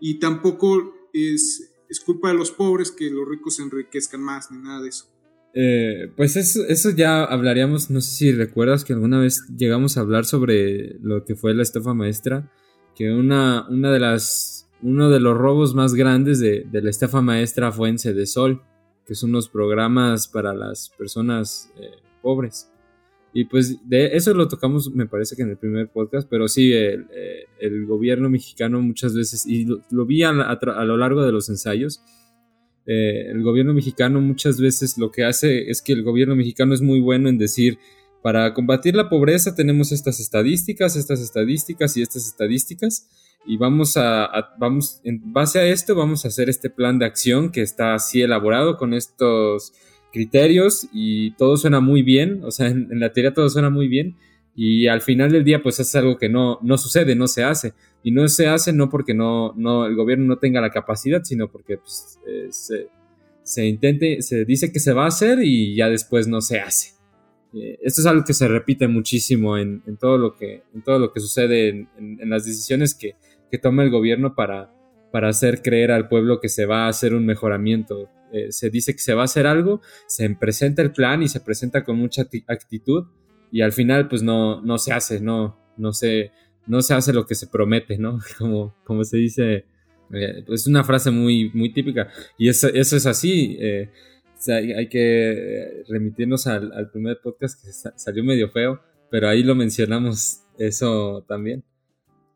Y 0.01 0.19
tampoco 0.19 0.95
es, 1.13 1.75
es 1.89 2.01
culpa 2.01 2.29
de 2.29 2.35
los 2.35 2.51
pobres 2.51 2.91
que 2.91 3.11
los 3.11 3.29
ricos 3.29 3.57
se 3.57 3.63
enriquezcan 3.63 4.23
más, 4.23 4.51
ni 4.51 4.59
nada 4.59 4.83
de 4.83 4.89
eso. 4.89 5.13
Eh, 5.55 6.11
pues 6.17 6.37
eso, 6.37 6.65
eso 6.67 6.91
ya 6.91 7.25
hablaríamos, 7.25 7.91
no 7.91 8.01
sé 8.01 8.11
si 8.11 8.33
recuerdas 8.33 8.85
que 8.85 8.95
alguna 8.95 9.21
vez 9.21 9.45
llegamos 9.55 9.97
a 9.97 10.01
hablar 10.01 10.25
sobre 10.25 10.99
lo 11.01 11.25
que 11.25 11.37
fue 11.37 11.55
la 11.55 11.63
estafa 11.63 11.93
maestra, 11.93 12.51
que 12.97 13.13
una, 13.13 13.69
una 13.69 13.93
de 13.93 14.01
las, 14.01 14.62
uno 14.83 15.11
de 15.11 15.21
los 15.21 15.37
robos 15.37 15.75
más 15.75 15.95
grandes 15.95 16.41
de, 16.41 16.67
la 16.73 16.91
estafa 16.91 17.21
maestra 17.21 17.73
fue 17.73 17.89
en 17.89 17.99
Sol 17.99 18.63
que 19.07 19.15
son 19.15 19.31
unos 19.31 19.49
programas 19.49 20.29
para 20.29 20.55
las 20.55 20.91
personas 20.97 21.71
eh, 21.77 21.91
pobres. 22.23 22.69
Y 23.35 23.47
pues 23.47 23.79
de 23.89 24.15
eso 24.15 24.35
lo 24.35 24.47
tocamos, 24.47 24.93
me 24.95 25.07
parece 25.07 25.37
que 25.37 25.43
en 25.43 25.51
el 25.51 25.57
primer 25.57 25.89
podcast, 25.89 26.29
pero 26.29 26.49
sí, 26.49 26.73
el, 26.73 27.07
eh, 27.11 27.47
gobierno 27.87 28.29
mexicano 28.29 28.81
muchas 28.81 29.15
veces, 29.15 29.47
y 29.47 29.65
lo, 29.65 30.07
vi 30.07 30.23
a, 30.23 30.33
lo 30.33 30.97
largo 30.99 31.23
de 31.23 31.33
los 31.33 31.49
ensayos, 31.49 32.03
eh, 32.85 33.31
el 33.31 33.43
gobierno 33.43 33.73
mexicano 33.73 34.21
muchas 34.21 34.61
veces 34.61 34.99
lo 34.99 35.11
que 35.11 35.25
hace 35.25 35.71
es 35.71 35.81
que 35.81 35.93
el 35.93 36.03
gobierno 36.03 36.37
mexicano 36.37 36.75
es 36.75 36.83
muy 36.83 37.01
bueno 37.01 37.29
en 37.29 37.39
decir, 37.39 37.79
para 38.23 38.53
combatir 38.55 38.95
la 38.95 39.09
pobreza 39.09 39.55
tenemos 39.55 39.93
estas 39.93 40.21
estadísticas, 40.21 40.95
estas 40.97 41.21
estadísticas 41.21 41.97
y 41.97 42.03
estas 42.03 42.27
estadísticas, 42.27 43.09
y 43.45 43.57
vamos 43.57 43.97
a, 43.97 44.55
vamos, 44.59 45.01
en 45.05 45.33
base 45.33 45.59
a 45.59 45.67
esto, 45.67 45.95
vamos 45.95 46.25
a 46.25 46.29
hacer 46.29 46.49
este 46.49 46.71
plan 46.71 46.99
de 46.99 47.07
acción 47.07 47.51
que 47.51 47.63
está 47.63 47.95
así 47.95 48.23
elaborado 48.23 48.77
con 48.77 48.95
estos 48.95 49.73
criterios 50.13 50.89
y 50.93 51.33
todo 51.33 51.57
suena 51.57 51.81
muy 51.81 52.03
bien, 52.03 52.43
o 52.45 52.51
sea, 52.51 52.69
en, 52.69 52.89
la 53.01 53.13
teoría 53.13 53.35
todo 53.35 53.49
suena 53.49 53.71
muy 53.71 53.89
bien 53.89 54.17
y 54.55 54.87
al 54.87 55.01
final 55.01 55.33
del 55.33 55.45
día 55.45 55.63
pues 55.63 55.81
es 55.81 55.95
algo 55.97 56.19
que 56.19 56.29
no, 56.29 56.59
no 56.63 56.79
sucede, 56.79 57.17
no 57.17 57.27
se 57.27 57.43
hace 57.43 57.73
y 58.03 58.11
no 58.11 58.29
se 58.29 58.47
hace 58.47 58.73
no 58.73 58.91
porque 58.91 59.15
no, 59.15 59.55
no 59.57 59.87
el 59.87 59.97
gobierno 59.97 60.27
no 60.27 60.39
tenga 60.39 60.61
la 60.61 60.71
capacidad, 60.71 61.25
sino 61.25 61.51
porque 61.51 61.79
pues, 61.79 62.19
eh, 62.29 62.49
se, 62.51 62.89
se, 63.43 63.67
intente, 63.67 64.23
se 64.23 64.45
dice 64.45 64.71
que 64.71 64.81
se 64.81 64.93
va 64.93 65.05
a 65.05 65.09
hacer 65.09 65.39
y 65.43 65.75
ya 65.75 65.89
después 65.89 66.29
no 66.29 66.41
se 66.41 66.61
hace. 66.61 66.93
Eh, 67.55 67.79
esto 67.83 68.01
es 68.03 68.07
algo 68.07 68.25
que 68.25 68.35
se 68.35 68.49
repite 68.49 68.89
muchísimo 68.89 69.59
en, 69.59 69.83
en, 69.87 69.97
todo, 69.97 70.17
lo 70.17 70.37
que, 70.37 70.63
en 70.75 70.83
todo 70.83 70.99
lo 70.99 71.13
que 71.13 71.21
sucede 71.21 71.69
en, 71.69 71.89
en 71.99 72.31
las 72.31 72.45
decisiones 72.45 72.95
que, 72.95 73.15
que 73.53 73.59
toma 73.59 73.85
el 73.85 73.91
gobierno 73.91 74.35
para, 74.35 74.75
para 75.13 75.29
hacer 75.29 75.63
creer 75.63 75.93
al 75.93 76.09
pueblo 76.09 76.41
que 76.41 76.49
se 76.49 76.67
va 76.67 76.87
a 76.87 76.89
hacer 76.89 77.15
un 77.15 77.25
mejoramiento 77.25 78.09
eh, 78.33 78.51
se 78.51 78.71
dice 78.71 78.95
que 78.95 79.01
se 79.01 79.13
va 79.13 79.23
a 79.23 79.25
hacer 79.27 79.47
algo, 79.47 79.83
se 80.07 80.29
presenta 80.31 80.81
el 80.81 80.93
plan 80.93 81.23
y 81.23 81.29
se 81.29 81.41
presenta 81.41 81.85
con 81.85 81.99
mucha 81.99 82.23
actitud 82.49 83.05
y 83.51 83.61
al 83.61 83.73
final 83.73 84.09
pues 84.09 84.23
no, 84.23 84.63
no 84.63 84.79
se 84.79 84.95
hace, 84.95 85.21
no, 85.21 85.59
no, 85.77 85.93
se, 85.93 86.31
no 86.67 86.81
se 86.81 86.95
hace 86.95 87.13
lo 87.13 87.27
que 87.27 87.35
se 87.35 87.47
promete, 87.47 87.99
¿no? 87.99 88.19
Como, 88.39 88.75
como 88.85 89.05
se 89.05 89.19
dice, 89.19 89.67
eh, 90.15 90.45
es 90.49 90.67
una 90.67 90.83
frase 90.83 91.11
muy, 91.11 91.51
muy 91.53 91.75
típica 91.75 92.09
y 92.39 92.49
eso, 92.49 92.69
eso 92.69 92.97
es 92.97 93.05
así. 93.05 93.59
Eh, 93.61 93.91
hay 94.49 94.89
que 94.89 95.85
remitirnos 95.89 96.47
al, 96.47 96.73
al 96.73 96.91
primer 96.91 97.21
podcast 97.23 97.63
que 97.63 97.71
salió 97.71 98.25
medio 98.25 98.49
feo, 98.49 98.81
pero 99.11 99.29
ahí 99.29 99.43
lo 99.43 99.55
mencionamos 99.55 100.41
eso 100.59 101.23
también. 101.29 101.63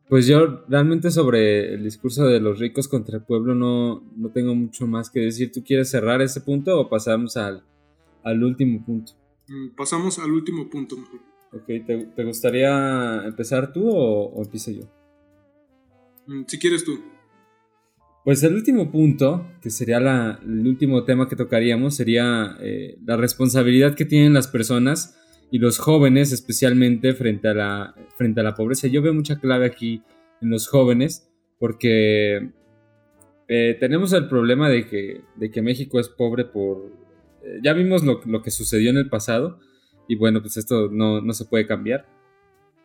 Pues 0.08 0.26
yo 0.26 0.64
realmente 0.68 1.10
sobre 1.10 1.74
el 1.74 1.82
discurso 1.82 2.26
de 2.26 2.38
los 2.38 2.60
ricos 2.60 2.86
contra 2.86 3.16
el 3.16 3.24
pueblo 3.24 3.54
no, 3.54 4.04
no 4.16 4.30
tengo 4.30 4.54
mucho 4.54 4.86
más 4.86 5.10
que 5.10 5.20
decir. 5.20 5.50
¿Tú 5.50 5.64
quieres 5.64 5.90
cerrar 5.90 6.22
ese 6.22 6.40
punto 6.40 6.78
o 6.78 6.88
pasamos 6.88 7.36
al, 7.36 7.64
al 8.22 8.44
último 8.44 8.84
punto? 8.84 9.12
Mm, 9.48 9.74
pasamos 9.76 10.18
al 10.20 10.30
último 10.30 10.70
punto 10.70 10.96
mejor. 10.96 11.20
Ok, 11.52 11.66
¿te, 12.14 12.24
gustaría 12.24 13.24
empezar 13.24 13.72
tú 13.72 13.88
o, 13.88 14.26
o 14.26 14.42
empiezo 14.44 14.70
yo? 14.70 14.82
Mm, 16.26 16.44
si 16.46 16.58
quieres 16.58 16.84
tú. 16.84 17.00
Pues 18.24 18.42
el 18.42 18.54
último 18.54 18.90
punto, 18.90 19.46
que 19.62 19.70
sería 19.70 20.00
la, 20.00 20.40
el 20.42 20.66
último 20.66 21.04
tema 21.04 21.28
que 21.28 21.36
tocaríamos, 21.36 21.94
sería 21.94 22.56
eh, 22.60 22.98
la 23.04 23.16
responsabilidad 23.16 23.94
que 23.94 24.04
tienen 24.04 24.34
las 24.34 24.48
personas 24.48 25.16
y 25.50 25.58
los 25.58 25.78
jóvenes 25.78 26.32
especialmente 26.32 27.14
frente 27.14 27.48
a 27.48 27.54
la, 27.54 27.94
frente 28.16 28.40
a 28.40 28.44
la 28.44 28.54
pobreza. 28.54 28.88
Yo 28.88 29.02
veo 29.02 29.14
mucha 29.14 29.38
clave 29.38 29.66
aquí 29.66 30.02
en 30.40 30.50
los 30.50 30.68
jóvenes 30.68 31.28
porque 31.58 32.50
eh, 33.48 33.76
tenemos 33.78 34.12
el 34.12 34.28
problema 34.28 34.68
de 34.68 34.86
que, 34.86 35.22
de 35.36 35.50
que 35.50 35.62
México 35.62 36.00
es 36.00 36.08
pobre 36.08 36.44
por... 36.44 36.92
Eh, 37.44 37.60
ya 37.62 37.72
vimos 37.72 38.04
lo, 38.04 38.20
lo, 38.26 38.42
que 38.42 38.50
sucedió 38.50 38.90
en 38.90 38.96
el 38.96 39.08
pasado 39.08 39.60
y 40.08 40.16
bueno, 40.16 40.40
pues 40.40 40.56
esto 40.56 40.88
no, 40.90 41.20
no 41.20 41.32
se 41.32 41.44
puede 41.44 41.66
cambiar. 41.66 42.06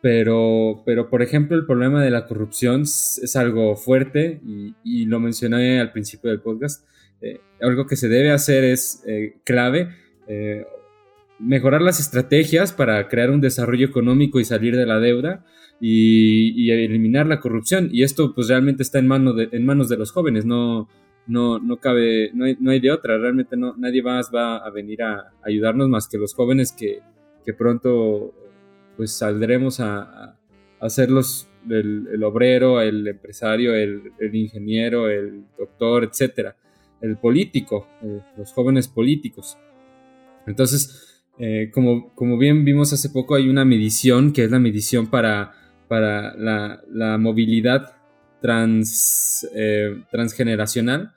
Pero, 0.00 0.82
pero, 0.84 1.08
por 1.08 1.22
ejemplo, 1.22 1.56
el 1.56 1.64
problema 1.64 2.02
de 2.02 2.10
la 2.10 2.26
corrupción 2.26 2.82
es, 2.82 3.36
algo 3.36 3.76
fuerte 3.76 4.40
y, 4.44 4.74
y, 4.82 5.06
lo 5.06 5.20
mencioné 5.20 5.80
al 5.80 5.92
principio 5.92 6.30
del 6.30 6.40
podcast. 6.40 6.84
Eh, 7.20 7.40
algo 7.60 7.86
que 7.86 7.94
se 7.94 8.08
debe 8.08 8.32
hacer 8.32 8.64
es 8.64 9.04
clave 9.44 9.90
mejorar 11.42 11.82
las 11.82 12.00
estrategias 12.00 12.72
para 12.72 13.08
crear 13.08 13.30
un 13.30 13.40
desarrollo 13.40 13.86
económico 13.86 14.40
y 14.40 14.44
salir 14.44 14.76
de 14.76 14.86
la 14.86 15.00
deuda 15.00 15.44
y, 15.80 16.70
eliminar 16.70 17.26
la 17.26 17.40
corrupción. 17.40 17.88
Y 17.92 18.04
esto 18.04 18.34
pues 18.34 18.48
realmente 18.48 18.82
está 18.82 18.98
en, 18.98 19.08
mano 19.08 19.34
en 19.38 19.66
manos 19.66 19.88
de 19.88 19.96
los 19.96 20.12
jóvenes, 20.12 20.46
no, 20.46 20.88
no, 21.26 21.58
no 21.58 21.76
cabe, 21.78 22.30
no 22.34 22.44
hay, 22.44 22.56
no 22.60 22.70
hay, 22.70 22.80
de 22.80 22.92
otra, 22.92 23.18
realmente 23.18 23.56
no, 23.56 23.74
nadie 23.76 24.02
más 24.02 24.30
va 24.34 24.58
a 24.58 24.70
venir 24.70 25.02
a 25.02 25.32
ayudarnos 25.42 25.88
más 25.88 26.08
que 26.08 26.18
los 26.18 26.34
jóvenes 26.34 26.72
que, 26.72 27.00
que 27.44 27.52
pronto 27.52 28.32
pues 28.96 29.12
saldremos 29.12 29.80
a, 29.80 30.36
a 30.80 31.06
los, 31.08 31.48
el, 31.68 32.22
obrero, 32.24 32.80
el 32.80 33.06
empresario, 33.06 33.74
el, 33.74 34.12
el, 34.18 34.34
ingeniero, 34.34 35.08
el 35.08 35.44
doctor, 35.58 36.04
etcétera, 36.04 36.56
el 37.00 37.16
político, 37.16 37.88
eh, 38.02 38.20
los 38.36 38.52
jóvenes 38.52 38.88
políticos. 38.88 39.56
Entonces, 40.46 41.11
eh, 41.38 41.70
como, 41.72 42.14
como 42.14 42.38
bien 42.38 42.64
vimos 42.64 42.92
hace 42.92 43.10
poco, 43.10 43.34
hay 43.34 43.48
una 43.48 43.64
medición 43.64 44.32
que 44.32 44.44
es 44.44 44.50
la 44.50 44.58
medición 44.58 45.08
para, 45.08 45.52
para 45.88 46.34
la, 46.36 47.18
movilidad 47.18 47.96
trans, 48.40 49.48
eh, 49.54 50.02
transgeneracional. 50.10 51.12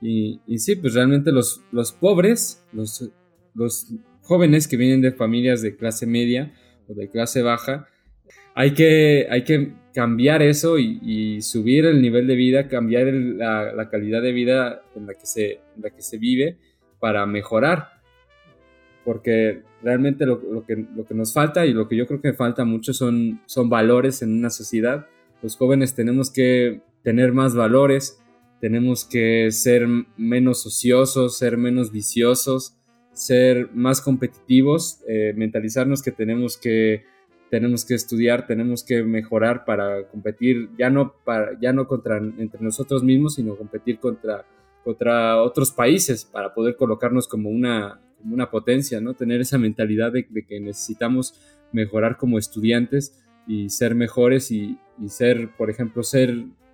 Y, 0.00 0.40
sí, 0.58 0.76
pues 0.76 0.94
realmente 0.94 1.32
los, 1.32 1.62
los 1.72 1.92
pobres, 1.92 2.64
los, 2.72 3.10
los 3.54 3.92
jóvenes 4.22 4.68
que 4.68 4.76
vienen 4.76 5.00
de 5.00 5.12
familias 5.12 5.60
de 5.60 5.76
clase 5.76 6.06
media 6.06 6.52
o 6.88 6.94
de 6.94 7.10
clase 7.10 7.42
baja, 7.42 7.88
hay 8.54 8.74
que, 8.74 9.26
hay 9.30 9.44
que 9.44 9.74
cambiar 9.94 10.42
eso 10.42 10.78
y, 10.78 11.40
subir 11.42 11.86
el 11.86 12.00
nivel 12.00 12.26
de 12.26 12.36
vida, 12.36 12.68
cambiar 12.68 13.06
la, 13.12 13.72
la, 13.72 13.88
calidad 13.90 14.22
de 14.22 14.32
vida 14.32 14.82
en 14.94 15.06
la, 15.06 15.14
que 15.14 15.26
se, 15.26 15.52
en 15.52 15.82
la 15.82 15.90
que 15.90 16.02
se 16.02 16.18
vive 16.18 16.58
para 17.00 17.26
mejorar 17.26 17.97
porque 19.08 19.62
realmente 19.82 20.26
lo, 20.26 20.66
que, 20.66 20.86
lo 20.94 21.06
que 21.06 21.14
nos 21.14 21.32
falta 21.32 21.64
y 21.64 21.72
lo 21.72 21.88
que 21.88 21.96
yo 21.96 22.06
creo 22.06 22.20
que 22.20 22.34
falta 22.34 22.66
mucho 22.66 22.92
son, 22.92 23.40
son 23.46 23.70
valores 23.70 24.20
en 24.20 24.34
una 24.34 24.50
sociedad. 24.50 25.06
Los 25.40 25.56
jóvenes 25.56 25.94
tenemos 25.94 26.30
que 26.30 26.82
tener 27.02 27.32
más 27.32 27.54
valores, 27.54 28.22
tenemos 28.60 29.06
que 29.06 29.50
ser 29.50 29.86
menos 30.18 30.66
ociosos, 30.66 31.38
ser 31.38 31.56
menos 31.56 31.90
viciosos, 31.90 32.76
ser 33.14 33.70
más 33.72 34.02
competitivos, 34.02 35.00
eh, 35.08 35.32
mentalizarnos 35.34 36.02
que 36.02 36.12
tenemos 36.12 36.58
que 36.58 37.04
tenemos 37.48 37.86
que 37.86 37.94
estudiar, 37.94 38.46
tenemos 38.46 38.84
que 38.84 39.04
mejorar 39.04 39.64
para 39.64 40.06
competir 40.08 40.68
ya 40.78 40.90
no 40.90 41.14
para 41.24 41.58
ya 41.58 41.72
no 41.72 41.88
contra 41.88 42.18
entre 42.18 42.60
nosotros 42.60 43.02
mismos, 43.02 43.36
sino 43.36 43.56
competir 43.56 44.00
contra 44.00 44.44
contra 44.84 45.42
otros 45.42 45.70
países 45.70 46.26
para 46.26 46.52
poder 46.52 46.76
colocarnos 46.76 47.26
como 47.26 47.48
una 47.48 48.02
como 48.18 48.34
una 48.34 48.50
potencia, 48.50 49.00
¿no? 49.00 49.14
Tener 49.14 49.40
esa 49.40 49.58
mentalidad 49.58 50.12
de, 50.12 50.26
que 50.26 50.60
necesitamos 50.60 51.34
mejorar 51.72 52.16
como 52.16 52.38
estudiantes 52.38 53.18
y 53.46 53.68
ser 53.70 53.94
mejores 53.94 54.50
y, 54.50 54.78
ser, 55.08 55.50
por 55.56 55.70
ejemplo, 55.70 56.02
ser, 56.02 56.30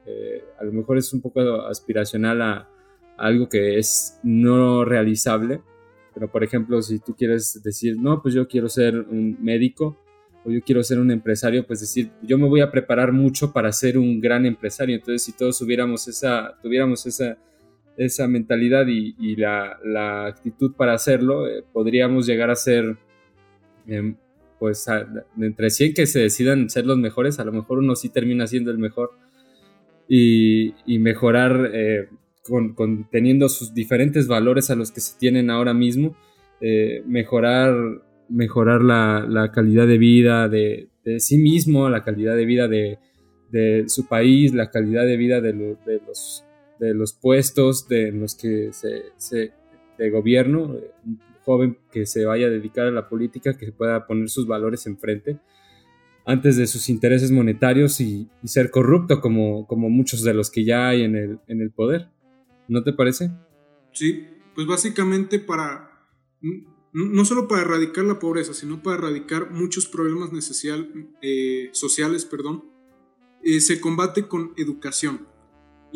eh, 0.07 0.45
a 0.59 0.65
lo 0.65 0.73
mejor 0.73 0.99
es 0.99 1.13
un 1.13 1.21
poco 1.21 1.41
aspiracional 1.67 2.43
a, 2.43 2.69
algo 3.17 3.49
que 3.49 3.79
es 3.79 4.19
no 4.23 4.85
realizable, 4.85 5.61
pero 6.13 6.31
por 6.31 6.45
ejemplo, 6.45 6.81
si 6.83 6.99
tú 6.99 7.15
quieres 7.15 7.61
decir, 7.63 7.97
no, 7.99 8.23
pues 8.23 8.35
yo 8.35 8.47
quiero 8.49 8.69
ser 8.69 8.97
un 8.97 9.37
médico 9.41 9.99
o 10.45 10.51
yo 10.51 10.61
quiero 10.63 10.83
ser 10.83 10.99
un 10.99 11.11
empresario, 11.11 11.67
pues 11.67 11.81
decir, 11.81 12.11
yo 12.23 12.39
me 12.39 12.49
voy 12.49 12.61
a 12.61 12.71
preparar 12.71 13.13
mucho 13.13 13.53
para 13.53 13.73
ser 13.73 13.99
un 13.99 14.21
gran 14.21 14.47
empresario. 14.47 14.95
Entonces, 14.95 15.23
si 15.23 15.33
todos 15.33 15.59
tuviéramos 15.59 16.07
esa 16.07 17.39
esa 17.97 18.29
mentalidad 18.29 18.87
y, 18.89 19.37
la, 19.37 20.27
actitud 20.27 20.75
para 20.75 20.95
hacerlo, 20.95 21.47
eh, 21.49 21.65
podríamos 21.73 22.27
llegar 22.27 22.51
a 22.51 22.57
ser, 22.57 22.97
em, 23.87 24.17
pues, 24.59 24.87
entre 25.41 25.71
100 25.71 25.95
que 25.95 26.07
se 26.07 26.21
decidan 26.21 26.71
ser 26.71 26.87
los 26.87 26.99
mejores, 26.99 27.39
a 27.39 27.45
lo 27.45 27.53
mejor 27.53 27.79
uno 27.79 27.97
sí 27.97 28.09
termina 28.09 28.47
siendo 28.47 28.71
el 28.71 28.79
mejor. 28.79 29.13
y, 30.07 30.99
mejorar 30.99 31.71
eh, 31.73 32.09
con, 32.45 33.09
teniendo 33.11 33.49
sus 33.49 33.75
diferentes 33.75 34.29
valores 34.29 34.71
a 34.71 34.77
los 34.77 34.93
que 34.93 35.01
se 35.01 35.19
tienen 35.19 35.51
ahora 35.51 35.73
mismo, 35.73 36.15
eh, 36.61 37.03
mejorar, 37.07 37.75
mejorar 38.29 38.83
la, 38.83 39.51
calidad 39.53 39.87
de 39.87 39.99
vida 39.99 40.49
de, 40.49 40.89
sí 41.19 41.39
mismo, 41.39 41.89
la 41.89 42.05
calidad 42.05 42.37
de 42.37 42.45
vida 42.45 42.69
de, 42.69 42.99
su 43.87 44.07
país, 44.09 44.53
la 44.53 44.71
calidad 44.71 45.05
de 45.07 45.17
vida 45.17 45.41
de, 45.41 45.53
los, 46.07 46.45
de 46.85 46.95
los 46.95 47.13
puestos 47.13 47.89
de 47.89 48.13
los 48.13 48.35
que 48.35 48.71
se, 48.73 49.53
de 49.99 50.11
gobierno, 50.11 50.77
un 51.05 51.21
joven 51.45 51.79
que 51.91 52.07
se 52.07 52.25
vaya 52.25 52.47
a 52.47 52.51
dedicar 52.51 52.87
a 52.87 52.91
la 52.91 53.09
política, 53.09 53.57
que 53.57 53.73
pueda 53.73 54.07
poner 54.07 54.29
sus 54.29 54.47
valores 54.47 54.87
enfrente 54.87 55.41
antes 56.27 56.57
de 56.57 56.67
sus 56.67 56.89
intereses 56.89 57.31
monetarios 57.31 58.01
y, 58.01 58.29
ser 58.45 58.71
corrupto 58.71 59.21
como, 59.21 59.67
como 59.67 59.91
muchos 59.91 60.23
de 60.23 60.35
los 60.35 60.51
que 60.51 60.65
ya 60.65 60.89
hay 60.89 61.03
en 61.03 61.17
el, 61.17 61.39
en 61.49 61.61
el 61.61 61.71
poder. 61.71 62.09
¿No 62.69 62.83
te 62.83 62.93
parece? 62.93 63.31
Sí, 63.93 64.27
pues 64.55 64.67
básicamente 64.67 65.39
para, 65.39 66.09
no 66.93 67.25
solo 67.25 67.47
para 67.47 67.63
erradicar 67.63 68.05
la 68.05 68.19
pobreza, 68.19 68.55
sino 68.55 68.83
para 68.83 68.99
erradicar 68.99 69.51
muchos 69.51 69.87
problemas 69.87 70.31
eh, 71.21 71.69
sociales, 71.73 72.25
perdón, 72.25 72.65
eh, 73.43 73.61
se 73.61 73.81
combate 73.81 74.27
con 74.27 74.53
educación. 74.57 75.27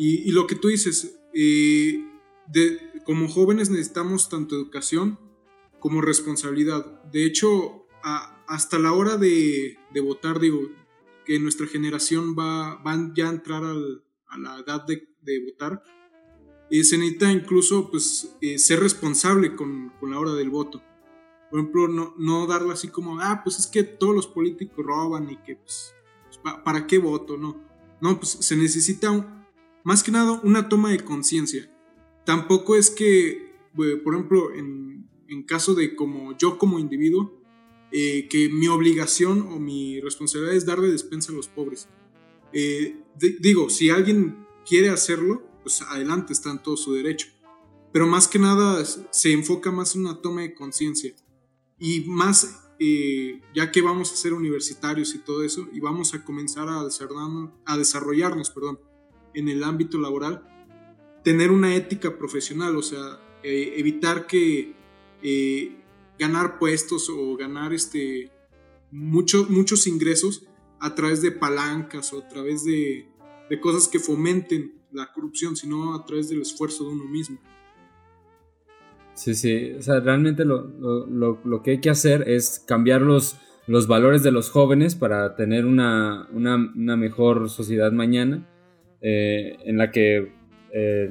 Y, 0.01 0.31
lo 0.31 0.47
que 0.47 0.55
tú 0.55 0.69
dices, 0.69 1.19
eh, 1.33 2.01
de, 2.47 2.79
como 3.05 3.27
jóvenes 3.27 3.69
necesitamos 3.69 4.29
tanto 4.29 4.55
educación 4.55 5.19
como 5.79 5.99
responsabilidad. 5.99 7.03
De 7.11 7.25
hecho, 7.25 7.85
hasta 8.47 8.79
la 8.79 8.93
hora 8.93 9.17
de, 9.17 9.77
votar, 10.01 10.39
digo, 10.39 10.61
que 11.25 11.37
nuestra 11.39 11.67
generación 11.67 12.33
va, 12.33 12.77
van 12.77 13.13
ya 13.13 13.27
a 13.27 13.33
entrar 13.33 13.63
a 13.65 14.37
la 14.37 14.59
edad 14.59 14.85
de, 14.85 15.09
de 15.21 15.43
votar, 15.43 15.83
eh, 16.69 16.83
se 16.83 16.97
necesita 16.97 17.31
incluso 17.31 17.89
pues, 17.89 18.37
eh, 18.41 18.57
ser 18.57 18.79
responsable 18.79 19.55
con, 19.55 19.91
con, 19.99 20.11
la 20.11 20.19
hora 20.19 20.33
del 20.33 20.49
voto. 20.49 20.81
Por 21.49 21.59
ejemplo, 21.59 21.87
no, 21.87 22.13
no 22.17 22.45
darle 22.47 22.71
así 22.73 22.89
como, 22.89 23.19
ah, 23.19 23.41
pues 23.43 23.57
es 23.59 23.67
que 23.67 23.83
todos 23.83 24.15
los 24.15 24.27
políticos 24.27 24.85
roban 24.85 25.29
y 25.29 25.37
que, 25.37 25.55
pues, 25.55 25.95
pues 26.25 26.55
¿para 26.63 26.85
qué 26.85 26.99
voto? 26.99 27.37
No, 27.37 27.59
no, 28.01 28.19
pues 28.19 28.29
se 28.29 28.55
necesita, 28.55 29.38
más 29.83 30.03
que 30.03 30.11
nada, 30.11 30.39
una 30.43 30.69
toma 30.69 30.91
de 30.91 30.99
conciencia. 30.99 31.69
Tampoco 32.25 32.75
es 32.75 32.89
que, 32.89 33.53
por 34.03 34.13
ejemplo, 34.13 34.53
en, 34.53 35.09
en, 35.27 35.43
caso 35.43 35.73
de 35.73 35.95
como 35.95 36.37
yo 36.37 36.57
como 36.57 36.79
individuo, 36.79 37.39
eh, 37.91 38.27
que 38.29 38.49
mi 38.49 38.67
obligación 38.67 39.41
o 39.41 39.59
mi 39.59 39.99
responsabilidad 39.99 40.55
es 40.55 40.65
darle 40.65 40.89
despensa 40.89 41.31
a 41.31 41.35
los 41.35 41.47
pobres. 41.47 41.87
digo, 43.39 43.69
si 43.69 43.89
alguien 43.89 44.45
quiere 44.65 44.89
hacerlo, 44.89 45.43
pues 45.63 45.81
adelante, 45.81 46.33
está 46.33 46.51
en 46.51 46.61
todo 46.61 46.77
su 46.77 46.93
derecho. 46.93 47.27
Pero 47.91 48.05
más 48.05 48.27
que 48.27 48.37
nada 48.37 48.83
se 48.85 49.31
enfoca 49.31 49.71
más 49.71 49.95
en 49.95 50.01
una 50.01 50.21
toma 50.21 50.41
de 50.41 50.53
conciencia. 50.53 51.15
Y 51.79 52.01
más, 52.01 52.69
eh, 52.79 53.41
ya 53.55 53.71
que 53.71 53.81
vamos 53.81 54.11
a 54.11 54.15
ser 54.15 54.33
universitarios 54.33 55.15
y 55.15 55.19
todo 55.19 55.43
eso, 55.43 55.67
y 55.73 55.79
vamos 55.79 56.13
a 56.13 56.23
comenzar 56.23 56.67
a, 56.69 56.81
a 56.81 57.77
desarrollarnos 57.77 58.51
perdón, 58.51 58.79
en 59.33 59.49
el 59.49 59.63
ámbito 59.63 59.97
laboral, 59.97 60.43
tener 61.23 61.51
una 61.51 61.75
ética 61.75 62.17
profesional, 62.17 62.75
o 62.75 62.81
sea, 62.81 63.19
eh, 63.43 63.73
evitar 63.77 64.27
que 64.27 64.73
eh, 65.21 65.77
ganar 66.17 66.59
puestos 66.59 67.09
o 67.09 67.35
ganar 67.35 67.73
este, 67.73 68.31
muchos 68.91 69.49
muchos 69.49 69.87
ingresos 69.87 70.45
a 70.79 70.95
través 70.95 71.21
de 71.21 71.31
palancas 71.31 72.13
o 72.13 72.19
a 72.19 72.27
través 72.27 72.63
de, 72.63 73.07
de 73.49 73.59
cosas 73.59 73.87
que 73.87 73.99
fomenten 73.99 74.79
la 74.91 75.11
corrupción, 75.11 75.55
sino 75.55 75.95
a 75.95 76.05
través 76.05 76.29
del 76.29 76.41
esfuerzo 76.41 76.85
de 76.85 76.91
uno 76.91 77.05
mismo. 77.05 77.39
Sí, 79.13 79.35
sí, 79.35 79.73
o 79.73 79.81
sea, 79.81 79.99
realmente 79.99 80.45
lo, 80.45 80.63
lo, 80.63 81.39
lo, 81.43 81.61
que 81.61 81.71
hay 81.71 81.81
que 81.81 81.89
hacer 81.89 82.29
es 82.29 82.63
cambiar 82.65 83.01
los, 83.01 83.35
los 83.67 83.85
valores 83.85 84.23
de 84.23 84.31
los 84.31 84.49
jóvenes 84.49 84.95
para 84.95 85.35
tener 85.35 85.65
una, 85.65 86.27
una, 86.31 86.55
una 86.55 86.95
mejor 86.95 87.49
sociedad 87.49 87.91
mañana, 87.91 88.47
eh, 89.01 89.57
en 89.63 89.77
la 89.77 89.91
que 89.91 90.31
eh, 90.73 91.09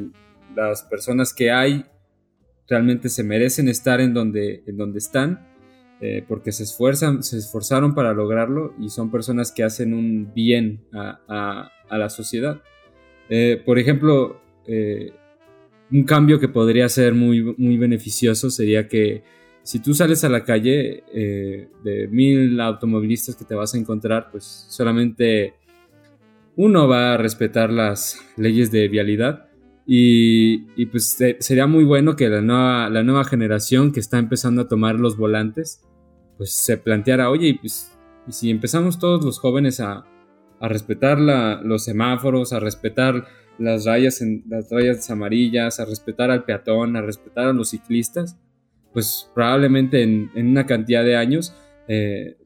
las 0.54 0.82
personas 0.82 1.32
que 1.32 1.50
hay 1.50 1.86
realmente 2.68 3.08
se 3.08 3.24
merecen 3.24 3.68
estar 3.68 4.00
en 4.00 4.12
donde, 4.12 4.62
en 4.66 4.76
donde 4.76 4.98
están, 4.98 5.46
eh, 6.00 6.22
porque 6.28 6.52
se 6.52 6.64
esfuerzan, 6.64 7.22
se 7.22 7.38
esforzaron 7.38 7.94
para 7.94 8.12
lograrlo 8.12 8.74
y 8.78 8.90
son 8.90 9.10
personas 9.10 9.52
que 9.52 9.64
hacen 9.64 9.94
un 9.94 10.32
bien 10.34 10.84
a, 10.92 11.70
a, 11.88 11.98
la 11.98 12.10
sociedad. 12.10 12.62
Por 13.64 13.78
ejemplo, 13.78 14.40
un 15.90 16.04
cambio 16.04 16.38
que 16.38 16.48
podría 16.48 16.88
ser 16.88 17.14
muy, 17.14 17.54
muy 17.56 17.78
beneficioso 17.78 18.50
sería 18.50 18.86
que 18.88 19.22
si 19.62 19.80
tú 19.80 19.94
sales 19.94 20.24
a 20.24 20.28
la 20.28 20.44
calle 20.44 21.04
de 21.12 22.08
mil 22.10 22.60
automovilistas 22.60 23.36
que 23.36 23.44
te 23.44 23.54
vas 23.54 23.74
a 23.74 23.78
encontrar, 23.78 24.30
pues 24.30 24.44
solamente 24.44 25.54
uno 26.58 26.88
va 26.88 27.14
a 27.14 27.16
respetar 27.16 27.70
las 27.70 28.20
leyes 28.36 28.72
de 28.72 28.88
vialidad. 28.88 29.46
Y, 29.86 30.86
pues 30.86 31.16
sería 31.38 31.68
muy 31.68 31.84
bueno 31.84 32.16
que 32.16 32.28
la 32.28 32.42
nueva, 32.42 32.90
la 32.90 33.04
nueva 33.04 33.24
generación 33.24 33.92
que 33.92 34.00
está 34.00 34.18
empezando 34.18 34.62
a 34.62 34.68
tomar 34.68 34.96
los 34.96 35.16
volantes, 35.16 35.82
pues 36.36 36.52
se 36.52 36.76
planteara, 36.76 37.30
oye, 37.30 37.56
pues, 37.60 37.96
y 38.26 38.32
si 38.32 38.50
empezamos 38.50 38.98
todos 38.98 39.24
los 39.24 39.38
jóvenes 39.38 39.78
a, 39.78 40.04
a 40.58 40.68
respetar 40.68 41.18
los 41.62 41.84
semáforos, 41.84 42.52
a 42.52 42.58
respetar 42.58 43.24
las 43.58 43.84
rayas, 43.86 44.20
en, 44.20 44.42
las 44.48 44.68
rayas 44.68 45.08
amarillas, 45.10 45.78
a 45.78 45.84
respetar 45.84 46.32
al 46.32 46.44
peatón, 46.44 46.96
a 46.96 47.02
respetar 47.02 47.46
a 47.46 47.52
los 47.52 47.70
ciclistas, 47.70 48.36
pues 48.92 49.30
probablemente 49.32 50.02
en, 50.02 50.30
una 50.34 50.66
cantidad 50.66 51.04
de 51.04 51.16
años 51.16 51.54
eh, 51.86 52.36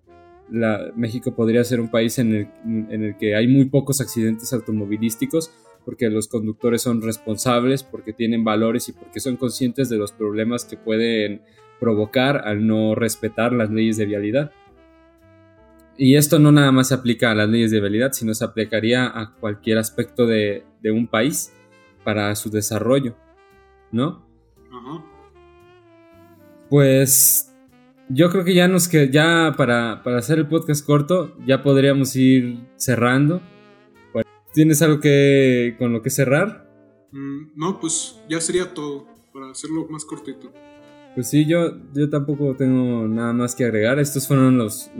México 0.94 1.34
podría 1.34 1.64
ser 1.64 1.80
un 1.80 1.90
país 1.90 2.18
en 2.18 2.34
el, 2.34 2.48
en 2.64 3.04
el 3.04 3.16
que 3.16 3.34
hay 3.34 3.48
muy 3.48 3.66
pocos 3.66 4.00
accidentes 4.00 4.52
automovilísticos 4.52 5.50
porque 5.84 6.10
los 6.10 6.28
conductores 6.28 6.82
son 6.82 7.02
responsables, 7.02 7.82
porque 7.82 8.12
tienen 8.12 8.44
valores 8.44 8.88
y 8.88 8.92
porque 8.92 9.20
son 9.20 9.36
conscientes 9.36 9.88
de 9.88 9.96
los 9.96 10.12
problemas 10.12 10.64
que 10.64 10.76
pueden 10.76 11.42
provocar 11.80 12.46
al 12.46 12.66
no 12.66 12.94
respetar 12.94 13.52
las 13.52 13.70
leyes 13.70 13.96
de 13.96 14.06
vialidad. 14.06 14.52
Y 15.96 16.16
esto 16.16 16.38
no 16.38 16.52
nada 16.52 16.72
más 16.72 16.88
se 16.88 16.94
aplica 16.94 17.30
a 17.30 17.34
las 17.34 17.48
leyes 17.48 17.70
de 17.70 17.80
vialidad, 17.80 18.12
sino 18.12 18.34
se 18.34 18.44
aplicaría 18.44 19.06
a 19.06 19.34
cualquier 19.34 19.78
aspecto 19.78 20.26
de, 20.26 20.64
un 20.84 21.06
país 21.06 21.52
para 22.04 22.34
su 22.34 22.50
desarrollo, 22.50 23.16
¿no? 23.90 24.24
Ajá. 24.70 25.04
Pues 26.70 27.51
yo 28.14 28.30
creo 28.30 28.44
que 28.44 28.54
ya 28.54 28.68
nos 28.68 28.88
que 28.88 29.10
ya 29.10 29.54
para, 29.56 30.02
hacer 30.16 30.38
el 30.38 30.48
podcast 30.48 30.84
corto 30.84 31.36
ya 31.46 31.62
podríamos 31.62 32.14
ir 32.16 32.58
cerrando. 32.76 33.42
¿Tienes 34.54 34.82
algo 34.82 35.00
que 35.00 35.76
con 35.78 35.94
lo 35.94 36.02
que 36.02 36.10
cerrar? 36.10 36.70
Mm, 37.10 37.52
no, 37.56 37.80
pues 37.80 38.20
ya 38.28 38.38
sería 38.38 38.74
todo 38.74 39.06
para 39.32 39.50
hacerlo 39.50 39.86
más 39.88 40.04
cortito. 40.04 40.52
Pues 41.14 41.30
sí, 41.30 41.46
yo, 41.46 41.78
yo 41.94 42.10
tampoco 42.10 42.54
tengo 42.54 43.08
nada 43.08 43.32
más 43.32 43.54
que 43.54 43.64
agregar. 43.64 43.98
Estos 43.98 44.28
fueron 44.28 44.58
los, 44.58 44.90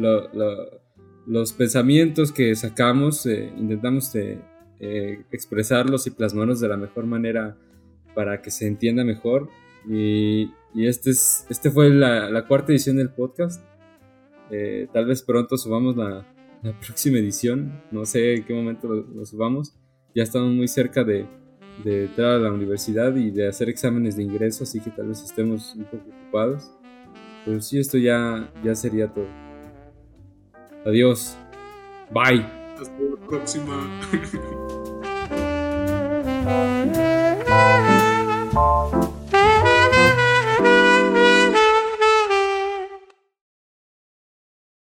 los 1.26 1.52
pensamientos 1.52 2.32
que 2.32 2.54
sacamos, 2.54 3.26
eh, 3.26 3.52
intentamos 3.56 4.14
eh, 4.14 4.38
eh, 4.80 5.24
expresarlos 5.30 6.06
y 6.06 6.10
plasmarlos 6.10 6.60
de 6.60 6.68
la 6.68 6.76
mejor 6.78 7.06
manera 7.06 7.58
para 8.14 8.40
que 8.40 8.50
se 8.50 8.66
entienda 8.66 9.04
mejor. 9.04 9.50
Y, 9.88 10.50
este, 10.74 11.10
es, 11.10 11.46
este 11.48 11.70
fue 11.70 11.90
la, 11.90 12.44
cuarta 12.46 12.72
edición 12.72 12.96
del 12.96 13.10
podcast. 13.10 13.62
tal 14.92 15.06
vez 15.06 15.22
pronto 15.22 15.56
subamos 15.56 15.96
la, 15.96 16.26
próxima 16.86 17.18
edición. 17.18 17.82
No 17.90 18.04
sé 18.06 18.34
en 18.36 18.44
qué 18.44 18.54
momento 18.54 18.88
lo, 18.88 19.26
subamos. 19.26 19.74
Ya 20.14 20.22
estamos 20.22 20.52
muy 20.52 20.68
cerca 20.68 21.04
de, 21.04 21.26
de, 21.84 22.04
entrar 22.04 22.32
a 22.32 22.38
la 22.38 22.52
universidad 22.52 23.14
y 23.16 23.30
de 23.30 23.48
hacer 23.48 23.68
exámenes 23.68 24.16
de 24.16 24.22
ingreso, 24.22 24.64
así 24.64 24.80
que 24.80 24.90
tal 24.90 25.08
vez 25.08 25.22
estemos 25.22 25.74
un 25.74 25.84
poco 25.84 26.04
ocupados. 26.08 26.70
Pero 27.44 27.60
sí, 27.60 27.78
esto 27.78 27.98
ya, 27.98 28.52
ya 28.62 28.74
sería 28.74 29.08
todo. 29.12 29.26
Adiós. 30.84 31.36
Bye. 32.12 32.44
Hasta 32.78 33.00
la 33.00 33.16
próxima. 33.26 33.88